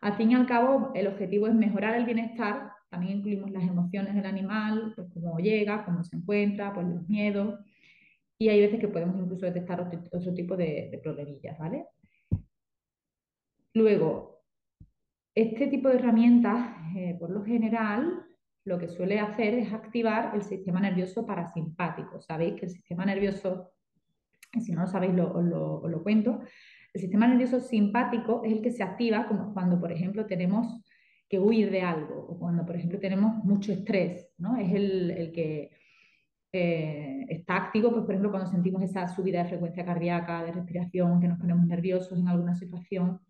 Al 0.00 0.16
fin 0.16 0.30
y 0.30 0.34
al 0.34 0.46
cabo, 0.46 0.92
el 0.94 1.06
objetivo 1.06 1.46
es 1.46 1.54
mejorar 1.54 1.94
el 1.94 2.06
bienestar. 2.06 2.72
También 2.88 3.18
incluimos 3.18 3.50
las 3.50 3.62
emociones 3.62 4.14
del 4.14 4.24
animal, 4.24 4.94
pues 4.96 5.08
cómo 5.12 5.38
llega, 5.38 5.84
cómo 5.84 6.02
se 6.02 6.16
encuentra, 6.16 6.72
pues 6.72 6.86
los 6.86 7.06
miedos. 7.08 7.60
Y 8.38 8.48
hay 8.48 8.60
veces 8.60 8.80
que 8.80 8.88
podemos 8.88 9.16
incluso 9.20 9.44
detectar 9.44 9.80
otro, 9.80 10.34
tipo 10.34 10.56
de, 10.56 10.98
problemillas, 11.02 11.58
¿vale? 11.58 11.86
Luego, 13.74 14.42
este 15.34 15.66
tipo 15.66 15.88
de 15.88 15.96
herramientas, 15.96 16.76
eh, 16.96 17.16
por 17.20 17.30
lo 17.30 17.44
general, 17.44 18.24
lo 18.64 18.78
que 18.78 18.88
suele 18.88 19.20
hacer 19.20 19.54
es 19.54 19.72
activar 19.72 20.34
el 20.34 20.42
sistema 20.42 20.80
nervioso 20.80 21.26
parasimpático. 21.26 22.20
Sabéis 22.20 22.54
que 22.54 22.66
el 22.66 22.72
sistema 22.72 23.04
nervioso, 23.04 23.72
si 24.58 24.72
no 24.72 24.80
lo 24.80 24.86
sabéis, 24.86 25.12
os 25.20 25.44
lo 25.44 26.02
cuento, 26.02 26.40
el 26.92 27.00
sistema 27.00 27.26
nervioso 27.26 27.60
simpático 27.60 28.42
es 28.44 28.52
el 28.52 28.62
que 28.62 28.72
se 28.72 28.82
activa 28.82 29.26
como 29.26 29.52
cuando, 29.54 29.78
por 29.78 29.92
ejemplo, 29.92 30.26
tenemos 30.26 30.82
que 31.28 31.38
huir 31.38 31.70
de 31.70 31.82
algo 31.82 32.26
o 32.28 32.38
cuando, 32.38 32.66
por 32.66 32.74
ejemplo, 32.74 32.98
tenemos 32.98 33.44
mucho 33.44 33.72
estrés, 33.72 34.28
¿no? 34.38 34.56
Es 34.56 34.72
el, 34.72 35.30
que 35.32 35.70
eh, 36.52 37.24
está 37.28 37.56
activo, 37.56 37.92
pues, 37.92 38.02
por 38.02 38.10
ejemplo, 38.10 38.32
cuando 38.32 38.50
sentimos 38.50 38.82
esa 38.82 39.06
subida 39.06 39.44
de 39.44 39.48
frecuencia 39.48 39.84
cardíaca, 39.84 40.42
de 40.42 40.50
respiración, 40.50 41.20
que 41.20 41.28
nos 41.28 41.38
ponemos 41.38 41.64
nerviosos 41.66 42.18
en 42.18 42.26
alguna 42.26 42.56
situación. 42.56 43.20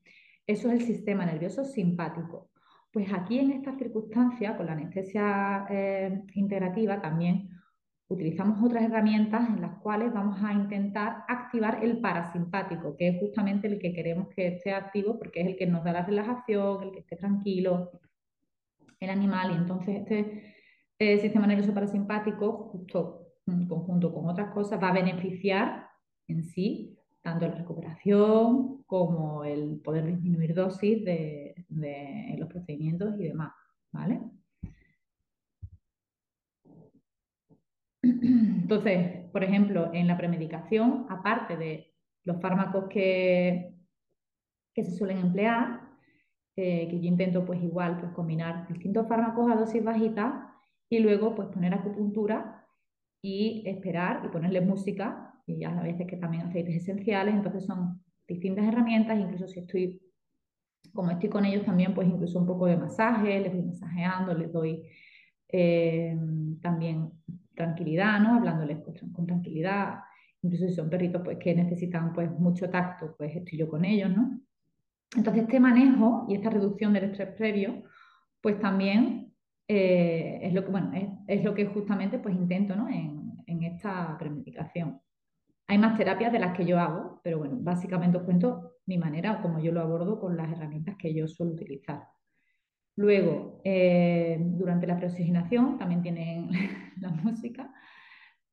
Eso 0.47 0.69
es 0.71 0.81
el 0.81 0.87
sistema 0.87 1.27
nervioso 1.27 1.65
simpático. 1.65 2.51
Pues 2.91 3.13
aquí 3.13 3.39
en 3.39 3.53
esta 3.53 3.77
circunstancia, 3.77 4.57
con 4.57 4.67
la 4.67 4.73
anestesia 4.73 5.67
eh, 5.69 6.23
integrativa, 6.35 7.03
también 7.03 7.50
utilizamos 8.11 8.63
otras 8.63 8.83
herramientas 8.83 9.49
en 9.49 9.61
las 9.61 9.79
cuales 9.79 10.13
vamos 10.13 10.43
a 10.43 10.53
intentar 10.53 11.25
activar 11.29 11.83
el 11.85 12.01
parasimpático, 12.01 12.97
que 12.97 13.09
es 13.09 13.21
justamente 13.21 13.69
el 13.69 13.79
que 13.79 13.93
queremos 13.93 14.29
que 14.29 14.49
esté 14.49 14.73
activo 14.73 15.17
porque 15.17 15.41
es 15.41 15.47
el 15.47 15.57
que 15.57 15.67
nos 15.69 15.85
da 15.85 15.93
la 15.93 16.05
relajación, 16.05 16.83
el 16.83 16.91
que 16.91 16.99
esté 16.99 17.17
tranquilo, 17.17 17.93
el 18.99 19.11
animal. 19.11 19.53
Y 19.53 19.55
entonces 19.55 20.01
este 20.01 20.55
eh, 20.99 21.19
sistema 21.19 21.47
nervioso 21.47 21.73
parasimpático, 21.73 22.71
justo 22.73 23.29
en 23.47 23.69
conjunto 23.69 24.13
con 24.13 24.29
otras 24.29 24.53
cosas, 24.53 24.83
va 24.83 24.89
a 24.89 24.95
beneficiar 24.95 25.87
en 26.27 26.43
sí 26.43 26.99
tanto 27.23 27.47
la 27.47 27.55
recuperación 27.55 28.83
como 28.87 29.45
el 29.45 29.81
poder 29.85 30.07
disminuir 30.07 30.53
dosis 30.55 31.05
de, 31.05 31.55
de 31.69 32.35
los 32.39 32.49
procedimientos 32.49 33.15
y 33.21 33.29
demás. 33.29 33.53
¿Vale? 33.93 34.21
Entonces, 38.03 39.27
por 39.33 39.45
ejemplo, 39.45 39.91
en 39.93 40.07
la 40.07 40.17
premedicación, 40.17 41.07
aparte 41.09 41.57
de 41.57 41.93
los 42.25 42.41
fármacos 42.41 42.87
que, 42.89 43.75
que 44.75 44.85
se 44.85 44.97
suelen 44.97 45.19
emplear, 45.19 45.81
eh, 46.57 46.89
que 46.89 47.01
yo 47.01 47.07
intento 47.07 47.45
pues 47.45 47.63
igual 47.63 47.99
pues, 48.01 48.13
combinar 48.13 48.69
distintos 48.69 49.09
fármacos 49.09 49.51
a 49.51 49.57
dosis 49.57 49.83
bajitas 49.83 50.35
y 50.89 50.99
luego 50.99 51.35
pues 51.35 51.49
poner 51.49 51.73
acupuntura 51.73 52.67
y 53.23 53.63
esperar 53.67 54.23
y 54.25 54.29
ponerle 54.29 54.61
música, 54.61 55.35
y 55.47 55.65
a 55.65 55.71
veces 55.83 56.07
que 56.07 56.17
también 56.17 56.45
aceites 56.45 56.77
esenciales, 56.77 57.35
entonces 57.35 57.65
son 57.65 58.03
distintas 58.27 58.67
herramientas, 58.67 59.19
incluso 59.19 59.47
si 59.47 59.61
estoy, 59.61 60.01
como 60.93 61.11
estoy 61.11 61.29
con 61.29 61.45
ellos 61.45 61.65
también, 61.65 61.95
pues 61.95 62.09
incluso 62.09 62.39
un 62.39 62.47
poco 62.47 62.67
de 62.67 62.77
masaje, 62.77 63.41
les 63.41 63.53
voy 63.53 63.63
masajeando, 63.63 64.35
les 64.35 64.53
doy 64.53 64.87
eh, 65.49 66.17
también 66.63 67.11
tranquilidad, 67.61 68.21
¿no? 68.21 68.37
Hablándoles 68.37 68.79
con, 69.13 69.27
tranquilidad. 69.27 70.01
Incluso 70.43 70.67
si 70.67 70.75
son 70.75 70.89
perritos 70.89 71.23
pues, 71.23 71.39
que 71.39 71.55
necesitan 71.55 72.13
pues, 72.13 72.31
mucho 72.31 72.71
tacto, 72.71 73.15
pues 73.17 73.37
estoy 73.37 73.59
yo 73.59 73.69
con 73.69 73.85
ellos, 73.85 74.11
¿no? 74.11 74.41
Entonces, 75.17 75.43
este 75.43 75.61
manejo 75.61 76.27
y 76.29 76.37
esta 76.37 76.51
reducción 76.51 76.93
del 76.93 77.05
estrés 77.05 77.35
previo, 77.37 77.83
pues 78.41 78.59
también 78.61 79.35
eh, 79.69 80.39
es, 80.43 80.55
lo 80.55 80.65
que, 80.65 80.71
bueno, 80.71 80.93
es, 81.27 81.45
lo 81.45 81.53
que 81.53 81.67
justamente 81.67 82.19
pues, 82.19 82.35
intento 82.35 82.77
¿no? 82.77 82.89
en, 82.89 83.33
en 83.47 83.63
esta 83.65 84.17
premedicación. 84.19 85.01
Hay 85.67 85.79
más 85.79 85.97
terapias 85.97 86.33
de 86.33 86.39
las 86.39 86.57
que 86.57 86.65
yo 86.65 86.81
hago, 86.81 87.21
pero 87.23 87.39
bueno, 87.39 87.57
básicamente 87.61 88.19
os 88.19 88.25
cuento 88.25 88.79
mi 88.87 88.99
manera 88.99 89.33
o 89.33 89.43
cómo 89.43 89.61
yo 89.61 89.73
lo 89.73 89.81
abordo 89.81 90.19
con 90.19 90.37
las 90.37 90.51
herramientas 90.51 90.97
que 90.97 91.13
yo 91.13 91.29
suelo 91.29 91.53
utilizar. 91.53 92.09
Luego, 92.97 93.61
eh, 93.65 94.39
durante 94.41 94.87
la 94.87 94.97
preoxigenación 94.97 95.79
también 95.79 96.03
tienen 96.03 96.51
la 97.01 97.11
música. 97.11 97.73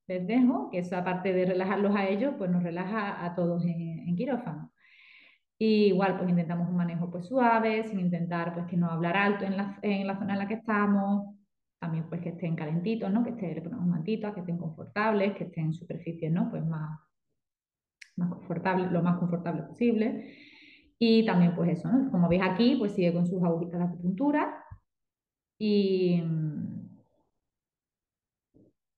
Les 0.07 0.25
dejo 0.25 0.69
que 0.71 0.79
eso, 0.79 0.95
aparte 0.95 1.33
de 1.33 1.45
relajarlos 1.45 1.95
a 1.95 2.07
ellos, 2.07 2.35
pues 2.37 2.49
nos 2.49 2.63
relaja 2.63 3.25
a 3.25 3.35
todos 3.35 3.65
en, 3.65 4.15
quirófano. 4.15 4.71
Y 5.59 5.87
igual, 5.87 6.17
pues 6.17 6.29
intentamos 6.29 6.69
un 6.69 6.77
manejo 6.77 7.11
pues 7.11 7.27
suave, 7.27 7.83
sin 7.83 7.99
intentar 7.99 8.53
pues 8.53 8.67
que 8.67 8.77
no 8.77 8.89
hablar 8.89 9.17
alto 9.17 9.43
en 9.43 9.57
la, 9.57 9.79
en 9.81 10.07
la 10.07 10.17
zona 10.17 10.33
en 10.33 10.39
la 10.39 10.47
que 10.47 10.53
estamos. 10.55 11.35
También 11.79 12.07
pues 12.09 12.21
que 12.21 12.29
estén 12.29 12.55
calentitos, 12.55 13.11
¿no? 13.11 13.23
Que 13.23 13.31
estén, 13.31 13.53
le 13.53 13.61
ponemos 13.61 14.03
que 14.03 14.39
estén 14.39 14.57
confortables, 14.57 15.35
que 15.35 15.43
estén 15.43 15.65
en 15.65 15.73
superficies, 15.73 16.31
¿no? 16.31 16.49
Pues 16.49 16.65
más, 16.65 16.99
más 18.15 18.29
confortable, 18.29 18.89
lo 18.89 19.03
más 19.03 19.17
confortable 19.17 19.63
posible. 19.63 20.33
Y 20.99 21.25
también, 21.25 21.55
pues 21.55 21.77
eso, 21.77 21.91
¿no? 21.91 22.09
Como 22.11 22.27
veis 22.27 22.41
aquí, 22.43 22.75
pues 22.77 22.93
sigue 22.93 23.13
con 23.13 23.27
sus 23.27 23.43
agujitas 23.43 23.79
de 23.79 23.85
acupuntura 23.85 24.63
y, 25.59 26.23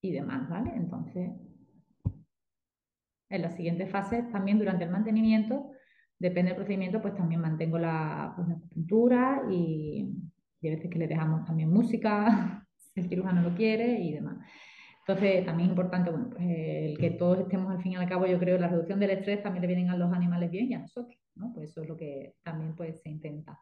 y 0.02 0.12
demás, 0.12 0.50
¿vale? 0.50 0.72
Entonces, 0.76 1.32
en 3.30 3.42
las 3.42 3.56
siguientes 3.56 3.90
fases, 3.92 4.30
también 4.32 4.58
durante 4.58 4.86
el 4.86 4.92
mantenimiento, 4.92 5.72
depende 6.18 6.50
del 6.50 6.58
procedimiento, 6.58 7.02
pues 7.02 7.16
también 7.16 7.42
mantengo 7.42 7.78
la, 7.78 8.34
pues, 8.36 8.50
acupuntura 8.50 9.44
y, 9.50 10.14
y, 10.62 10.68
a 10.68 10.72
veces 10.72 10.90
que 10.90 11.00
le 11.00 11.08
dejamos 11.08 11.46
también 11.46 11.70
música, 11.70 12.66
si 12.78 13.02
el 13.02 13.10
cirujano 13.10 13.42
lo 13.42 13.56
quiere 13.56 14.00
y 14.00 14.14
demás. 14.14 14.38
Entonces, 15.10 15.44
también 15.44 15.70
es 15.70 15.72
importante, 15.72 16.12
bueno, 16.12 16.30
pues 16.30 16.44
el 16.46 16.96
que 17.00 17.10
todos 17.10 17.40
estemos 17.40 17.72
al 17.72 17.82
fin 17.82 17.94
y 17.94 17.96
al 17.96 18.08
cabo, 18.08 18.28
yo 18.28 18.38
creo, 18.38 18.60
la 18.60 18.68
reducción 18.68 19.00
del 19.00 19.10
estrés 19.10 19.42
también 19.42 19.62
le 19.62 19.68
vienen 19.68 19.90
a 19.90 19.98
los 19.98 20.14
animales 20.14 20.52
bien 20.52 20.70
y 20.70 20.76
a 20.76 20.80
nosotros, 20.80 21.18
¿no? 21.34 21.52
Pues 21.52 21.72
eso 21.72 21.82
es 21.82 21.90
lo 21.90 21.98
que 21.98 22.36
también 22.44 22.76
pues, 22.76 23.02
se 23.02 23.10
intenta. 23.10 23.60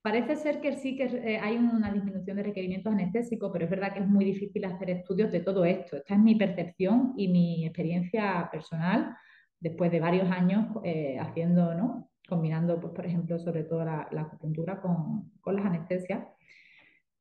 Parece 0.00 0.36
ser 0.36 0.60
que 0.60 0.74
sí 0.74 0.96
que 0.96 1.06
eh, 1.06 1.40
hay 1.40 1.56
una 1.56 1.90
disminución 1.90 2.36
de 2.36 2.44
requerimientos 2.44 2.92
anestésicos, 2.92 3.50
pero 3.52 3.64
es 3.64 3.70
verdad 3.72 3.92
que 3.94 3.98
es 3.98 4.06
muy 4.06 4.24
difícil 4.24 4.64
hacer 4.64 4.90
estudios 4.90 5.32
de 5.32 5.40
todo 5.40 5.64
esto. 5.64 5.96
Esta 5.96 6.14
es 6.14 6.20
mi 6.20 6.36
percepción 6.36 7.14
y 7.16 7.26
mi 7.26 7.66
experiencia 7.66 8.48
personal 8.52 9.16
después 9.58 9.90
de 9.90 9.98
varios 9.98 10.30
años 10.30 10.68
eh, 10.84 11.18
haciendo, 11.18 11.74
¿no? 11.74 12.10
Combinando, 12.28 12.78
pues, 12.78 12.92
por 12.92 13.06
ejemplo, 13.06 13.40
sobre 13.40 13.64
todo 13.64 13.84
la, 13.84 14.08
acupuntura 14.20 14.80
con, 14.80 15.32
con 15.40 15.56
las 15.56 15.66
anestesias. 15.66 16.24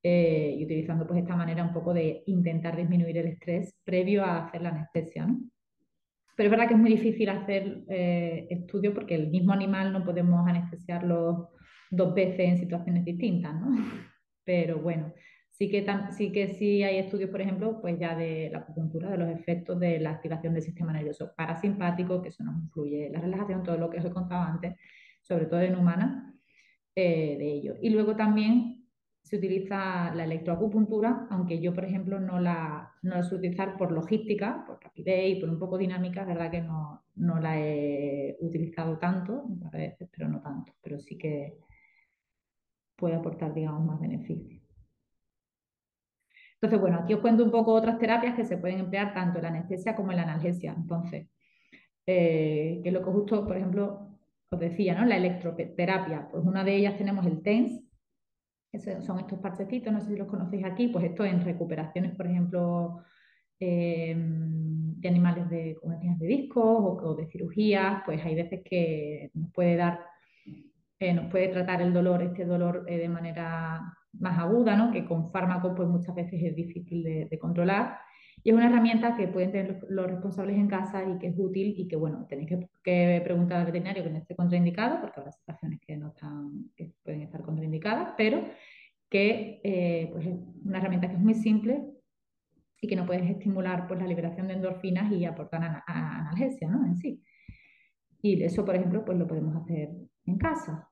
Eh, 0.03 0.55
y 0.57 0.65
utilizando 0.65 1.05
pues 1.05 1.19
esta 1.19 1.35
manera 1.35 1.63
un 1.63 1.73
poco 1.73 1.93
de 1.93 2.23
intentar 2.25 2.75
disminuir 2.75 3.17
el 3.19 3.27
estrés 3.27 3.75
previo 3.83 4.23
a 4.25 4.45
hacer 4.45 4.63
la 4.63 4.69
anestesia. 4.69 5.27
¿no? 5.27 5.39
Pero 6.35 6.47
es 6.47 6.51
verdad 6.51 6.67
que 6.67 6.73
es 6.73 6.79
muy 6.79 6.91
difícil 6.91 7.29
hacer 7.29 7.83
eh, 7.87 8.47
estudios 8.49 8.95
porque 8.95 9.13
el 9.13 9.29
mismo 9.29 9.53
animal 9.53 9.93
no 9.93 10.03
podemos 10.03 10.47
anestesiarlo 10.47 11.51
dos 11.91 12.15
veces 12.15 12.39
en 12.39 12.57
situaciones 12.57 13.05
distintas, 13.05 13.53
¿no? 13.53 13.67
Pero 14.43 14.79
bueno, 14.79 15.13
sí 15.51 15.69
que, 15.69 15.85
sí 16.17 16.31
que 16.31 16.47
sí 16.47 16.81
hay 16.81 16.97
estudios, 16.97 17.29
por 17.29 17.41
ejemplo, 17.41 17.79
pues 17.79 17.99
ya 17.99 18.15
de 18.15 18.49
la 18.51 18.59
acupuntura, 18.59 19.11
de 19.11 19.17
los 19.19 19.29
efectos 19.29 19.79
de 19.79 19.99
la 19.99 20.11
activación 20.11 20.55
del 20.55 20.63
sistema 20.63 20.93
nervioso 20.93 21.31
parasimpático, 21.37 22.23
que 22.23 22.29
eso 22.29 22.43
nos 22.43 22.55
influye, 22.55 23.11
la 23.11 23.21
relajación, 23.21 23.61
todo 23.61 23.77
lo 23.77 23.89
que 23.91 23.99
os 23.99 24.05
he 24.05 24.09
contado 24.09 24.41
antes, 24.41 24.75
sobre 25.21 25.45
todo 25.45 25.61
en 25.61 25.75
humanas, 25.75 26.33
eh, 26.95 27.35
de 27.37 27.51
ello. 27.51 27.75
Y 27.79 27.91
luego 27.91 28.15
también 28.15 28.80
se 29.31 29.37
utiliza 29.37 30.13
la 30.13 30.25
electroacupuntura, 30.25 31.27
aunque 31.29 31.61
yo, 31.61 31.73
por 31.73 31.85
ejemplo, 31.85 32.19
no 32.19 32.37
la, 32.37 32.91
no 33.01 33.15
la 33.15 33.23
suelo 33.23 33.39
utilizar 33.39 33.77
por 33.77 33.93
logística, 33.93 34.65
por 34.67 34.83
rapidez 34.83 35.37
y 35.37 35.39
por 35.39 35.49
un 35.49 35.57
poco 35.57 35.77
dinámica, 35.77 36.23
es 36.23 36.27
verdad 36.27 36.51
que 36.51 36.59
no, 36.59 37.05
no 37.15 37.39
la 37.39 37.57
he 37.57 38.35
utilizado 38.41 38.97
tanto, 38.97 39.45
de 39.47 39.69
veces, 39.69 40.09
pero 40.11 40.27
no 40.27 40.41
tanto, 40.41 40.73
pero 40.81 40.99
sí 40.99 41.17
que 41.17 41.59
puede 42.97 43.15
aportar, 43.15 43.53
digamos, 43.53 43.85
más 43.85 44.01
beneficios. 44.01 44.61
Entonces, 46.55 46.81
bueno, 46.81 46.99
aquí 47.01 47.13
os 47.13 47.21
cuento 47.21 47.45
un 47.45 47.51
poco 47.51 47.71
otras 47.71 47.99
terapias 47.99 48.35
que 48.35 48.43
se 48.43 48.57
pueden 48.57 48.79
emplear 48.79 49.13
tanto 49.13 49.37
en 49.37 49.43
la 49.43 49.49
anestesia 49.49 49.95
como 49.95 50.11
en 50.11 50.17
la 50.17 50.23
analgesia. 50.23 50.73
Entonces, 50.75 51.29
eh, 52.05 52.81
que 52.83 52.89
es 52.89 52.93
lo 52.93 53.01
que 53.01 53.11
justo, 53.11 53.47
por 53.47 53.55
ejemplo, 53.55 54.09
os 54.49 54.59
decía, 54.59 54.93
¿no? 54.93 55.05
La 55.05 55.15
electroterapia, 55.15 56.27
pues 56.29 56.43
una 56.43 56.65
de 56.65 56.75
ellas 56.75 56.97
tenemos 56.97 57.25
el 57.25 57.41
TENS, 57.41 57.90
son 58.79 59.19
estos 59.19 59.39
parchecitos, 59.39 59.91
no 59.91 59.99
sé 59.99 60.07
si 60.07 60.15
los 60.15 60.27
conocéis 60.27 60.63
aquí, 60.65 60.87
pues 60.87 61.05
esto 61.05 61.25
en 61.25 61.43
recuperaciones, 61.43 62.15
por 62.15 62.27
ejemplo, 62.27 63.03
eh, 63.59 64.15
de 64.17 65.07
animales 65.07 65.49
de, 65.49 65.77
de 66.17 66.27
discos 66.27 66.99
o, 67.03 67.15
de 67.15 67.27
cirugías, 67.27 68.01
pues 68.05 68.23
hay 68.25 68.35
veces 68.35 68.61
que 68.63 69.29
nos 69.33 69.51
puede 69.51 69.75
dar, 69.75 69.99
eh, 70.99 71.13
nos 71.13 71.29
puede 71.29 71.49
tratar 71.49 71.81
el 71.81 71.93
dolor, 71.93 72.23
este 72.23 72.45
dolor 72.45 72.85
eh, 72.87 72.97
de 72.97 73.09
manera 73.09 73.81
más 74.13 74.39
aguda, 74.39 74.75
¿no? 74.75 74.91
que 74.91 75.05
con 75.05 75.31
fármacos 75.31 75.73
pues 75.75 75.87
muchas 75.87 76.15
veces 76.15 76.41
es 76.41 76.55
difícil 76.55 77.03
de, 77.03 77.39
controlar. 77.39 77.99
Y 78.43 78.49
es 78.49 78.55
una 78.55 78.67
herramienta 78.67 79.15
que 79.15 79.27
pueden 79.27 79.51
tener 79.51 79.85
los, 79.89 80.07
responsables 80.07 80.57
en 80.57 80.67
casa 80.67 81.03
y 81.03 81.19
que 81.19 81.27
es 81.27 81.35
útil 81.37 81.75
y 81.77 81.87
que, 81.87 81.95
bueno, 81.95 82.25
tenéis 82.27 82.49
que, 82.83 83.21
preguntar 83.23 83.59
al 83.59 83.65
veterinario 83.67 84.03
que 84.03 84.09
no 84.09 84.17
esté 84.17 84.35
contraindicado, 84.35 84.99
porque 84.99 85.19
habrá 85.19 85.31
situaciones 85.31 85.79
que 85.79 85.95
no 85.97 86.09
están, 86.09 86.71
que 86.75 86.91
pueden 87.03 87.21
estar 87.21 87.41
contraindicadas, 87.41 88.13
pero 88.17 88.43
que 89.09 89.59
eh, 89.63 90.09
pues 90.11 90.25
es 90.25 90.35
una 90.65 90.79
herramienta 90.79 91.07
que 91.07 91.15
es 91.15 91.19
muy 91.19 91.35
simple 91.35 91.83
y 92.79 92.87
que 92.87 92.95
no 92.95 93.05
puedes 93.05 93.29
estimular 93.29 93.87
pues, 93.87 93.99
la 93.99 94.07
liberación 94.07 94.47
de 94.47 94.53
endorfinas 94.53 95.11
y 95.11 95.25
aportar 95.25 95.63
a, 95.63 95.83
analgesia 96.19 96.67
¿no? 96.67 96.85
en 96.85 96.95
sí. 96.95 97.21
Y 98.23 98.41
eso, 98.43 98.65
por 98.65 98.75
ejemplo, 98.75 99.05
pues 99.05 99.17
lo 99.17 99.27
podemos 99.27 99.55
hacer 99.55 99.89
en 100.25 100.37
casa. 100.37 100.90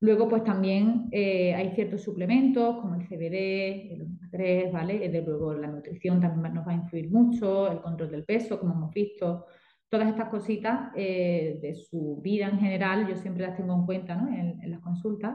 Luego, 0.00 0.28
pues 0.28 0.44
también 0.44 1.08
eh, 1.10 1.54
hay 1.54 1.70
ciertos 1.74 2.02
suplementos 2.02 2.76
como 2.76 2.94
el 2.94 3.08
CBD, 3.08 3.94
el 3.94 4.02
omega 4.02 4.28
3, 4.30 4.72
¿vale? 4.72 5.08
De 5.08 5.22
luego 5.22 5.54
la 5.54 5.66
nutrición 5.66 6.20
también 6.20 6.54
nos 6.54 6.66
va 6.66 6.72
a 6.72 6.76
influir 6.76 7.10
mucho, 7.10 7.70
el 7.70 7.80
control 7.80 8.10
del 8.12 8.24
peso, 8.24 8.60
como 8.60 8.74
hemos 8.74 8.94
visto. 8.94 9.46
Todas 9.88 10.08
estas 10.08 10.28
cositas 10.28 10.92
eh, 10.94 11.58
de 11.60 11.74
su 11.74 12.20
vida 12.22 12.46
en 12.46 12.60
general, 12.60 13.08
yo 13.08 13.16
siempre 13.16 13.44
las 13.44 13.56
tengo 13.56 13.74
en 13.74 13.86
cuenta 13.86 14.14
¿no? 14.14 14.28
en, 14.28 14.70
las 14.70 14.80
consultas 14.80 15.34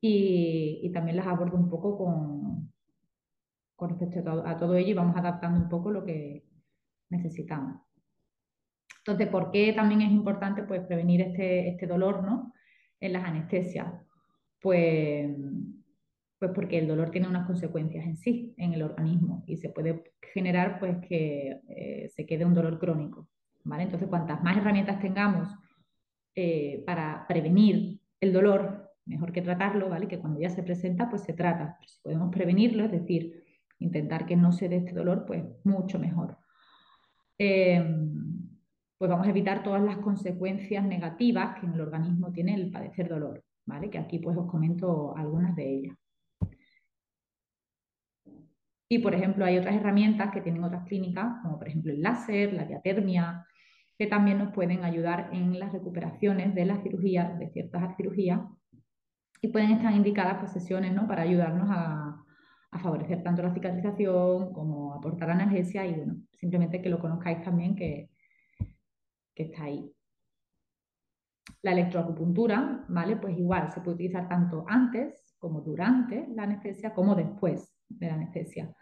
y, 0.00 0.90
también 0.92 1.16
las 1.16 1.26
abordo 1.26 1.56
un 1.56 1.70
poco 1.70 1.96
con, 1.96 2.70
con 3.74 3.88
respecto 3.90 4.30
a 4.44 4.56
todo, 4.56 4.74
ello 4.74 4.90
y 4.90 4.94
vamos 4.94 5.16
adaptando 5.16 5.60
un 5.60 5.68
poco 5.68 5.90
lo 5.90 6.04
que 6.04 6.44
necesitamos. 7.08 7.80
Entonces, 8.98 9.28
¿por 9.28 9.50
qué 9.50 9.72
también 9.72 10.02
es 10.02 10.10
importante 10.10 10.62
pues, 10.64 10.82
prevenir 10.82 11.22
este, 11.22 11.70
este 11.70 11.86
dolor 11.86 12.22
¿no? 12.22 12.52
En 13.00 13.12
las 13.12 13.24
anestesias? 13.24 13.92
Pues, 14.60 15.30
pues 16.38 16.50
porque 16.54 16.78
el 16.78 16.88
dolor 16.88 17.10
tiene 17.10 17.28
unas 17.28 17.46
consecuencias 17.46 18.04
en 18.06 18.16
sí, 18.16 18.54
en 18.56 18.72
el 18.72 18.82
organismo, 18.82 19.44
y 19.46 19.56
se 19.56 19.70
puede 19.70 20.12
generar 20.32 20.78
pues, 20.78 20.98
que 21.06 21.60
eh, 21.68 22.08
se 22.08 22.26
quede 22.26 22.44
un 22.44 22.54
dolor 22.54 22.78
crónico. 22.78 23.28
¿vale? 23.64 23.84
Entonces, 23.84 24.08
cuantas 24.08 24.42
más 24.42 24.56
herramientas 24.56 25.00
tengamos 25.00 25.48
eh, 26.34 26.82
para 26.86 27.26
prevenir 27.26 28.00
el 28.20 28.32
dolor, 28.32 28.92
mejor 29.04 29.32
que 29.32 29.42
tratarlo, 29.42 29.88
¿vale? 29.88 30.08
Que 30.08 30.18
cuando 30.18 30.40
ya 30.40 30.50
se 30.50 30.62
presenta, 30.62 31.08
pues 31.08 31.22
se 31.22 31.32
trata. 31.32 31.78
Si 31.86 32.00
podemos 32.02 32.30
prevenirlo, 32.32 32.84
es 32.84 32.92
decir, 32.92 33.44
intentar 33.78 34.26
que 34.26 34.36
no 34.36 34.52
se 34.52 34.68
dé 34.68 34.76
este 34.76 34.92
dolor, 34.92 35.24
pues 35.26 35.44
mucho 35.64 35.98
mejor. 35.98 36.38
Em, 37.38 38.47
pues 38.98 39.08
vamos 39.08 39.28
a 39.28 39.30
evitar 39.30 39.62
todas 39.62 39.82
las 39.82 39.98
consecuencias 39.98 40.84
negativas 40.84 41.58
que 41.58 41.66
en 41.66 41.74
el 41.74 41.80
organismo 41.80 42.32
tiene 42.32 42.54
el 42.54 42.70
padecer 42.72 43.08
dolor, 43.08 43.44
¿vale? 43.64 43.88
Que 43.90 43.98
aquí 43.98 44.18
pues 44.18 44.36
os 44.36 44.50
comento 44.50 45.16
algunas 45.16 45.54
de 45.54 45.70
ellas. 45.70 45.96
Y 48.90 48.98
por 48.98 49.14
ejemplo, 49.14 49.44
hay 49.44 49.58
otras 49.58 49.76
herramientas 49.76 50.32
que 50.32 50.40
tienen 50.40 50.64
otras 50.64 50.84
clínicas, 50.86 51.42
como 51.42 51.58
por 51.58 51.68
ejemplo 51.68 51.92
el 51.92 52.02
láser, 52.02 52.54
la 52.54 52.64
diatermia, 52.64 53.46
que 53.96 54.06
también 54.06 54.38
nos 54.38 54.52
pueden 54.52 54.84
ayudar 54.84 55.30
en 55.32 55.58
las 55.58 55.72
recuperaciones 55.72 56.54
de 56.54 56.64
las 56.64 56.82
cirugías, 56.82 57.38
de 57.38 57.50
ciertas 57.50 57.96
cirugías, 57.96 58.40
y 59.40 59.48
pueden 59.48 59.70
estar 59.72 59.92
indicadas 59.94 60.38
pues, 60.38 60.52
sesiones 60.52 60.92
¿no? 60.92 61.06
para 61.06 61.22
ayudarnos 61.22 61.68
a, 61.70 62.24
a, 62.72 62.78
favorecer 62.78 63.22
tanto 63.22 63.42
la 63.42 63.54
cicatrización 63.54 64.52
como 64.52 64.94
aportar 64.94 65.30
analgesia 65.30 65.86
y 65.86 65.94
bueno, 65.94 66.16
simplemente 66.32 66.82
que 66.82 66.88
lo 66.88 66.98
conozcáis 66.98 67.42
también 67.42 67.76
que, 67.76 68.08
que 69.38 69.44
está 69.44 69.64
ahí. 69.64 69.88
La 71.62 71.70
electroacupuntura, 71.70 72.84
¿vale? 72.88 73.16
Pues 73.16 73.38
igual 73.38 73.70
se 73.70 73.80
puede 73.80 73.94
utilizar 73.94 74.28
tanto 74.28 74.64
antes 74.66 75.36
como 75.38 75.60
durante 75.60 76.26
la 76.34 76.42
anestesia 76.42 76.92
como 76.92 77.14
después 77.14 77.72
de 77.88 78.08
la 78.08 78.14
anestesia. 78.14 78.74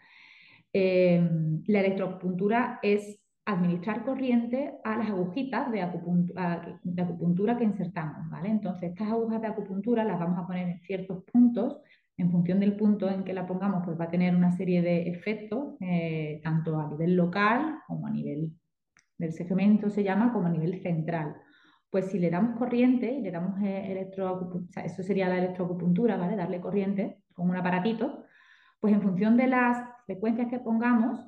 Eh, 0.73 1.21
la 1.67 1.79
electroacupuntura 1.79 2.79
es 2.81 3.21
administrar 3.45 4.03
corriente 4.03 4.73
a 4.83 4.97
las 4.97 5.09
agujitas 5.09 5.71
de 5.71 5.81
acupuntura, 5.81 7.55
que 7.55 7.63
insertamos, 7.63 8.29
¿vale? 8.29 8.49
Entonces, 8.49 8.89
estas 8.89 9.09
agujas 9.09 9.39
de 9.39 9.47
acupuntura 9.47 10.03
las 10.03 10.19
vamos 10.19 10.39
a 10.39 10.47
poner 10.47 10.67
en 10.67 10.79
ciertos 10.81 11.23
puntos 11.31 11.79
en 12.17 12.31
función 12.31 12.59
del 12.59 12.75
punto 12.75 13.07
en 13.07 13.23
que 13.23 13.33
la 13.33 13.45
pongamos, 13.45 13.83
pues 13.85 13.97
va 13.97 14.05
a 14.05 14.09
tener 14.09 14.35
una 14.35 14.51
serie 14.51 14.81
de 14.81 15.07
efectos, 15.07 15.75
eh, 15.79 16.41
tanto 16.43 16.79
a 16.79 16.89
nivel 16.89 17.15
local 17.15 17.77
como 17.85 18.07
a 18.07 18.09
nivel 18.09 18.51
del 19.17 19.33
segmento 19.33 19.89
se 19.89 20.03
llama, 20.03 20.31
como 20.31 20.49
nivel 20.49 20.81
central. 20.81 21.35
Pues 21.89 22.11
si 22.11 22.19
le 22.19 22.29
damos 22.29 22.57
corriente 22.57 23.11
y 23.11 23.21
le 23.21 23.31
damos 23.31 23.61
eh, 23.61 23.91
electroacupuntura, 23.91 24.85
eso 24.85 25.03
sería 25.03 25.29
la 25.29 25.37
electroacupuntura, 25.37 26.17
¿vale? 26.17 26.35
Darle 26.35 26.59
corriente 26.59 27.23
con 27.33 27.49
un 27.49 27.55
aparatito, 27.55 28.25
pues 28.79 28.93
en 28.93 29.01
función 29.01 29.37
de 29.37 29.47
las 29.47 29.77
frecuencias 30.05 30.47
que 30.49 30.59
pongamos, 30.59 31.19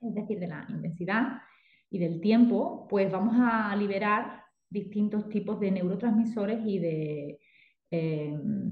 es 0.00 0.14
decir, 0.14 0.38
de 0.38 0.48
la 0.48 0.66
intensidad 0.68 1.38
y 1.90 1.98
del 1.98 2.20
tiempo, 2.20 2.86
pues 2.88 3.10
vamos 3.10 3.36
a 3.38 3.74
liberar 3.76 4.42
distintos 4.68 5.28
tipos 5.28 5.60
de 5.60 5.70
neurotransmisores 5.70 6.60
y 6.64 6.78
de, 6.78 7.40
em, 7.90 8.70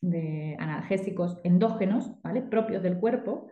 de 0.00 0.56
analgésicos 0.58 1.38
endógenos, 1.44 2.20
¿vale? 2.22 2.42
Propios 2.42 2.82
del 2.82 2.98
cuerpo, 2.98 3.48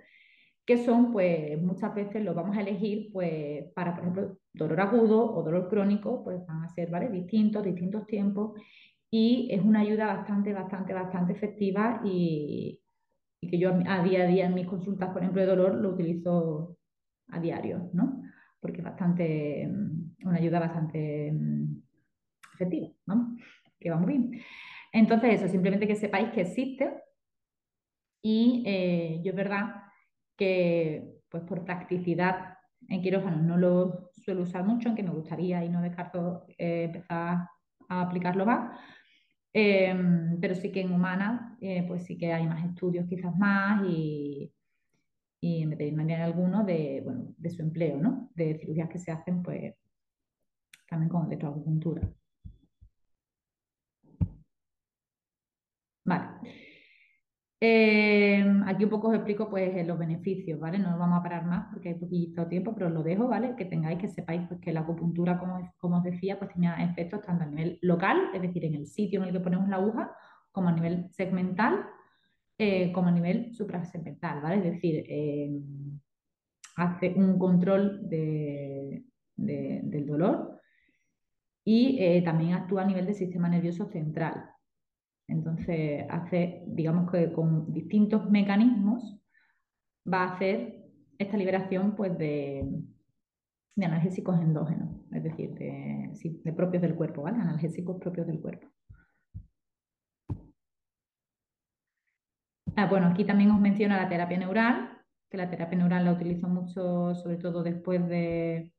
que 0.67 0.79
son, 0.79 1.13
pues 1.13 1.61
muchas 1.61 1.95
veces 1.95 2.25
los 2.25 2.35
vamos 2.35 2.57
a 2.57 2.61
elegir, 2.61 3.11
pues 3.13 3.67
para, 3.75 3.95
por 3.95 4.03
ejemplo, 4.03 4.39
dolor 4.53 4.81
agudo 4.81 5.35
o 5.35 5.43
dolor 5.43 5.69
crónico, 5.69 6.25
pues 6.25 6.45
van 6.47 6.65
a 6.65 6.69
ser, 6.69 6.91
¿vale? 6.91 7.11
Distintos, 7.11 7.65
distintos 7.65 8.07
tiempos 8.07 8.53
y 9.11 9.49
es 9.53 9.63
una 9.63 9.81
ayuda 9.81 10.07
bastante, 10.07 10.53
bastante, 10.53 10.93
bastante 10.93 11.33
efectiva 11.35 12.01
y, 12.05 12.81
que 13.41 13.59
yo 13.59 13.73
a 13.87 14.03
día 14.03 14.25
a 14.25 14.27
día 14.27 14.47
en 14.47 14.55
mis 14.55 14.67
consultas, 14.67 15.11
por 15.11 15.23
ejemplo, 15.23 15.43
de 15.43 15.47
dolor, 15.47 15.75
lo 15.75 15.91
utilizo 15.91 16.79
a 17.29 17.39
diario, 17.39 17.91
¿no? 17.93 18.23
Porque 18.59 18.79
es 18.79 18.85
bastante, 18.85 19.69
mm, 19.69 20.27
una 20.27 20.39
ayuda 20.39 20.59
bastante 20.59 21.31
mm, 21.31 21.77
efectiva, 22.55 22.89
¿no? 23.07 23.37
Que 23.79 23.91
va 23.91 23.99
muy 23.99 24.19
bien. 24.19 24.41
Entonces, 24.93 25.35
eso, 25.35 25.49
simplemente 25.49 25.87
que 25.87 25.95
sepáis 25.95 26.31
que 26.31 26.41
existe 26.41 26.91
y 28.23 28.65
eh, 28.67 29.21
yo 29.23 29.31
es 29.31 29.37
verdad 29.37 29.84
que, 30.37 31.21
pues 31.29 31.43
por 31.45 31.65
practicidad 31.65 32.55
en 32.89 33.03
quirófano 33.03 33.39
no 33.43 33.57
lo 33.57 34.11
suelo 34.13 34.43
usar 34.43 34.65
mucho, 34.65 34.89
aunque 34.89 35.03
me 35.03 35.11
gustaría 35.11 35.65
y 35.65 35.69
no 35.69 35.81
descarto 35.83 36.45
eh, 36.59 36.85
empezar 36.85 37.49
a 37.89 38.01
aplicarlo 38.01 38.47
más. 38.47 38.79
Em, 39.53 40.41
pero 40.41 40.55
sí 40.55 40.73
que 40.73 40.81
en 40.81 40.93
humanas, 40.93 41.57
eh, 41.61 41.85
pues 41.87 42.05
sí 42.05 42.19
que 42.19 42.33
hay 42.33 42.47
más 42.47 42.65
estudios 42.65 43.07
quizás 43.09 43.37
más 43.37 43.85
y, 43.89 44.53
y 45.41 45.63
en 45.63 45.71
veterinaria 45.71 46.25
algunos 46.25 46.67
de, 46.67 47.03
bueno, 47.05 47.35
de 47.37 47.51
su 47.51 47.63
empleo, 47.63 47.99
¿no? 47.99 48.31
De 48.35 48.59
cirugías 48.59 48.89
que 48.89 48.99
se 48.99 49.13
hacen, 49.13 49.43
pues, 49.43 49.75
también 50.89 51.09
con 51.11 51.27
electroacupuntura. 51.27 52.03
Vale. 56.05 56.64
Em, 57.67 58.63
aquí 58.69 58.85
un 58.85 58.91
poco 58.91 59.09
os 59.09 59.15
explico 59.15 59.49
pues 59.49 59.87
los 59.87 59.99
beneficios, 59.99 60.61
¿vale? 60.61 60.79
No 60.79 60.99
vamos 60.99 61.19
a 61.19 61.23
parar 61.23 61.47
más 61.47 61.67
porque 61.71 61.89
hay 61.91 61.95
poquito 61.95 62.47
tiempo, 62.47 62.75
pero 62.75 62.89
os 62.89 62.93
lo 62.93 63.03
dejo, 63.03 63.27
¿vale? 63.27 63.55
Que 63.57 63.65
tengáis, 63.65 63.99
que 63.99 64.09
sepáis 64.09 64.43
pues, 64.49 64.61
que 64.61 64.73
la 64.73 64.81
acupuntura, 64.81 65.39
como, 65.39 65.97
os 65.97 66.03
decía, 66.03 66.39
pues 66.39 66.51
tiene 66.53 66.69
efectos 66.85 67.23
tanto 67.23 67.45
a 67.45 67.47
nivel 67.47 67.79
local, 67.81 68.19
es 68.35 68.43
decir, 68.43 68.65
en 68.67 68.75
el 68.75 68.87
sitio 68.87 69.21
en 69.21 69.29
el 69.29 69.33
que 69.33 69.41
ponemos 69.41 69.69
la 69.69 69.77
aguja, 69.77 70.13
como 70.53 70.69
a 70.69 70.73
nivel 70.73 71.09
segmental, 71.11 71.87
eh, 72.59 72.93
como 72.93 73.09
a 73.09 73.13
nivel 73.13 73.55
suprasegmental, 73.55 74.43
¿vale? 74.43 74.57
Es 74.57 74.65
decir, 74.75 75.05
hace 76.77 77.15
un 77.17 77.39
control 77.39 78.01
del 78.09 80.07
dolor 80.07 80.61
y 81.65 81.97
eh, 81.99 82.23
también 82.23 82.53
actúa 82.53 82.83
a 82.83 82.87
nivel 82.87 83.07
del 83.07 83.15
sistema 83.15 83.49
nervioso 83.49 83.87
central, 83.87 84.51
entonces, 85.27 86.05
hace, 86.11 86.65
digamos 86.67 87.11
que 87.11 87.33
con 87.33 87.73
distintos 87.73 88.31
mecanismos 88.31 89.19
va 90.11 90.25
a 90.25 90.35
hacer 90.35 90.85
esta 91.19 91.37
liberación 91.37 91.95
pues, 91.97 92.17
de, 92.19 92.69
analgésicos 93.77 94.39
endógenos, 94.41 94.91
es 95.13 95.23
decir, 95.23 95.55
de, 95.55 96.53
propios 96.53 96.83
del 96.83 96.95
cuerpo. 96.95 97.27
Analgésicos 97.27 97.99
propios 98.01 98.27
del 98.27 98.41
cuerpo. 98.41 98.69
Ah, 102.77 102.87
bueno, 102.87 103.07
aquí 103.07 103.25
también 103.25 103.51
os 103.51 103.61
menciono 103.61 103.97
la 103.97 104.09
terapia 104.09 104.37
neural, 104.37 104.99
que 105.31 105.37
la 105.37 105.49
terapia 105.49 105.79
neural 105.79 106.05
la 106.05 106.13
utilizo 106.13 106.49
mucho, 106.49 107.15
sobre 107.15 107.37
todo 107.37 107.63
después 107.63 108.07
de, 108.09 108.73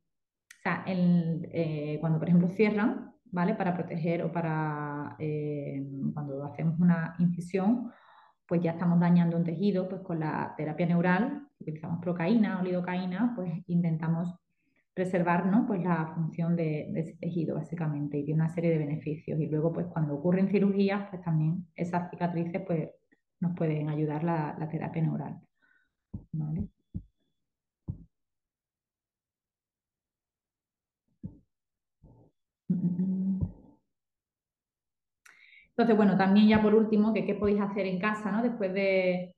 eh, 0.85 1.97
cuando 2.01 2.19
por 2.19 2.27
ejemplo 2.27 2.49
cierran, 2.49 3.14
¿vale? 3.35 3.53
Para 3.53 3.73
proteger 3.73 4.23
o 4.23 4.31
para 4.31 5.17
eh, 5.19 5.85
cuando 6.13 6.41
hacemos 6.45 6.79
una 6.79 7.15
incisión, 7.19 7.91
pues 8.47 8.61
ya 8.61 8.71
estamos 8.71 8.97
dañando 8.97 9.35
un 9.35 9.43
tejido, 9.43 9.89
pues 9.89 10.01
con 10.01 10.21
la 10.21 10.53
terapia 10.55 10.85
neural, 10.85 11.45
utilizamos 11.59 11.99
procaína 12.01 12.61
o 12.61 12.63
lidocaína, 12.63 13.33
pues 13.35 13.51
intentamos 13.67 14.33
preservar 14.93 15.43
pues 15.67 15.83
la 15.83 16.13
función 16.15 16.55
de, 16.55 16.89
ese 16.95 17.17
tejido 17.17 17.55
básicamente 17.55 18.17
y 18.17 18.23
de 18.25 18.33
una 18.33 18.47
serie 18.47 18.71
de 18.71 18.77
beneficios. 18.77 19.37
Y 19.41 19.47
luego 19.47 19.73
pues 19.73 19.87
cuando 19.87 20.15
ocurren 20.15 20.47
cirugías, 20.47 21.09
pues 21.09 21.21
también 21.21 21.67
esas 21.75 22.09
cicatrices 22.09 22.61
pues 22.65 22.89
nos 23.41 23.53
pueden 23.53 23.89
ayudar 23.89 24.23
la, 24.23 24.55
la 24.57 24.69
terapia 24.69 25.01
neural. 25.01 25.41
¿vale? 26.31 26.69
Entonces, 35.77 35.97
bueno, 35.97 36.17
también 36.17 36.47
ya 36.47 36.61
por 36.61 36.73
último, 36.73 37.13
que 37.13 37.25
qué 37.25 37.35
podéis 37.35 37.59
hacer 37.59 37.85
en 37.85 37.99
casa, 37.99 38.31
¿no? 38.31 38.41
Después 38.41 38.73
de, 38.73 39.35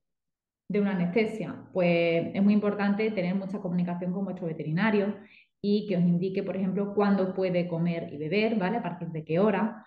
una 0.70 0.92
anestesia. 0.92 1.56
Pues 1.74 2.28
es 2.34 2.44
muy 2.44 2.54
importante 2.54 3.10
tener 3.12 3.34
mucha 3.36 3.60
comunicación 3.60 4.14
con 4.14 4.26
vuestro 4.26 4.46
veterinario 4.48 5.16
y 5.62 5.88
que 5.88 5.98
os 5.98 6.04
indique, 6.04 6.44
por 6.44 6.56
ejemplo, 6.56 6.94
cuándo 6.94 7.34
puede 7.34 7.68
comer 7.68 8.14
y 8.14 8.18
beber, 8.18 8.56
¿vale? 8.58 8.78
A 8.78 8.84
partir 8.84 9.08
de 9.10 9.24
qué 9.24 9.40
hora, 9.40 9.84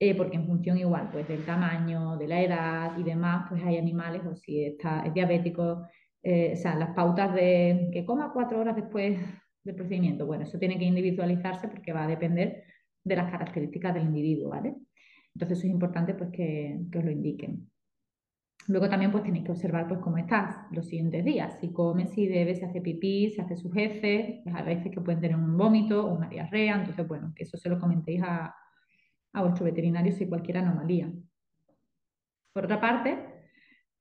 eh, 0.00 0.16
porque 0.16 0.36
en 0.36 0.46
función 0.46 0.78
igual, 0.78 1.10
pues 1.12 1.28
del 1.28 1.44
tamaño, 1.44 2.16
de 2.16 2.26
la 2.26 2.42
edad 2.42 2.98
y 2.98 3.04
demás, 3.04 3.46
pues 3.48 3.62
hay 3.62 3.76
animales, 3.78 4.22
o 4.26 4.34
si 4.34 4.64
está, 4.64 5.04
es 5.06 5.14
diabético, 5.14 5.86
eh, 6.22 6.54
o 6.54 6.56
sea, 6.56 6.74
las 6.74 6.90
pautas 6.90 7.34
de 7.34 7.90
que 7.92 8.04
coma 8.04 8.32
cuatro 8.32 8.58
horas 8.58 8.74
después 8.74 9.18
del 9.62 9.74
procedimiento, 9.76 10.26
bueno, 10.26 10.44
eso 10.44 10.58
tiene 10.58 10.78
que 10.78 10.84
individualizarse 10.84 11.68
porque 11.68 11.92
va 11.92 12.04
a 12.04 12.08
depender 12.08 12.64
de 13.04 13.16
las 13.16 13.30
características 13.30 13.94
del 13.94 14.04
individuo, 14.04 14.50
¿vale? 14.50 14.74
Entonces 15.34 15.58
eso 15.58 15.66
es 15.66 15.72
importante 15.72 16.14
pues, 16.14 16.30
que, 16.30 16.78
os 16.96 17.04
lo 17.04 17.10
indiquen. 17.10 17.70
Luego 18.68 18.88
también 18.88 19.10
pues 19.10 19.24
tenéis 19.24 19.44
que 19.44 19.50
observar 19.50 19.88
pues 19.88 20.00
cómo 20.00 20.18
estás 20.18 20.56
los 20.70 20.86
siguientes 20.86 21.24
días, 21.24 21.58
si 21.60 21.72
come, 21.72 22.06
si 22.06 22.28
bebe, 22.28 22.54
si 22.54 22.64
hace 22.64 22.80
pipí, 22.80 23.30
si 23.30 23.40
hace 23.40 23.56
sus 23.56 23.76
heces, 23.76 24.40
pues 24.44 24.54
a 24.54 24.62
veces 24.62 24.92
que 24.92 25.00
pueden 25.00 25.20
tener 25.20 25.36
un 25.36 25.56
vómito 25.56 26.06
o 26.06 26.14
una 26.14 26.28
diarrea, 26.28 26.76
entonces 26.76 27.08
bueno, 27.08 27.32
que 27.34 27.42
eso 27.42 27.56
se 27.56 27.68
lo 27.68 27.80
comentéis 27.80 28.22
a, 28.22 28.54
vuestro 29.34 29.64
veterinario 29.64 30.12
si 30.12 30.24
hay 30.24 30.28
cualquier 30.28 30.58
anomalía. 30.58 31.10
Por 32.52 32.66
otra 32.66 32.80
parte, 32.80 33.18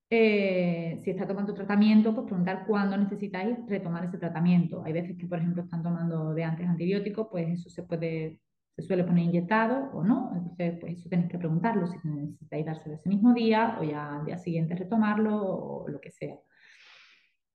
eh, 0.10 1.00
si 1.02 1.10
está 1.10 1.26
tomando 1.26 1.54
tratamiento, 1.56 2.14
pues 2.14 2.28
preguntar 2.28 2.66
cuándo 2.68 2.98
necesitáis 2.98 3.58
retomar 3.68 4.04
ese 4.04 4.18
tratamiento. 4.20 4.84
Hay 4.84 4.94
veces 4.94 5.18
que, 5.18 5.26
por 5.26 5.40
ejemplo, 5.40 5.64
están 5.64 5.82
tomando 5.82 6.34
de 6.34 6.44
antes 6.44 6.68
antibióticos, 6.68 7.30
pues 7.32 7.48
eso 7.50 7.70
se 7.70 7.84
puede 7.84 8.42
se 8.76 8.82
suele 8.82 9.04
poner 9.04 9.26
inyectado 9.26 9.92
o 9.94 10.04
no, 10.04 10.32
entonces 10.36 10.78
pues 10.80 10.98
eso 10.98 11.10
tenéis 11.10 11.30
que 11.30 11.38
preguntarlo 11.38 11.88
si 11.88 12.08
necesitáis 12.08 12.66
dárselo 12.66 12.96
ese 12.96 13.10
mismo 13.10 13.34
día 13.34 13.78
o 13.80 13.84
ya 13.84 14.20
al 14.20 14.26
día 14.26 14.38
siguiente 14.38 14.76
retomarlo 14.76 15.36
o 15.38 15.88
lo 15.88 16.00
que 16.00 16.12
sea. 16.12 16.38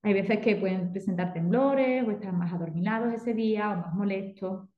Hay 0.03 0.13
veces 0.13 0.39
que 0.39 0.57
pueden 0.57 0.93
presentar 0.93 1.33
temblores 1.33 2.07
o 2.07 2.11
estar 2.13 2.33
más 2.33 2.53
adormilados 2.53 3.13
ese 3.13 3.35
día 3.35 3.71
o 3.73 3.77
más 3.77 3.95
molestos. 3.95 4.69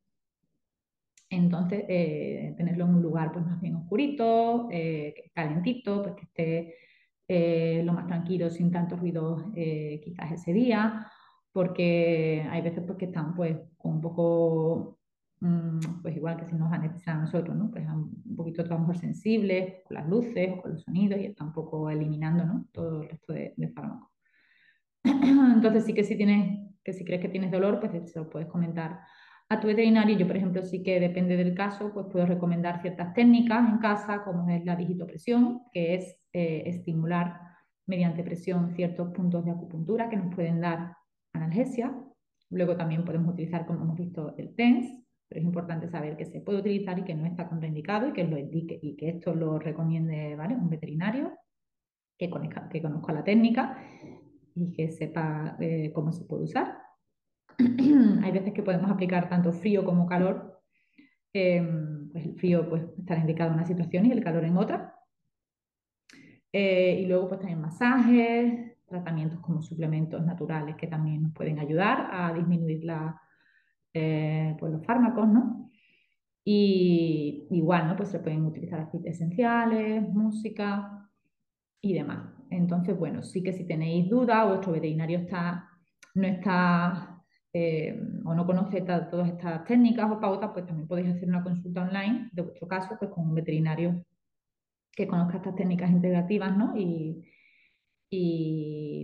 Entonces, 1.28 1.84
eh, 1.88 2.54
tenerlo 2.56 2.86
en 2.86 2.94
un 2.94 3.02
lugar 3.02 3.32
pues 3.32 3.44
más 3.44 3.60
bien 3.60 3.76
oscurito, 3.76 4.68
eh, 4.70 5.30
calentito, 5.34 6.02
pues 6.02 6.14
que 6.14 6.24
esté 6.24 6.74
eh, 7.28 7.82
lo 7.84 7.92
más 7.92 8.06
tranquilo, 8.06 8.48
sin 8.48 8.70
tantos 8.70 8.98
ruidos 8.98 9.44
quizás 9.52 10.32
ese 10.32 10.54
día, 10.54 11.06
porque 11.52 12.46
hay 12.50 12.62
veces 12.62 12.84
pues, 12.86 12.96
que 12.96 13.04
están 13.06 13.34
pues 13.34 13.58
un 13.82 14.00
poco 14.00 14.97
pues 16.02 16.16
igual 16.16 16.36
que 16.36 16.46
si 16.46 16.54
nos 16.56 16.72
anestesian 16.72 17.18
a 17.18 17.20
nosotros, 17.22 17.56
¿no? 17.56 17.70
Pues 17.70 17.86
un 17.88 18.36
poquito 18.36 18.62
a 18.62 18.78
mejor 18.78 18.98
sensibles 18.98 19.82
con 19.86 19.94
las 19.96 20.08
luces, 20.08 20.60
con 20.60 20.72
los 20.72 20.82
sonidos 20.82 21.20
y 21.20 21.26
está 21.26 21.44
un 21.44 21.52
poco 21.52 21.88
eliminando, 21.90 22.44
¿no? 22.44 22.66
Todo 22.72 23.02
el 23.02 23.08
resto 23.08 23.32
de, 23.32 23.54
de 23.56 23.68
fármacos. 23.68 24.10
Entonces 25.04 25.84
sí 25.84 25.94
que 25.94 26.04
si 26.04 26.16
tienes, 26.16 26.72
que 26.82 26.92
si 26.92 27.04
crees 27.04 27.20
que 27.20 27.28
tienes 27.28 27.50
dolor, 27.50 27.80
pues 27.80 28.10
se 28.10 28.18
lo 28.18 28.28
puedes 28.28 28.48
comentar 28.48 29.00
a 29.48 29.60
tu 29.60 29.66
veterinario. 29.66 30.16
Yo, 30.16 30.26
por 30.26 30.36
ejemplo, 30.36 30.62
sí 30.62 30.82
que 30.82 31.00
depende 31.00 31.36
del 31.36 31.54
caso, 31.54 31.92
pues 31.92 32.06
puedo 32.10 32.26
recomendar 32.26 32.80
ciertas 32.82 33.14
técnicas 33.14 33.68
en 33.68 33.78
casa, 33.78 34.22
como 34.24 34.48
es 34.50 34.64
la 34.64 34.76
digitopresión, 34.76 35.62
que 35.72 35.94
es 35.94 36.16
eh, 36.32 36.64
estimular 36.66 37.40
mediante 37.86 38.22
presión 38.22 38.70
ciertos 38.74 39.10
puntos 39.12 39.44
de 39.44 39.50
acupuntura 39.50 40.10
que 40.10 40.16
nos 40.16 40.34
pueden 40.34 40.60
dar 40.60 40.96
analgesia. 41.32 41.94
Luego 42.50 42.76
también 42.76 43.04
podemos 43.04 43.32
utilizar, 43.32 43.66
como 43.66 43.82
hemos 43.82 43.96
visto, 43.96 44.34
el 44.36 44.54
TENS, 44.54 44.97
pero 45.28 45.40
es 45.40 45.46
importante 45.46 45.88
saber 45.88 46.16
que 46.16 46.24
se 46.24 46.40
puede 46.40 46.60
utilizar 46.60 46.98
y 46.98 47.04
que 47.04 47.14
no 47.14 47.26
está 47.26 47.48
contraindicado 47.48 48.08
y 48.08 48.12
que, 48.12 48.24
lo 48.24 48.38
y 48.38 48.96
que 48.96 49.08
esto 49.10 49.34
lo 49.34 49.58
recomiende 49.58 50.34
¿vale? 50.36 50.54
un 50.54 50.70
veterinario 50.70 51.32
que 52.18 52.30
conozca, 52.30 52.68
que 52.68 52.80
conozca 52.80 53.12
la 53.12 53.24
técnica 53.24 53.78
y 54.54 54.72
que 54.72 54.90
sepa 54.90 55.56
eh, 55.60 55.92
cómo 55.94 56.12
se 56.12 56.24
puede 56.24 56.44
usar. 56.44 56.78
Hay 57.58 58.32
veces 58.32 58.52
que 58.54 58.62
podemos 58.62 58.90
aplicar 58.90 59.28
tanto 59.28 59.52
frío 59.52 59.84
como 59.84 60.06
calor. 60.06 60.62
Em, 61.32 62.10
pues 62.10 62.24
el 62.24 62.34
frío 62.34 62.68
pues, 62.68 62.82
estará 62.98 63.20
indicado 63.20 63.50
en 63.50 63.58
una 63.58 63.66
situación 63.66 64.06
y 64.06 64.12
el 64.12 64.24
calor 64.24 64.44
en 64.44 64.56
otra. 64.56 64.94
Eh, 66.50 67.00
y 67.02 67.06
luego 67.06 67.28
pues 67.28 67.40
también 67.40 67.60
masajes, 67.60 68.78
tratamientos 68.86 69.38
como 69.40 69.60
suplementos 69.60 70.24
naturales 70.24 70.74
que 70.76 70.86
también 70.86 71.22
nos 71.22 71.34
pueden 71.34 71.58
ayudar 71.58 72.08
a 72.10 72.32
disminuir 72.32 72.84
la, 72.84 73.20
eh, 73.94 74.56
pues 74.58 74.72
los 74.72 74.84
fármacos, 74.84 75.28
¿no? 75.28 75.70
Y 76.44 77.46
igual, 77.50 77.88
¿no? 77.88 77.96
Pues 77.96 78.10
se 78.10 78.20
pueden 78.20 78.46
utilizar 78.46 78.80
aceites 78.80 79.16
esenciales, 79.16 80.08
música 80.08 81.08
y 81.80 81.94
demás. 81.94 82.32
Entonces, 82.50 82.98
bueno, 82.98 83.22
sí 83.22 83.42
que 83.42 83.52
si 83.52 83.66
tenéis 83.66 84.08
dudas 84.08 84.46
vuestro 84.48 84.72
veterinario 84.72 85.18
está, 85.18 85.68
no 86.14 86.26
está 86.26 87.22
eh, 87.52 88.00
o 88.24 88.34
no 88.34 88.46
conoce 88.46 88.82
todas 88.82 89.28
estas 89.28 89.64
técnicas 89.64 90.10
o 90.10 90.20
pautas, 90.20 90.50
pues 90.52 90.66
también 90.66 90.88
podéis 90.88 91.14
hacer 91.14 91.28
una 91.28 91.42
consulta 91.42 91.82
online 91.82 92.30
de 92.32 92.42
vuestro 92.42 92.66
caso, 92.68 92.96
pues 92.98 93.10
con 93.10 93.28
un 93.28 93.34
veterinario 93.34 94.04
que 94.92 95.06
conozca 95.06 95.36
estas 95.38 95.54
técnicas 95.54 95.90
integrativas, 95.90 96.56
¿no? 96.56 96.74
Y, 96.76 97.24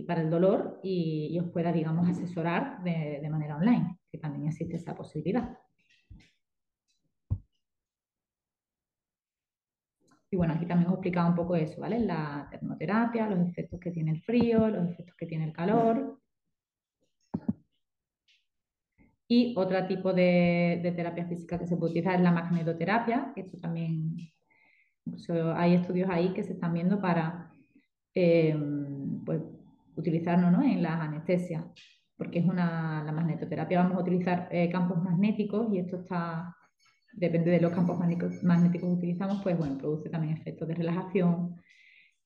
para 0.07 0.21
el 0.21 0.29
dolor 0.29 0.79
y, 0.83 1.37
os 1.39 1.51
pueda, 1.51 1.71
digamos, 1.71 2.07
asesorar 2.09 2.83
de 2.83 3.27
manera 3.29 3.57
online, 3.57 3.94
también 4.17 4.47
existe 4.47 4.75
esa 4.77 4.95
posibilidad. 4.95 5.57
Y 10.35 10.37
bueno, 10.37 10.53
aquí 10.53 10.65
también 10.65 10.87
os 10.87 10.93
he 10.93 10.95
explicado 10.95 11.29
un 11.29 11.35
poco 11.35 11.55
eso, 11.55 11.79
¿vale? 11.79 11.99
La 11.99 12.47
termoterapia, 12.51 13.29
los 13.29 13.47
efectos 13.47 13.79
que 13.79 13.91
tiene 13.91 14.11
el 14.11 14.21
frío, 14.21 14.67
los 14.67 14.89
efectos 14.89 15.15
que 15.15 15.27
tiene 15.27 15.45
el 15.45 15.53
calor. 15.53 16.19
Y 19.27 19.53
otro 19.57 19.87
tipo 19.87 20.13
de, 20.13 20.93
terapia 20.95 21.25
física 21.25 21.57
que 21.57 21.65
se 21.67 21.77
puede 21.77 21.91
utilizar 21.91 22.15
es 22.15 22.21
la 22.21 22.31
magnetoterapia, 22.31 23.33
esto 23.35 23.57
también, 23.59 24.17
hay 25.55 25.75
estudios 25.75 26.09
ahí 26.09 26.33
que 26.33 26.43
se 26.43 26.53
están 26.53 26.73
viendo 26.73 26.99
para 26.99 27.51
eh, 28.13 28.55
pues, 29.25 29.41
utilizarlo 29.95 30.51
¿no? 30.51 30.61
en 30.61 30.83
las 30.83 30.99
anestesias, 30.99 31.63
porque 32.17 32.39
es 32.39 32.45
una, 32.45 33.03
la 33.03 33.11
magnetoterapia, 33.11 33.83
vamos 33.83 33.97
a 33.97 34.01
utilizar 34.01 34.47
eh, 34.51 34.69
campos 34.69 35.03
magnéticos 35.03 35.73
y 35.73 35.79
esto 35.79 35.97
está 35.97 36.55
depende 37.15 37.51
de 37.51 37.61
los 37.61 37.71
campos 37.71 37.97
magnéticos, 37.97 38.41
que 38.41 38.85
utilizamos, 38.85 39.41
pues 39.41 39.57
bueno, 39.57 39.77
produce 39.77 40.09
también 40.09 40.37
efectos 40.37 40.67
de 40.67 40.75
relajación 40.75 41.55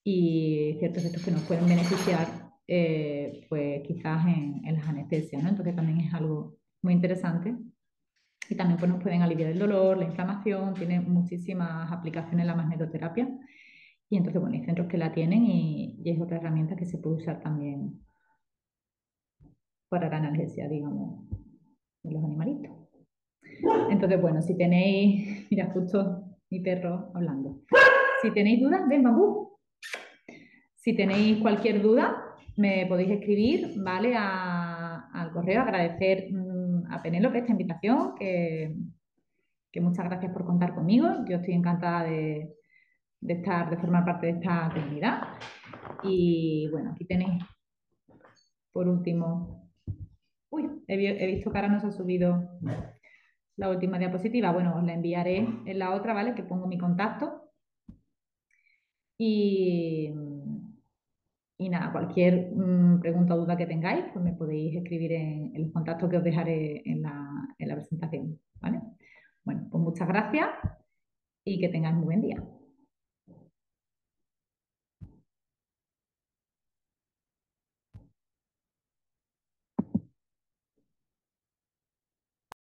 y 0.04 0.76
ciertos 0.80 1.04
efectos 1.04 1.24
que 1.24 1.32
nos 1.32 1.44
pueden 1.44 1.68
beneficiar, 1.68 2.28
eh, 2.68 3.46
pues 3.50 3.82
quizás 3.84 4.26
en, 4.26 4.62
las 4.74 4.88
anestesias, 4.88 5.44
¿no? 5.44 5.50
Entonces 5.50 5.76
también 5.76 6.00
es 6.02 6.14
algo 6.14 6.58
muy 6.82 6.94
interesante. 6.94 7.56
Y 8.50 8.56
también 8.56 8.80
pues, 8.80 8.90
nos 8.90 9.02
pueden 9.02 9.22
aliviar 9.22 9.52
el 9.52 9.60
dolor, 9.60 9.98
la 9.98 10.06
inflamación, 10.06 10.74
tiene 10.74 11.00
muchísimas 11.00 11.92
aplicaciones 11.92 12.48
la 12.48 12.56
magnetoterapia. 12.56 13.30
Y 14.10 14.18
entonces, 14.18 14.42
bueno, 14.42 14.56
hay 14.56 14.66
centros 14.66 14.88
que 14.88 14.98
la 14.98 15.14
tienen 15.14 15.46
y, 15.46 16.00
y 16.04 16.10
es 16.10 16.20
otra 16.20 16.38
herramienta 16.38 16.76
que 16.76 16.86
se 16.86 16.98
puede 16.98 17.18
usar 17.18 17.42
también 17.42 18.00
para 19.90 20.10
la 20.10 20.18
analgesia, 20.18 20.68
digamos, 20.68 21.28
de 22.04 22.12
los 22.12 22.24
animalitos. 22.24 22.72
Entonces, 23.90 24.22
bueno, 24.22 24.42
si 24.42 24.56
tenéis, 24.56 25.48
mira, 25.52 25.72
justo 25.72 26.24
mi 26.50 26.60
perro 26.62 27.12
hablando. 27.14 27.62
Si 28.22 28.32
tenéis 28.32 28.62
dudas, 28.62 28.88
ven, 28.88 29.04
bambú. 29.04 29.58
Si 30.76 30.96
tenéis 30.96 31.42
cualquier 31.42 31.82
duda, 31.82 32.24
me 32.56 32.86
podéis 32.88 33.12
escribir, 33.12 33.74
¿vale? 33.84 34.16
al 34.16 35.32
correo, 35.32 35.62
agradecer 35.62 36.32
mm, 36.32 36.92
a 36.92 37.02
Penélope 37.02 37.40
esta 37.40 37.52
invitación, 37.52 38.16
que, 38.16 38.76
muchas 39.82 40.06
gracias 40.06 40.32
por 40.34 40.46
contar 40.46 40.74
conmigo. 40.74 41.08
Yo 41.28 41.38
estoy 41.38 41.54
encantada 41.54 42.04
de, 42.04 42.54
estar, 43.22 43.70
de 43.70 43.78
formar 43.78 44.06
parte 44.06 44.28
de 44.28 44.34
esta 44.34 44.70
comunidad. 44.74 45.22
Y 46.04 46.68
bueno, 46.72 46.92
aquí 46.92 47.06
tenéis, 47.06 47.44
por 48.72 48.88
último, 48.88 49.59
uy, 50.50 50.70
he, 50.88 51.28
visto 51.28 51.52
que 51.52 51.58
ahora 51.58 51.70
nos 51.70 51.84
ha 51.84 51.92
subido 51.92 52.60
la 53.58 53.70
última 53.70 54.00
diapositiva. 54.00 54.52
Bueno, 54.52 54.76
os 54.78 54.84
la 54.84 54.94
enviaré 54.94 55.38
en 55.66 55.80
la 55.80 55.94
otra, 55.94 56.14
¿vale? 56.14 56.36
Que 56.36 56.44
pongo 56.44 56.68
mi 56.68 56.78
contacto. 56.78 57.52
Y, 59.18 60.14
y 61.58 61.70
nada, 61.70 61.92
cualquier 61.92 62.52
mm, 62.56 63.02
pregunta 63.02 63.36
o 63.36 63.40
duda 63.40 63.58
que 63.58 63.66
tengáis, 63.66 64.06
pues 64.14 64.24
me 64.24 64.34
podéis 64.34 64.78
escribir 64.78 65.12
en, 65.12 65.56
en 65.56 65.64
los 65.64 65.74
contactos 65.74 66.10
que 66.10 66.18
os 66.18 66.24
dejaré 66.24 66.82
en 66.86 67.02
la, 67.02 67.56
en 67.58 67.68
la 67.68 67.76
presentación, 67.76 68.40
¿vale? 68.62 68.80
Bueno, 69.44 69.68
pues 69.70 69.84
muchas 69.84 70.08
gracias 70.08 70.48
y 71.44 71.60
que 71.60 71.70
tengáis 71.70 71.96
muy 71.96 72.06
buen 72.06 72.22
día. 72.22 72.42